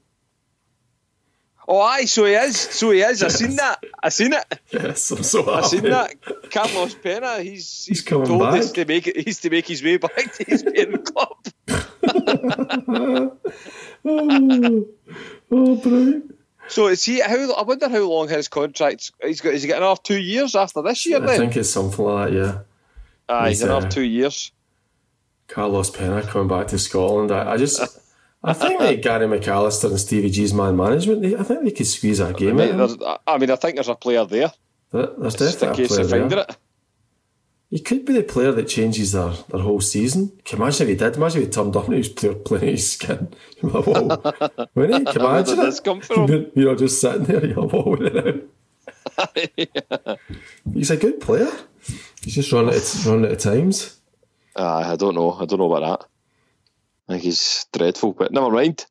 Oh, 1.71 1.81
aye, 1.81 2.07
so 2.07 2.25
he 2.25 2.33
is. 2.33 2.57
So 2.57 2.91
he 2.93 3.03
is. 3.03 3.23
I 3.23 3.29
seen 3.29 3.57
that. 3.57 3.85
I 4.03 4.09
seen 4.09 4.33
it. 4.33 4.61
Yes, 4.73 5.11
I'm 5.11 5.23
so 5.23 5.43
happy. 5.43 5.59
I 5.59 5.63
seen 5.69 5.83
that. 5.85 6.51
Carlos 6.51 6.95
Pena. 6.95 7.43
He's 7.43 7.85
he's, 7.85 8.01
coming 8.01 8.27
told 8.27 8.41
back. 8.41 8.73
to 8.73 8.85
make 8.87 9.07
it. 9.07 9.19
He's 9.19 9.41
to 9.41 9.51
make 9.51 9.69
his 9.69 9.83
way 9.85 9.99
back 9.99 10.33
to 10.33 10.45
his 10.45 10.63
parent 10.63 11.05
club. 11.15 11.37
Oh, 12.91 13.37
oh, 15.53 15.77
brilliant. 15.77 16.38
So 16.69 16.87
is 16.89 17.05
he? 17.05 17.21
How 17.21 17.53
I 17.55 17.63
wonder 17.63 17.89
how 17.89 18.09
long 18.09 18.29
his 18.29 18.49
contract. 18.49 19.11
He's 19.23 19.41
got. 19.41 19.55
Is 19.55 19.63
he 19.63 19.69
got 19.69 19.79
another 19.79 20.01
two 20.03 20.21
years 20.21 20.55
after 20.55 20.83
this 20.83 21.07
year? 21.07 21.19
Then? 21.21 21.29
I 21.29 21.33
Then 21.33 21.41
think 21.41 21.57
it's 21.57 21.71
something 21.71 22.05
like 22.05 22.31
that, 22.31 22.37
yeah. 22.37 22.59
aye, 23.29 23.49
he's 23.49 23.59
he's, 23.61 23.63
another 23.69 23.87
uh, 23.87 23.91
two 23.91 24.03
years. 24.03 24.53
Carlos 25.49 25.91
Pena 25.91 26.23
coming 26.23 26.49
back 26.49 26.69
to 26.69 26.79
Scotland. 26.79 27.31
I, 27.33 27.53
I 27.53 27.57
just, 27.57 27.81
I 28.45 28.53
think 28.53 28.79
that 28.81 29.03
Gary 29.03 29.27
McAllister 29.27 29.89
and 29.89 29.99
Stevie 29.99 30.29
G's 30.31 30.53
man 30.53 30.77
management, 30.77 31.23
they, 31.23 31.35
I 31.37 31.43
think 31.43 31.65
they 31.65 31.71
could 31.71 31.87
squeeze 31.87 32.19
that 32.19 32.37
game 32.37 32.57
Mate, 32.57 32.73
out. 32.73 32.77
there's- 32.77 32.93
of 32.93 33.01
him. 33.01 33.17
I 33.27 33.39
mean, 33.39 33.51
I 33.51 33.57
think 33.57 33.77
there's 33.77 33.89
a 33.89 33.95
player 33.95 34.25
there. 34.27 34.53
There- 34.93 35.07
There's 35.19 35.35
It's 35.35 35.43
a 35.43 35.51
definitely 35.67 35.85
a 35.85 35.89
case 35.89 35.97
player 35.97 36.05
of 36.05 36.11
finding 36.11 36.29
there. 36.29 36.39
it. 36.41 36.57
He 37.71 37.81
could 37.81 38.07
be 38.07 38.15
the 38.15 38.23
player 38.23 38.51
that 38.53 38.67
changes 38.67 39.13
their, 39.13 39.33
their 39.51 39.61
whole 39.61 39.83
season. 39.83 40.33
Can 40.45 40.59
you 40.59 40.65
imagine 40.65 40.85
if 40.85 40.89
he 40.89 40.95
did? 40.97 41.17
Imagine 41.17 41.43
if 41.43 41.49
he 41.49 41.53
turned 41.53 41.77
up 41.77 41.85
and 41.85 41.95
he 41.95 41.99
was 41.99 42.09
playing, 42.09 42.43
playing 42.45 42.67
his 42.67 42.93
skin. 42.93 43.29
You're 43.61 43.73
like, 43.73 43.87
whoa. 43.87 44.69
Wouldn't 44.75 45.09
he? 45.09 45.13
Can 45.13 45.21
you 45.21 45.29
imagine 45.29 45.61
it? 45.61 45.81
come 45.85 46.01
from? 46.01 46.51
You're, 46.55 46.77
just 46.77 47.01
sitting 47.01 47.25
there, 47.25 47.45
you're 47.45 47.67
like, 47.67 47.73
whoa, 47.73 47.97
it 49.37 50.19
He's 50.73 50.91
a 50.91 50.97
good 50.97 51.21
player. 51.21 51.51
He's 52.23 52.35
just 52.37 52.53
running 52.53 52.75
at, 52.75 53.05
running 53.05 53.31
at 53.31 53.39
times. 53.39 54.01
Aye, 54.57 54.93
I 54.93 54.97
don't 54.97 55.15
know. 55.15 55.33
I 55.33 55.45
don't 55.45 55.59
know 55.59 55.73
about 55.73 56.01
that. 56.01 56.09
I 57.09 57.13
think 57.13 57.25
he's 57.25 57.67
dreadful, 57.73 58.13
but 58.13 58.33
never 58.33 58.51
mind. 58.51 58.87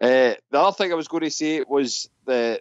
Uh, 0.00 0.34
the 0.50 0.58
other 0.58 0.74
thing 0.74 0.92
I 0.92 0.96
was 0.96 1.08
going 1.08 1.22
to 1.22 1.30
say 1.30 1.62
was 1.66 2.08
the 2.24 2.60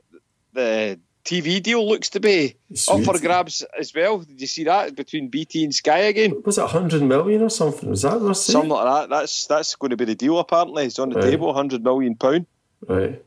the 0.54 1.00
TV 1.26 1.64
deal 1.64 1.88
looks 1.88 2.10
to 2.12 2.20
be 2.20 2.56
up 2.90 3.04
for 3.04 3.18
grabs 3.20 3.64
as 3.80 3.94
well. 3.96 4.20
Did 4.20 4.42
you 4.42 4.48
see 4.48 4.66
that 4.66 4.94
between 4.96 5.30
BT 5.30 5.64
and 5.64 5.74
Sky 5.74 6.00
again? 6.00 6.42
Was 6.46 6.58
it 6.58 6.62
100 6.64 7.02
million 7.02 7.42
or 7.42 7.50
something? 7.50 7.90
Was 7.90 8.02
that 8.02 8.20
what 8.20 8.30
I 8.32 8.34
Something 8.34 8.70
like 8.70 8.86
that. 8.86 9.10
That's 9.16 9.48
that's 9.48 9.76
going 9.76 9.92
to 9.92 9.98
be 9.98 10.06
the 10.06 10.16
deal. 10.16 10.38
Apparently, 10.40 10.86
it's 10.86 11.00
on 11.00 11.10
the 11.10 11.16
Right. 11.16 11.32
table. 11.32 11.54
Hundred 11.54 11.82
million 11.84 12.16
pound. 12.16 12.46
Right. 12.86 13.24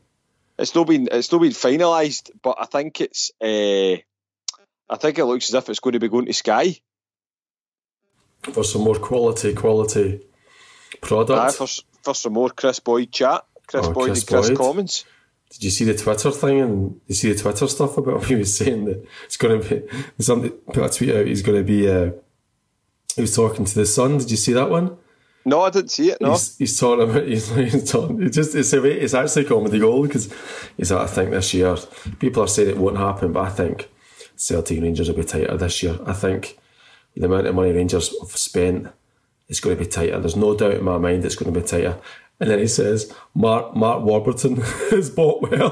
It's 0.59 0.75
not 0.75 0.85
been 0.87 1.07
it's 1.11 1.31
not 1.31 1.41
been 1.41 1.51
finalised, 1.51 2.29
but 2.43 2.57
I 2.59 2.65
think 2.65 3.01
it's. 3.01 3.31
Uh, 3.41 3.97
I 4.89 4.95
think 4.97 5.17
it 5.17 5.25
looks 5.25 5.49
as 5.49 5.53
if 5.55 5.67
it's 5.69 5.79
going 5.79 5.93
to 5.93 5.99
be 5.99 6.07
going 6.07 6.27
to 6.27 6.33
Sky. 6.33 6.79
For 8.53 8.63
some 8.63 8.83
more 8.83 8.95
quality, 8.95 9.53
quality 9.53 10.21
product. 11.01 11.31
Aye, 11.39 11.51
for 11.51 11.67
for 12.03 12.13
some 12.15 12.33
more 12.33 12.49
Kris 12.49 12.79
Boyd 12.79 13.11
chat. 13.11 13.43
Chris 13.67 13.85
Oh, 13.87 13.91
Boyd 13.93 14.05
Chris 14.07 14.19
and 14.19 14.27
Kris 14.27 14.47
Boyd. 14.49 14.57
Commons. 14.57 15.05
Did 15.49 15.63
you 15.63 15.69
see 15.69 15.85
the 15.85 15.95
Twitter 15.95 16.29
thing 16.31 16.59
and 16.61 16.99
did 17.01 17.09
you 17.09 17.15
see 17.15 17.31
the 17.33 17.39
Twitter 17.39 17.67
stuff 17.67 17.97
about 17.97 18.21
him? 18.23 18.27
He 18.27 18.35
was 18.35 18.57
saying 18.57 18.85
that 18.85 19.05
it's 19.25 19.37
going 19.37 19.61
to 19.61 19.69
be 20.17 20.23
somebody 20.23 20.53
put 20.73 20.85
a 20.85 20.89
tweet 20.89 21.15
out. 21.15 21.25
He's 21.25 21.41
going 21.41 21.57
to 21.59 21.63
be. 21.63 21.89
Uh, 21.89 22.11
he 23.15 23.21
was 23.21 23.35
talking 23.35 23.65
to 23.65 23.75
the 23.75 23.85
Sun. 23.85 24.17
Did 24.19 24.29
you 24.31 24.37
see 24.37 24.53
that 24.53 24.69
one? 24.69 24.97
No, 25.45 25.61
I 25.61 25.69
didn't 25.69 25.91
see 25.91 26.11
it. 26.11 26.19
No. 26.19 26.31
He's, 26.31 26.57
he's 26.57 26.79
talking 26.79 27.09
about. 27.09 27.23
He's, 27.27 27.49
he's 27.55 27.89
talking. 27.89 28.21
It's 28.21 28.35
just. 28.35 28.53
It's 28.55 28.73
a. 28.73 28.81
way- 28.81 28.99
It's 28.99 29.13
actually 29.13 29.45
comedy 29.45 29.79
gold 29.79 30.07
because 30.07 30.31
he's. 30.75 30.91
like, 30.91 31.01
I 31.01 31.07
think 31.07 31.31
this 31.31 31.53
year 31.53 31.75
people 32.19 32.43
are 32.43 32.47
saying 32.47 32.69
it 32.69 32.77
won't 32.77 32.97
happen, 32.97 33.31
but 33.31 33.45
I 33.45 33.49
think 33.49 33.89
Celtic 34.35 34.81
Rangers 34.81 35.07
will 35.09 35.15
be 35.15 35.23
tighter 35.23 35.55
this 35.57 35.81
year. 35.81 35.97
I 36.05 36.13
think 36.13 36.59
the 37.15 37.25
amount 37.25 37.47
of 37.47 37.55
money 37.55 37.71
Rangers 37.71 38.13
have 38.19 38.31
spent 38.37 38.89
it's 39.47 39.61
going 39.61 39.77
to 39.77 39.83
be 39.83 39.89
tighter. 39.89 40.19
There's 40.19 40.35
no 40.35 40.53
doubt 40.55 40.73
in 40.73 40.83
my 40.83 40.97
mind 40.97 41.23
it's 41.23 41.35
going 41.35 41.51
to 41.53 41.59
be 41.59 41.65
tighter. 41.65 41.97
And 42.39 42.49
then 42.51 42.59
he 42.59 42.67
says, 42.67 43.13
Mark 43.33 43.75
Mark 43.75 44.03
Warburton 44.03 44.57
has 44.91 45.09
bought 45.09 45.41
well. 45.41 45.71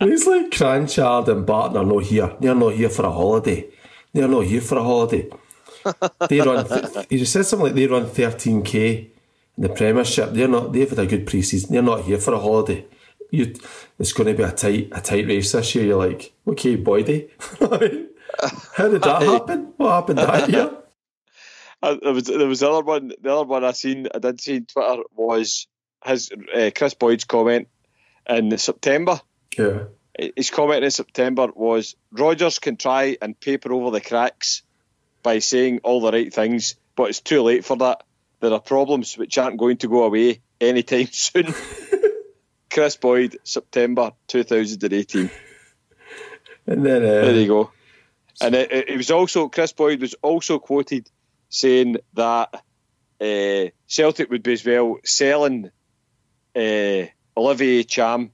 and 0.00 0.10
he's 0.10 0.26
like, 0.26 0.50
Kranjcar 0.50 1.28
and 1.28 1.46
Barton 1.46 1.76
are 1.76 1.84
not 1.84 2.04
here. 2.04 2.34
They're 2.40 2.54
not 2.54 2.74
here 2.74 2.88
for 2.88 3.06
a 3.06 3.12
holiday. 3.12 3.68
They're 4.12 4.28
not 4.28 4.44
here 4.46 4.60
for 4.60 4.78
a 4.78 4.82
holiday. 4.82 5.30
They 6.28 6.40
run. 6.40 6.66
Th- 6.92 7.06
he 7.08 7.18
just 7.18 7.32
said 7.32 7.46
something 7.46 7.66
like 7.66 7.74
they 7.74 7.86
run 7.86 8.06
13k 8.06 9.10
in 9.56 9.62
the 9.62 9.68
Premiership. 9.68 10.32
They're 10.32 10.48
not. 10.48 10.72
They've 10.72 10.90
had 10.90 10.98
a 10.98 11.06
good 11.06 11.26
pre-season. 11.26 11.72
They're 11.72 11.82
not 11.82 12.02
here 12.02 12.18
for 12.18 12.34
a 12.34 12.38
holiday. 12.38 12.84
You, 13.30 13.54
it's 13.98 14.12
going 14.12 14.26
to 14.26 14.34
be 14.34 14.42
a 14.42 14.50
tight, 14.50 14.88
a 14.90 15.00
tight 15.00 15.26
race 15.28 15.52
this 15.52 15.74
year. 15.76 15.84
You're 15.84 15.98
like, 16.04 16.32
okay, 16.48 16.76
Boydie. 16.76 17.30
How 18.74 18.88
did 18.88 19.02
that 19.02 19.22
happen? 19.22 19.72
What 19.76 19.92
happened 19.92 20.18
that 20.18 20.50
year? 20.50 20.72
Uh, 21.82 21.96
there 22.02 22.12
was 22.12 22.24
there 22.24 22.46
was 22.46 22.60
the 22.60 22.70
other 22.70 22.84
one. 22.84 23.12
The 23.20 23.34
other 23.34 23.44
one 23.44 23.64
I 23.64 23.72
seen 23.72 24.06
I 24.14 24.18
did 24.18 24.40
see 24.40 24.56
on 24.56 24.66
Twitter 24.66 25.02
was 25.14 25.66
his 26.04 26.30
uh, 26.54 26.70
Kris 26.74 26.94
Boyd's 26.94 27.24
comment 27.24 27.68
in 28.28 28.56
September. 28.58 29.20
Yeah. 29.56 29.84
His 30.36 30.50
comment 30.50 30.84
in 30.84 30.90
September 30.90 31.48
was 31.54 31.96
Rodgers 32.12 32.58
can 32.58 32.76
try 32.76 33.16
and 33.22 33.38
paper 33.38 33.72
over 33.72 33.90
the 33.90 34.00
cracks 34.00 34.62
by 35.22 35.38
saying 35.38 35.80
all 35.82 36.00
the 36.00 36.12
right 36.12 36.32
things, 36.32 36.76
but 36.96 37.08
it's 37.08 37.20
too 37.20 37.42
late 37.42 37.64
for 37.64 37.76
that. 37.78 38.02
There 38.40 38.52
are 38.52 38.60
problems 38.60 39.16
which 39.16 39.38
aren't 39.38 39.58
going 39.58 39.78
to 39.78 39.88
go 39.88 40.04
away 40.04 40.40
anytime 40.60 41.08
soon. 41.12 41.54
Kris 42.70 42.96
Boyd, 42.96 43.38
September 43.42 44.12
2018. 44.28 45.30
And 46.66 46.86
then 46.86 47.02
uh, 47.02 47.06
There 47.06 47.34
you 47.34 47.46
go. 47.48 47.72
And 48.40 48.54
it, 48.54 48.70
it 48.70 48.96
was 48.96 49.10
also 49.10 49.48
Kris 49.48 49.72
Boyd 49.72 50.00
was 50.00 50.14
also 50.22 50.58
quoted 50.58 51.10
saying 51.50 51.98
that 52.14 52.62
uh, 53.20 53.70
Celtic 53.86 54.30
would 54.30 54.42
be 54.42 54.54
as 54.54 54.64
well 54.64 54.96
selling 55.04 55.70
uh, 56.56 57.02
Olivier 57.36 57.84
Ntcham 57.84 58.30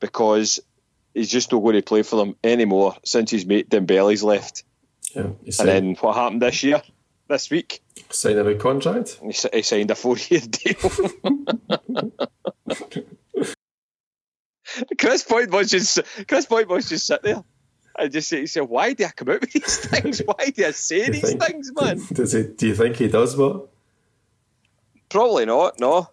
because 0.00 0.60
he's 1.12 1.30
just 1.30 1.52
not 1.52 1.60
going 1.60 1.76
to 1.76 1.82
play 1.82 2.02
for 2.02 2.16
them 2.16 2.36
anymore 2.42 2.96
since 3.04 3.30
his 3.30 3.44
mate 3.44 3.68
Dembele's 3.68 4.22
left. 4.22 4.64
yeah, 5.14 5.26
And 5.58 5.68
then 5.68 5.94
what 5.96 6.16
happened 6.16 6.42
this 6.42 6.62
year? 6.62 6.82
This 7.28 7.48
week, 7.48 7.80
signed 8.10 8.40
a 8.40 8.42
new 8.42 8.56
contract. 8.56 9.20
he, 9.22 9.32
he 9.52 9.62
signed 9.62 9.88
a 9.92 9.94
four-year 9.94 10.40
deal. 10.50 10.74
Kris 14.98 15.24
Boyd 15.24 15.52
was 15.52 15.70
just 15.70 16.00
Kris 16.26 16.46
Boyd 16.46 16.68
was 16.68 16.88
just 16.88 17.06
sit 17.06 17.22
there. 17.22 17.42
I 17.96 18.08
just 18.08 18.28
say, 18.28 18.40
he 18.40 18.46
said, 18.46 18.62
"Why 18.62 18.92
do 18.92 19.04
I 19.04 19.08
come 19.08 19.28
out 19.30 19.40
with 19.42 19.52
these 19.52 19.76
things? 19.78 20.18
Why 20.24 20.50
do 20.54 20.64
I 20.66 20.70
say 20.70 21.06
Do 21.06 21.12
these 21.12 21.22
think- 21.22 21.42
things, 21.44 21.72
man?" 21.80 22.00
Does 22.12 22.32
he? 22.32 22.44
Do 22.44 22.68
you 22.68 22.74
think 22.74 22.96
he 22.96 23.08
does? 23.08 23.36
What? 23.36 23.68
Probably 25.08 25.44
not. 25.46 25.78
No, 25.80 26.08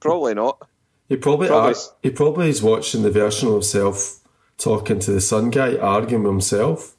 probably 0.00 0.34
not. 0.34 0.66
He 1.08 1.16
probably, 1.16 1.48
Probably. 1.48 1.74
ar- 1.74 1.80
he 2.02 2.10
probably 2.10 2.48
is 2.50 2.62
watching 2.62 3.02
the 3.02 3.10
version 3.10 3.48
of 3.48 3.54
himself 3.54 4.20
talking 4.58 4.98
to 5.00 5.10
the 5.10 5.20
Sun 5.20 5.50
guy, 5.50 5.76
arguing 5.76 6.22
with 6.24 6.32
himself. 6.32 6.94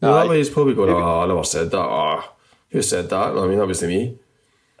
Aye. 0.00 0.06
that 0.06 0.28
way 0.28 0.38
he's 0.38 0.48
probably 0.50 0.74
going, 0.74 0.90
Maybe. 0.90 1.02
"Oh, 1.02 1.20
I 1.20 1.26
never 1.26 1.42
said 1.44 1.70
that. 1.72 1.78
Oh, 1.78 2.22
who 2.70 2.80
said 2.82 3.10
that?" 3.10 3.36
I 3.36 3.46
mean, 3.46 3.58
that 3.58 3.66
was 3.66 3.82
me. 3.82 4.18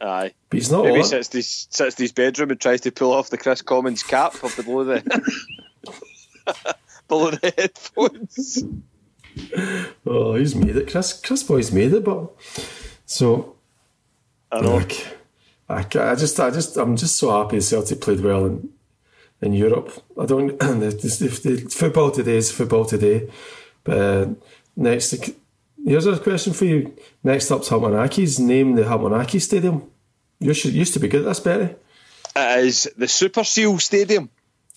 Aye. 0.00 0.32
But 0.48 0.56
he's 0.58 0.70
not 0.70 0.84
Maybe 0.84 1.00
on. 1.00 1.04
sits 1.04 1.28
this 1.28 1.66
sits 1.70 1.98
in 1.98 2.04
his 2.04 2.12
bedroom 2.12 2.50
and 2.50 2.60
tries 2.60 2.82
to 2.82 2.92
pull 2.92 3.12
off 3.12 3.30
the 3.30 3.36
Kris 3.38 3.62
Commons 3.62 4.02
cap 4.04 4.42
up 4.44 4.54
below 4.56 4.84
the 4.84 5.02
below 7.08 7.30
the 7.30 7.52
headphones. 7.56 8.64
Oh, 10.06 10.34
he's 10.34 10.54
made 10.54 10.76
it. 10.76 10.90
Chris, 10.90 11.20
Chris 11.20 11.42
Boy's 11.42 11.72
made 11.72 11.92
it, 11.92 12.04
but 12.04 12.30
so 13.06 13.56
I 14.50 14.60
know. 14.60 14.76
like, 14.76 15.06
I, 15.68 15.80
I 15.80 16.14
just, 16.14 16.40
I 16.40 16.50
just, 16.50 16.76
I'm 16.76 16.96
just 16.96 17.16
so 17.16 17.30
happy 17.30 17.60
Celtic 17.60 18.00
played 18.00 18.20
well 18.20 18.46
in, 18.46 18.70
in 19.40 19.52
Europe. 19.52 19.92
I 20.20 20.26
don't. 20.26 20.58
the, 20.58 20.90
the, 20.90 21.28
the 21.28 21.70
football 21.70 22.10
today 22.10 22.36
is 22.36 22.50
football 22.50 22.84
today. 22.84 23.30
But 23.84 23.98
uh, 23.98 24.26
next, 24.76 25.14
here's 25.84 26.06
a 26.06 26.18
question 26.18 26.52
for 26.52 26.64
you. 26.64 26.96
Next 27.22 27.50
up's 27.50 27.68
Hartmann 27.68 27.92
Name 28.40 28.74
the 28.74 28.88
Hamilton 28.88 29.40
Stadium. 29.40 29.90
You 30.40 30.54
should 30.54 30.72
used 30.72 30.94
to 30.94 31.00
be 31.00 31.08
good 31.08 31.22
at 31.22 31.28
this, 31.28 31.40
Betty. 31.40 31.74
It 32.36 32.64
is 32.64 32.90
the 32.96 33.08
Super 33.08 33.44
Seal 33.44 33.78
Stadium. 33.78 34.30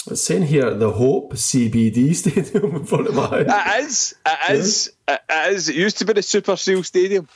It's 0.07 0.21
saying 0.21 0.43
here 0.43 0.73
the 0.73 0.91
Hope 0.91 1.33
CBD 1.33 2.15
Stadium 2.15 2.75
in 2.75 2.85
front 2.85 3.07
of 3.07 3.15
my 3.15 3.39
It 3.39 3.83
is. 3.83 4.15
It 4.25 4.51
is. 4.51 4.91
Yeah. 5.07 5.17
It 5.29 5.53
is. 5.53 5.69
It 5.69 5.75
used 5.75 5.99
to 5.99 6.05
be 6.05 6.13
the 6.13 6.23
Super 6.23 6.55
Seal 6.55 6.83
Stadium, 6.83 7.27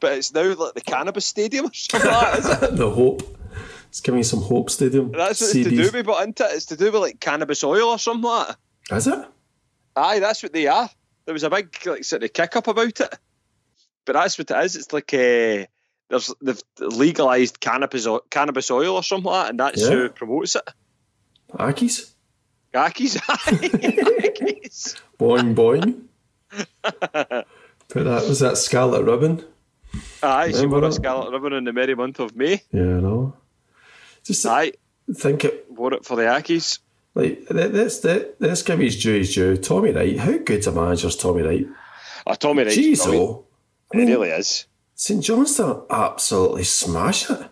but 0.00 0.12
it's 0.12 0.32
now 0.32 0.54
like 0.54 0.74
the 0.74 0.82
Cannabis 0.82 1.24
Stadium 1.24 1.66
or 1.66 1.72
something 1.72 2.10
like 2.10 2.42
that, 2.42 2.76
the 2.76 2.90
Hope. 2.90 3.22
It's 3.88 4.00
giving 4.02 4.18
me 4.18 4.24
some 4.24 4.42
Hope 4.42 4.68
Stadium. 4.68 5.10
That's 5.12 5.40
what 5.40 5.56
it's 5.56 5.68
to 5.68 5.70
do 5.70 5.90
with, 5.90 6.06
but 6.06 6.20
isn't 6.20 6.40
it? 6.40 6.50
It's 6.52 6.66
to 6.66 6.76
do 6.76 6.92
with 6.92 7.00
like 7.00 7.20
cannabis 7.20 7.64
oil 7.64 7.88
or 7.88 7.98
something 7.98 8.28
like 8.28 8.48
that. 8.88 8.96
Is 8.96 9.06
it? 9.06 9.26
Aye, 9.96 10.18
that's 10.18 10.42
what 10.42 10.52
they 10.52 10.66
are. 10.66 10.90
There 11.24 11.32
was 11.32 11.44
a 11.44 11.50
big 11.50 11.74
like 11.86 12.04
sort 12.04 12.22
of 12.22 12.32
kick 12.32 12.56
up 12.56 12.68
about 12.68 13.00
it, 13.00 13.18
but 14.04 14.12
that's 14.12 14.38
what 14.38 14.50
it 14.50 14.64
is. 14.64 14.76
It's 14.76 14.92
like 14.92 15.14
uh, 15.14 15.64
there's 16.10 16.34
they've 16.42 16.60
legalised 16.78 17.58
cannabis 17.58 18.06
cannabis 18.28 18.70
oil 18.70 18.96
or 18.96 19.02
something 19.02 19.32
like 19.32 19.44
that, 19.44 19.50
and 19.50 19.60
that's 19.60 19.82
yeah. 19.82 19.88
who 19.88 20.08
promotes 20.10 20.56
it. 20.56 20.68
Accies. 21.58 22.12
Accies. 22.74 23.16
Accies. 23.26 25.00
boing 25.18 25.54
boing. 25.54 26.02
Put 27.88 28.04
that 28.04 28.28
was 28.28 28.40
that 28.40 28.56
scarlet 28.56 29.04
ribbon. 29.04 29.44
Aye, 30.22 30.52
she 30.52 30.66
wore 30.66 30.84
a 30.84 30.92
scarlet 30.92 31.30
ribbon 31.32 31.52
in 31.52 31.64
the 31.64 31.72
merry 31.72 31.94
month 31.94 32.18
of 32.20 32.36
May. 32.36 32.62
Yeah, 32.72 32.82
I 32.82 33.00
know. 33.00 33.34
Just 34.24 34.44
Aye. 34.44 34.72
think 35.14 35.44
it 35.44 35.66
wore 35.70 35.94
it 35.94 36.04
for 36.04 36.16
the 36.16 36.22
Accies. 36.22 36.80
Like 37.14 37.46
let's 37.48 38.04
let's 38.04 38.62
give 38.62 38.78
his 38.78 39.00
due 39.00 39.18
his 39.18 39.34
due. 39.34 39.56
Tommy 39.56 39.92
Wright, 39.92 40.18
how 40.18 40.36
good's 40.38 40.66
a 40.66 40.72
manager's 40.72 41.16
Tommy 41.16 41.42
Wright? 41.42 41.66
Ah, 42.26 42.32
oh, 42.32 42.34
Tommy 42.34 42.64
Wright. 42.64 42.76
Jeez, 42.76 43.06
oh. 43.06 43.46
I 43.92 43.96
mean, 43.96 44.08
it 44.08 44.12
really 44.12 44.30
is. 44.30 44.66
St 44.94 45.22
Johnstone 45.22 45.86
absolutely 45.88 46.64
smash 46.64 47.30
it. 47.30 47.48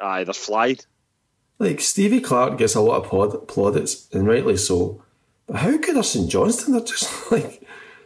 Aye, 0.00 0.24
they're 0.24 0.32
flied. 0.32 0.84
Like 1.58 1.80
Stevie 1.80 2.20
Clarke 2.20 2.58
gets 2.58 2.74
a 2.74 2.80
lot 2.80 3.04
of 3.04 3.46
plaudits, 3.46 4.12
and 4.12 4.26
rightly 4.26 4.56
so. 4.56 5.02
But 5.46 5.56
how 5.56 5.76
good 5.76 5.96
are 5.96 6.02
St 6.02 6.28
Johnstone? 6.30 6.72
They're 6.72 6.84
just 6.84 7.30
like 7.32 7.62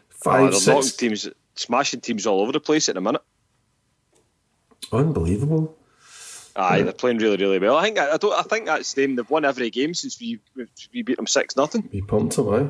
five, 0.09 0.53
oh, 0.53 0.59
six 0.59 0.93
teams, 0.93 1.29
smashing 1.55 2.01
teams 2.01 2.27
all 2.27 2.41
over 2.41 2.53
the 2.53 2.61
place 2.61 2.89
at 2.89 2.95
the 2.95 3.01
minute. 3.01 3.23
Unbelievable. 4.93 5.77
Aye, 6.57 6.79
yeah. 6.79 6.83
they're 6.85 6.93
playing 6.93 7.19
really, 7.19 7.37
really 7.37 7.59
well. 7.59 7.77
I 7.77 7.85
think 7.85 7.99
I, 7.99 8.17
don't. 8.17 8.33
I 8.33 8.43
think 8.43 8.67
that's 8.67 8.93
them. 8.95 9.17
They've 9.17 9.31
won 9.31 9.45
every 9.45 9.71
game 9.71 9.95
since 9.95 10.21
we 10.21 10.41
we 10.93 11.03
beat 11.03 11.17
them 11.17 11.27
six 11.27 11.57
nothing. 11.57 11.89
We 11.93 12.01
pumped 12.01 12.37
them, 12.37 12.49
aye. 12.49 12.69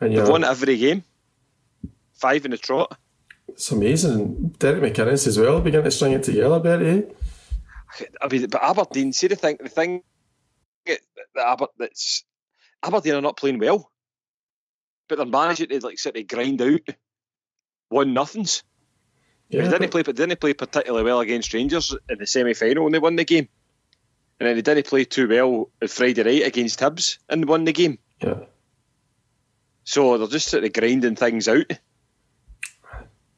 And 0.00 0.16
They've 0.16 0.28
won 0.28 0.44
every 0.44 0.76
game. 0.76 1.02
Five 2.14 2.44
in 2.44 2.52
a 2.52 2.56
trot. 2.56 2.96
It's 3.48 3.70
amazing. 3.70 4.54
Derek 4.58 4.82
McInnes 4.82 5.26
as 5.26 5.38
well 5.38 5.60
beginning 5.60 5.84
to 5.84 5.90
string 5.90 6.12
it 6.12 6.22
together, 6.22 6.60
Betty. 6.60 6.86
Eh? 6.86 7.02
I 8.20 8.28
mean, 8.28 8.46
but 8.48 8.62
Aberdeen, 8.62 9.12
see 9.12 9.28
the 9.28 9.36
thing, 9.36 9.58
the 9.60 9.68
thing 9.68 10.02
that 10.86 11.00
Aber, 11.36 11.68
that's 11.78 12.24
Aberdeen 12.82 13.14
are 13.14 13.20
not 13.20 13.36
playing 13.36 13.58
well, 13.58 13.90
but 15.08 15.16
they're 15.16 15.26
managing 15.26 15.68
to 15.68 15.80
like 15.80 15.98
sort 15.98 16.16
of 16.16 16.26
grind 16.26 16.62
out 16.62 16.80
one 17.88 18.14
nothings. 18.14 18.62
Yeah, 19.48 19.62
they 19.62 19.70
didn't 19.70 19.90
play, 19.90 20.02
but 20.02 20.16
didn't 20.16 20.40
play 20.40 20.54
particularly 20.54 21.04
well 21.04 21.20
against 21.20 21.54
Rangers 21.54 21.94
in 22.08 22.18
the 22.18 22.26
semi 22.26 22.54
final, 22.54 22.84
when 22.84 22.92
they 22.92 22.98
won 22.98 23.16
the 23.16 23.24
game. 23.24 23.48
And 24.38 24.48
then 24.48 24.56
they 24.56 24.62
didn't 24.62 24.86
play 24.86 25.04
too 25.04 25.28
well 25.28 25.70
on 25.80 25.88
Friday 25.88 26.22
night 26.22 26.46
against 26.46 26.80
Hibs 26.80 27.18
and 27.28 27.48
won 27.48 27.64
the 27.64 27.72
game. 27.72 27.98
Yeah. 28.20 28.40
So 29.84 30.18
they're 30.18 30.26
just 30.26 30.48
sort 30.48 30.64
of 30.64 30.72
grinding 30.72 31.16
things 31.16 31.48
out. 31.48 31.70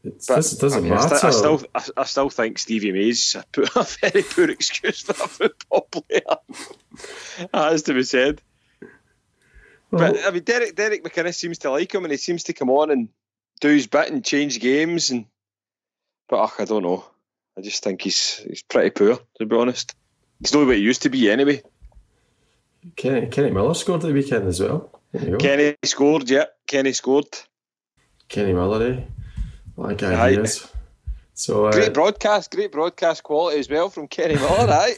It 0.04 0.24
doesn't 0.26 0.72
I 0.72 0.80
mean, 0.80 0.90
matter. 0.90 1.26
I, 1.26 1.30
still, 1.30 1.62
I, 1.74 1.84
I, 1.96 2.04
still 2.04 2.30
think 2.30 2.58
Stevie 2.58 2.92
May's 2.92 3.34
a, 3.34 3.44
a 3.76 3.82
very 3.82 4.22
poor 4.22 4.48
excuse 4.48 5.02
for 5.02 5.12
a 5.12 5.28
football 5.28 5.88
player. 5.90 6.20
that 7.52 7.72
has 7.72 7.82
to 7.84 7.94
be 7.94 8.04
said. 8.04 8.40
Well, 9.90 10.12
but 10.12 10.24
I 10.24 10.30
mean, 10.30 10.44
Derek 10.44 10.76
Derek 10.76 11.02
McInnes 11.02 11.34
seems 11.34 11.58
to 11.58 11.70
like 11.70 11.92
him, 11.92 12.04
and 12.04 12.12
he 12.12 12.16
seems 12.16 12.44
to 12.44 12.52
come 12.52 12.70
on 12.70 12.90
and 12.90 13.08
do 13.60 13.68
his 13.68 13.86
bit 13.86 14.10
and 14.10 14.24
change 14.24 14.60
games. 14.60 15.10
And 15.10 15.26
but 16.28 16.42
ugh, 16.42 16.52
I 16.58 16.64
don't 16.64 16.84
know. 16.84 17.04
I 17.56 17.60
just 17.62 17.82
think 17.82 18.02
he's 18.02 18.36
he's 18.36 18.62
pretty 18.62 18.90
poor, 18.90 19.18
to 19.38 19.46
be 19.46 19.56
honest. 19.56 19.96
He's 20.40 20.54
not 20.54 20.66
what 20.66 20.76
he 20.76 20.82
used 20.82 21.02
to 21.02 21.10
be 21.10 21.28
anyway. 21.30 21.62
Kenny, 22.94 23.26
Kenny 23.26 23.50
Miller 23.50 23.74
scored 23.74 24.04
at 24.04 24.06
the 24.06 24.14
weekend 24.14 24.46
as 24.46 24.60
well. 24.60 25.00
Kenny 25.38 25.76
scored, 25.84 26.30
yeah. 26.30 26.44
Kenny 26.66 26.92
scored. 26.92 27.26
Kenny 28.28 28.52
Miller, 28.52 28.92
eh? 28.92 29.00
Like 29.78 29.98
guy 29.98 30.30
is. 30.30 30.68
So 31.34 31.66
uh, 31.66 31.72
great 31.72 31.94
broadcast, 31.94 32.50
great 32.50 32.72
broadcast 32.72 33.22
quality 33.22 33.60
as 33.60 33.70
well 33.70 33.88
from 33.88 34.08
Kenny 34.08 34.34
Miller, 34.34 34.66
right? 34.66 34.96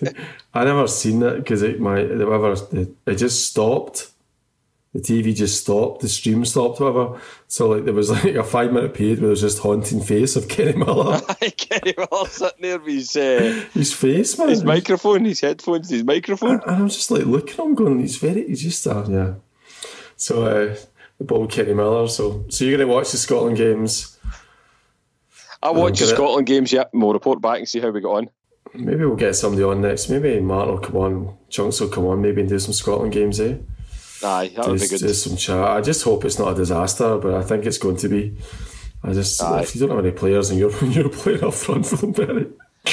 I 0.55 0.65
never 0.65 0.89
seen 0.89 1.21
that 1.21 1.37
because 1.37 1.61
it 1.61 1.81
my 1.81 2.03
whatever 2.03 2.55
it, 2.73 2.89
it 3.07 3.17
just 3.17 3.47
stopped. 3.47 4.11
The 4.95 5.01
TV 5.01 5.37
just 5.37 5.61
stopped, 5.61 6.01
the 6.01 6.09
stream 6.09 6.45
stopped, 6.47 6.81
whatever. 6.81 7.21
So 7.47 7.69
like 7.69 7.85
there 7.85 7.93
was 7.93 8.11
like 8.25 8.35
a 8.35 8.43
five 8.43 8.73
minute 8.73 8.95
period 8.95 9.19
where 9.19 9.27
there 9.27 9.31
was 9.31 9.43
just 9.43 9.59
haunting 9.59 10.01
face 10.01 10.35
of 10.35 10.49
Kenny 10.49 10.73
Miller. 10.73 11.21
Kenny 11.59 11.93
Miller 11.99 12.27
sitting 12.27 12.63
there 12.63 12.79
with 12.79 12.89
his 12.89 13.17
uh, 13.17 13.67
his 13.75 13.93
face, 13.93 14.39
man, 14.39 14.49
his 14.49 14.65
microphone, 14.65 15.27
his 15.27 15.43
headphones, 15.43 15.91
his 15.91 16.05
microphone. 16.05 16.63
And, 16.67 16.71
I'm 16.71 16.89
just 16.89 17.11
like 17.11 17.27
looking 17.27 17.53
at 17.53 17.67
him, 17.67 17.75
going, 17.75 18.01
he's 18.01 18.17
very, 18.17 18.47
he's 18.49 18.63
just 18.63 18.87
uh, 18.87 19.05
yeah. 19.07 19.35
So 20.17 20.45
uh, 20.45 20.77
the 21.19 21.25
ball 21.25 21.47
Kenny 21.47 21.75
Miller. 21.75 22.09
So 22.09 22.47
so 22.49 22.65
you're 22.65 22.79
gonna 22.79 22.91
watch 22.91 23.11
the 23.11 23.19
Scotland 23.19 23.59
games 23.59 24.17
I 25.63 25.71
watch 25.71 25.99
the 25.99 26.07
Scotland 26.07 26.49
it. 26.49 26.53
games, 26.53 26.73
yeah. 26.73 26.85
We'll 26.93 27.13
report 27.13 27.41
back 27.41 27.59
and 27.59 27.69
see 27.69 27.81
how 27.81 27.91
we 27.91 28.01
got 28.01 28.17
on. 28.17 28.31
Maybe 28.75 29.05
we'll 29.05 29.17
get 29.17 29.35
somebody 29.35 29.65
on 29.65 29.81
next. 29.81 30.09
Maybe 30.09 30.41
Martin 30.41 30.75
will 30.75 30.81
come 30.81 30.97
on, 30.97 31.37
Chunks 31.49 31.81
will 31.81 31.89
come 31.89 32.07
on, 32.07 32.23
maybe 32.23 32.41
and 32.41 32.49
do 32.49 32.59
some 32.59 32.73
Scotland 32.73 33.13
games, 33.13 33.41
eh? 33.41 33.57
Aye, 34.23 34.53
that 34.55 34.67
would 34.67 34.81
be 34.81 34.89
good. 34.89 35.01
Do 35.01 35.13
some 35.13 35.37
chat. 35.37 35.57
I 35.59 35.81
just 35.81 36.05
hope 36.05 36.25
it's 36.25 36.39
not 36.39 36.53
a 36.53 36.55
disaster, 36.55 37.19
but 37.19 37.35
I 37.35 37.43
think 37.43 37.65
it's 37.67 37.79
going 37.79 37.97
to 37.97 38.09
be. 38.09 38.37
I 39.03 39.13
just, 39.13 39.43
Aye. 39.43 39.63
if 39.63 39.75
you 39.75 39.81
don't 39.81 39.97
have 39.97 40.05
any 40.05 40.15
players 40.15 40.51
and 40.51 40.59
you're, 40.59 40.85
you're 40.85 41.09
playing 41.09 41.43
up 41.43 41.55
front 41.55 41.87
for 41.87 41.97
them, 41.97 42.13
Barry. 42.13 42.47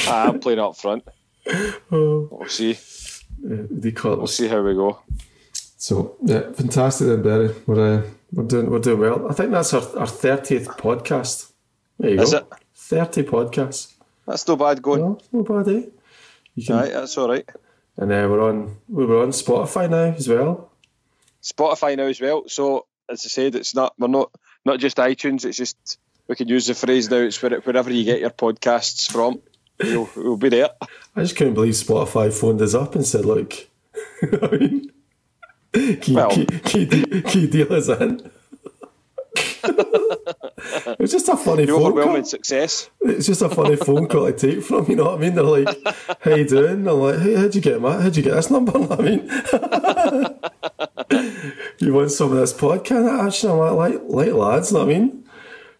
I'm 0.06 0.40
playing 0.40 0.58
up 0.58 0.76
front. 0.76 1.04
oh. 1.92 2.28
We'll 2.30 2.48
see. 2.48 2.78
Yeah, 3.40 3.92
we'll 4.04 4.26
see 4.26 4.48
how 4.48 4.62
we 4.62 4.74
go. 4.74 5.00
So 5.76 6.16
yeah, 6.22 6.50
fantastic 6.52 7.06
then, 7.06 7.22
Barry. 7.22 7.54
We're 7.66 7.98
uh, 7.98 8.02
we're 8.32 8.44
doing 8.44 8.68
we're 8.68 8.80
doing 8.80 8.98
well. 8.98 9.30
I 9.30 9.32
think 9.32 9.52
that's 9.52 9.72
our 9.72 9.96
our 9.96 10.08
thirtieth 10.08 10.66
podcast. 10.66 11.47
There 11.98 12.10
you 12.10 12.20
Is 12.20 12.30
go. 12.32 12.38
it? 12.38 12.46
30 12.74 13.22
podcasts. 13.24 13.94
That's 14.26 14.46
no 14.46 14.56
bad 14.56 14.82
going. 14.82 15.00
No, 15.00 15.18
no 15.32 15.42
bad, 15.42 15.68
eh? 15.68 15.86
You 16.54 16.64
can, 16.66 16.76
right, 16.76 16.92
that's 16.92 17.16
all 17.18 17.28
right. 17.28 17.48
And 17.96 18.12
uh, 18.12 18.26
we're 18.30 18.48
on 18.48 18.76
we're 18.88 19.22
on 19.22 19.30
Spotify 19.30 19.90
now 19.90 20.14
as 20.16 20.28
well. 20.28 20.70
Spotify 21.42 21.96
now 21.96 22.04
as 22.04 22.20
well. 22.20 22.44
So 22.48 22.86
as 23.08 23.24
I 23.24 23.28
said, 23.28 23.54
it's 23.54 23.74
not 23.74 23.94
we're 23.98 24.08
not 24.08 24.30
not 24.64 24.78
just 24.78 24.98
iTunes. 24.98 25.44
It's 25.44 25.56
just 25.56 25.98
we 26.28 26.36
can 26.36 26.48
use 26.48 26.66
the 26.66 26.74
phrase 26.74 27.10
now. 27.10 27.18
It's 27.18 27.40
wherever 27.42 27.92
you 27.92 28.04
get 28.04 28.20
your 28.20 28.30
podcasts 28.30 29.10
from. 29.10 29.40
We'll, 29.80 30.10
we'll 30.16 30.36
be 30.36 30.48
there. 30.48 30.70
I 31.16 31.22
just 31.22 31.36
couldn't 31.36 31.54
believe 31.54 31.74
Spotify 31.74 32.32
phoned 32.32 32.60
us 32.60 32.74
up 32.74 32.94
and 32.94 33.06
said, 33.06 33.24
"Look, 33.24 33.68
I 34.22 34.56
mean, 34.56 34.92
key, 35.72 36.14
well, 36.14 36.30
key, 36.30 36.46
key, 36.64 37.22
key 37.22 37.46
deal 37.46 37.72
is 37.72 37.88
in." 37.88 38.30
It 40.98 41.02
was 41.02 41.12
just 41.12 41.28
a 41.28 41.36
funny 41.36 41.64
the 41.64 41.72
phone 41.72 41.92
call. 42.02 42.24
success. 42.24 42.90
It's 43.02 43.26
just 43.26 43.42
a 43.42 43.48
funny 43.48 43.76
phone 43.76 44.08
call 44.08 44.26
to 44.26 44.32
take 44.32 44.64
from. 44.64 44.86
You 44.86 44.96
know 44.96 45.04
what 45.04 45.14
I 45.14 45.18
mean? 45.18 45.34
They're 45.36 45.44
like, 45.44 45.68
"How 46.22 46.34
you 46.34 46.44
doing?" 46.44 46.88
I'm 46.88 46.98
like, 46.98 47.20
"Hey, 47.20 47.34
how'd 47.36 47.54
you 47.54 47.60
get 47.60 47.80
my? 47.80 48.00
How'd 48.00 48.16
you 48.16 48.22
get 48.24 48.34
this 48.34 48.50
number?" 48.50 48.72
I 48.90 48.96
mean, 49.02 49.30
you 51.78 51.94
want 51.94 52.10
some 52.10 52.32
of 52.32 52.38
this 52.38 52.52
podcast 52.52 53.26
action? 53.26 53.50
I'm 53.50 53.58
like, 53.58 53.72
"Like, 53.72 54.02
like 54.08 54.32
lads." 54.32 54.72
You 54.72 54.78
know 54.78 54.86
what 54.86 54.94
I 54.94 54.98
mean? 54.98 55.24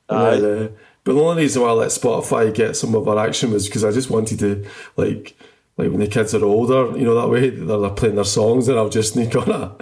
And, 0.08 0.44
uh, 0.44 0.68
but 1.02 1.14
the 1.14 1.20
only 1.20 1.42
reason 1.42 1.62
why 1.62 1.68
I 1.68 1.72
let 1.72 1.88
Spotify 1.88 2.54
get 2.54 2.76
some 2.76 2.94
of 2.94 3.08
our 3.08 3.18
action 3.18 3.50
was 3.50 3.66
because 3.66 3.84
I 3.84 3.90
just 3.90 4.10
wanted 4.10 4.38
to 4.38 4.64
like 4.96 5.36
like 5.78 5.90
when 5.90 6.00
the 6.00 6.06
kids 6.06 6.34
are 6.34 6.44
older, 6.44 6.96
you 6.98 7.04
know, 7.04 7.14
that 7.14 7.28
way 7.28 7.50
they're, 7.50 7.90
playing 7.90 8.16
their 8.16 8.24
songs 8.24 8.68
and 8.68 8.76
I'll 8.76 8.88
just 8.88 9.14
sneak 9.14 9.34
on 9.36 9.50
a, 9.50 9.76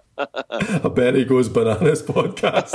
a 0.68 0.90
Betty 0.90 1.24
Goes 1.24 1.48
Bananas 1.48 2.02
podcast. 2.04 2.72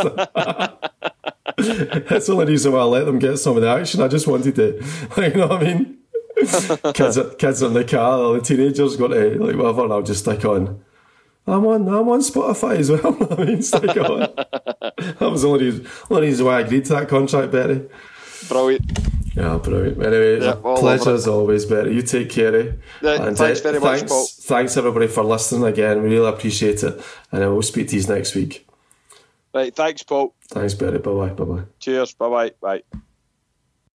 That's 1.58 2.28
the 2.28 2.34
only 2.34 2.46
reason 2.46 2.72
why 2.72 2.80
I 2.80 2.84
let 2.84 3.06
them 3.06 3.20
get 3.20 3.38
some 3.38 3.56
of 3.56 3.62
the 3.62 3.70
action. 3.70 4.02
I 4.02 4.08
just 4.08 4.28
wanted 4.28 4.56
to, 4.56 4.84
like, 5.18 5.34
you 5.36 5.42
know 5.42 5.48
what 5.48 5.64
I 5.64 5.74
mean? 5.74 5.98
kids, 6.94 7.20
kids 7.38 7.62
in 7.62 7.74
the 7.74 7.84
car, 7.84 8.34
the 8.34 8.42
teenagers 8.42 8.96
got 8.96 9.10
to, 9.10 9.44
like, 9.44 9.56
whatever, 9.56 9.84
and 9.84 9.94
I'll 9.94 10.02
just 10.02 10.22
stick 10.22 10.44
on. 10.46 10.84
I'm 11.48 11.66
on, 11.66 11.88
I'm 11.88 12.08
on 12.08 12.20
Spotify 12.20 12.78
as 12.78 12.92
well. 12.92 13.18
I 13.32 13.46
mean, 13.46 13.62
stick 13.62 13.98
on. 13.98 14.20
that 14.20 15.18
was 15.20 15.42
the 15.42 15.50
only, 15.50 15.86
only 16.10 16.28
reason 16.28 16.46
why 16.46 16.58
I 16.58 16.62
agreed 16.62 16.86
to 16.86 16.94
that 16.94 17.10
contract, 17.10 17.52
Betty. 17.52 17.82
Brilliant. 18.52 19.00
Yeah, 19.34 19.58
brilliant. 19.64 20.04
Anyway, 20.04 20.42
yeah, 20.42 20.56
pleasure 20.56 21.14
as 21.14 21.26
always, 21.26 21.66
Bertie. 21.66 21.96
You 21.96 22.02
take 22.02 22.30
care. 22.30 22.54
Eh? 22.54 22.72
Yeah, 23.02 23.24
and, 23.24 23.38
thanks 23.38 23.62
uh, 23.62 23.64
very 23.64 23.80
thanks, 23.80 24.02
much, 24.02 24.10
Paul. 24.10 24.26
Thanks 24.26 24.76
everybody 24.76 25.08
for 25.08 25.24
listening 25.24 25.64
again. 25.64 26.04
We 26.04 26.10
really 26.10 26.28
appreciate 26.28 26.84
it, 26.84 27.02
and 27.32 27.44
I 27.46 27.48
will 27.48 27.62
speak 27.62 27.88
to 27.90 27.96
you 27.96 28.06
next 28.08 28.36
week. 28.36 28.68
Right, 29.54 29.74
thanks, 29.74 30.04
Paul. 30.04 30.34
Thanks, 30.50 30.74
Bertie. 30.74 30.98
Bye 30.98 31.12
bye. 31.12 31.30
Bye 31.30 31.44
bye. 31.46 31.64
Cheers. 31.80 32.14
Bye 32.14 32.30
bye. 32.30 32.52
Bye. 32.62 33.02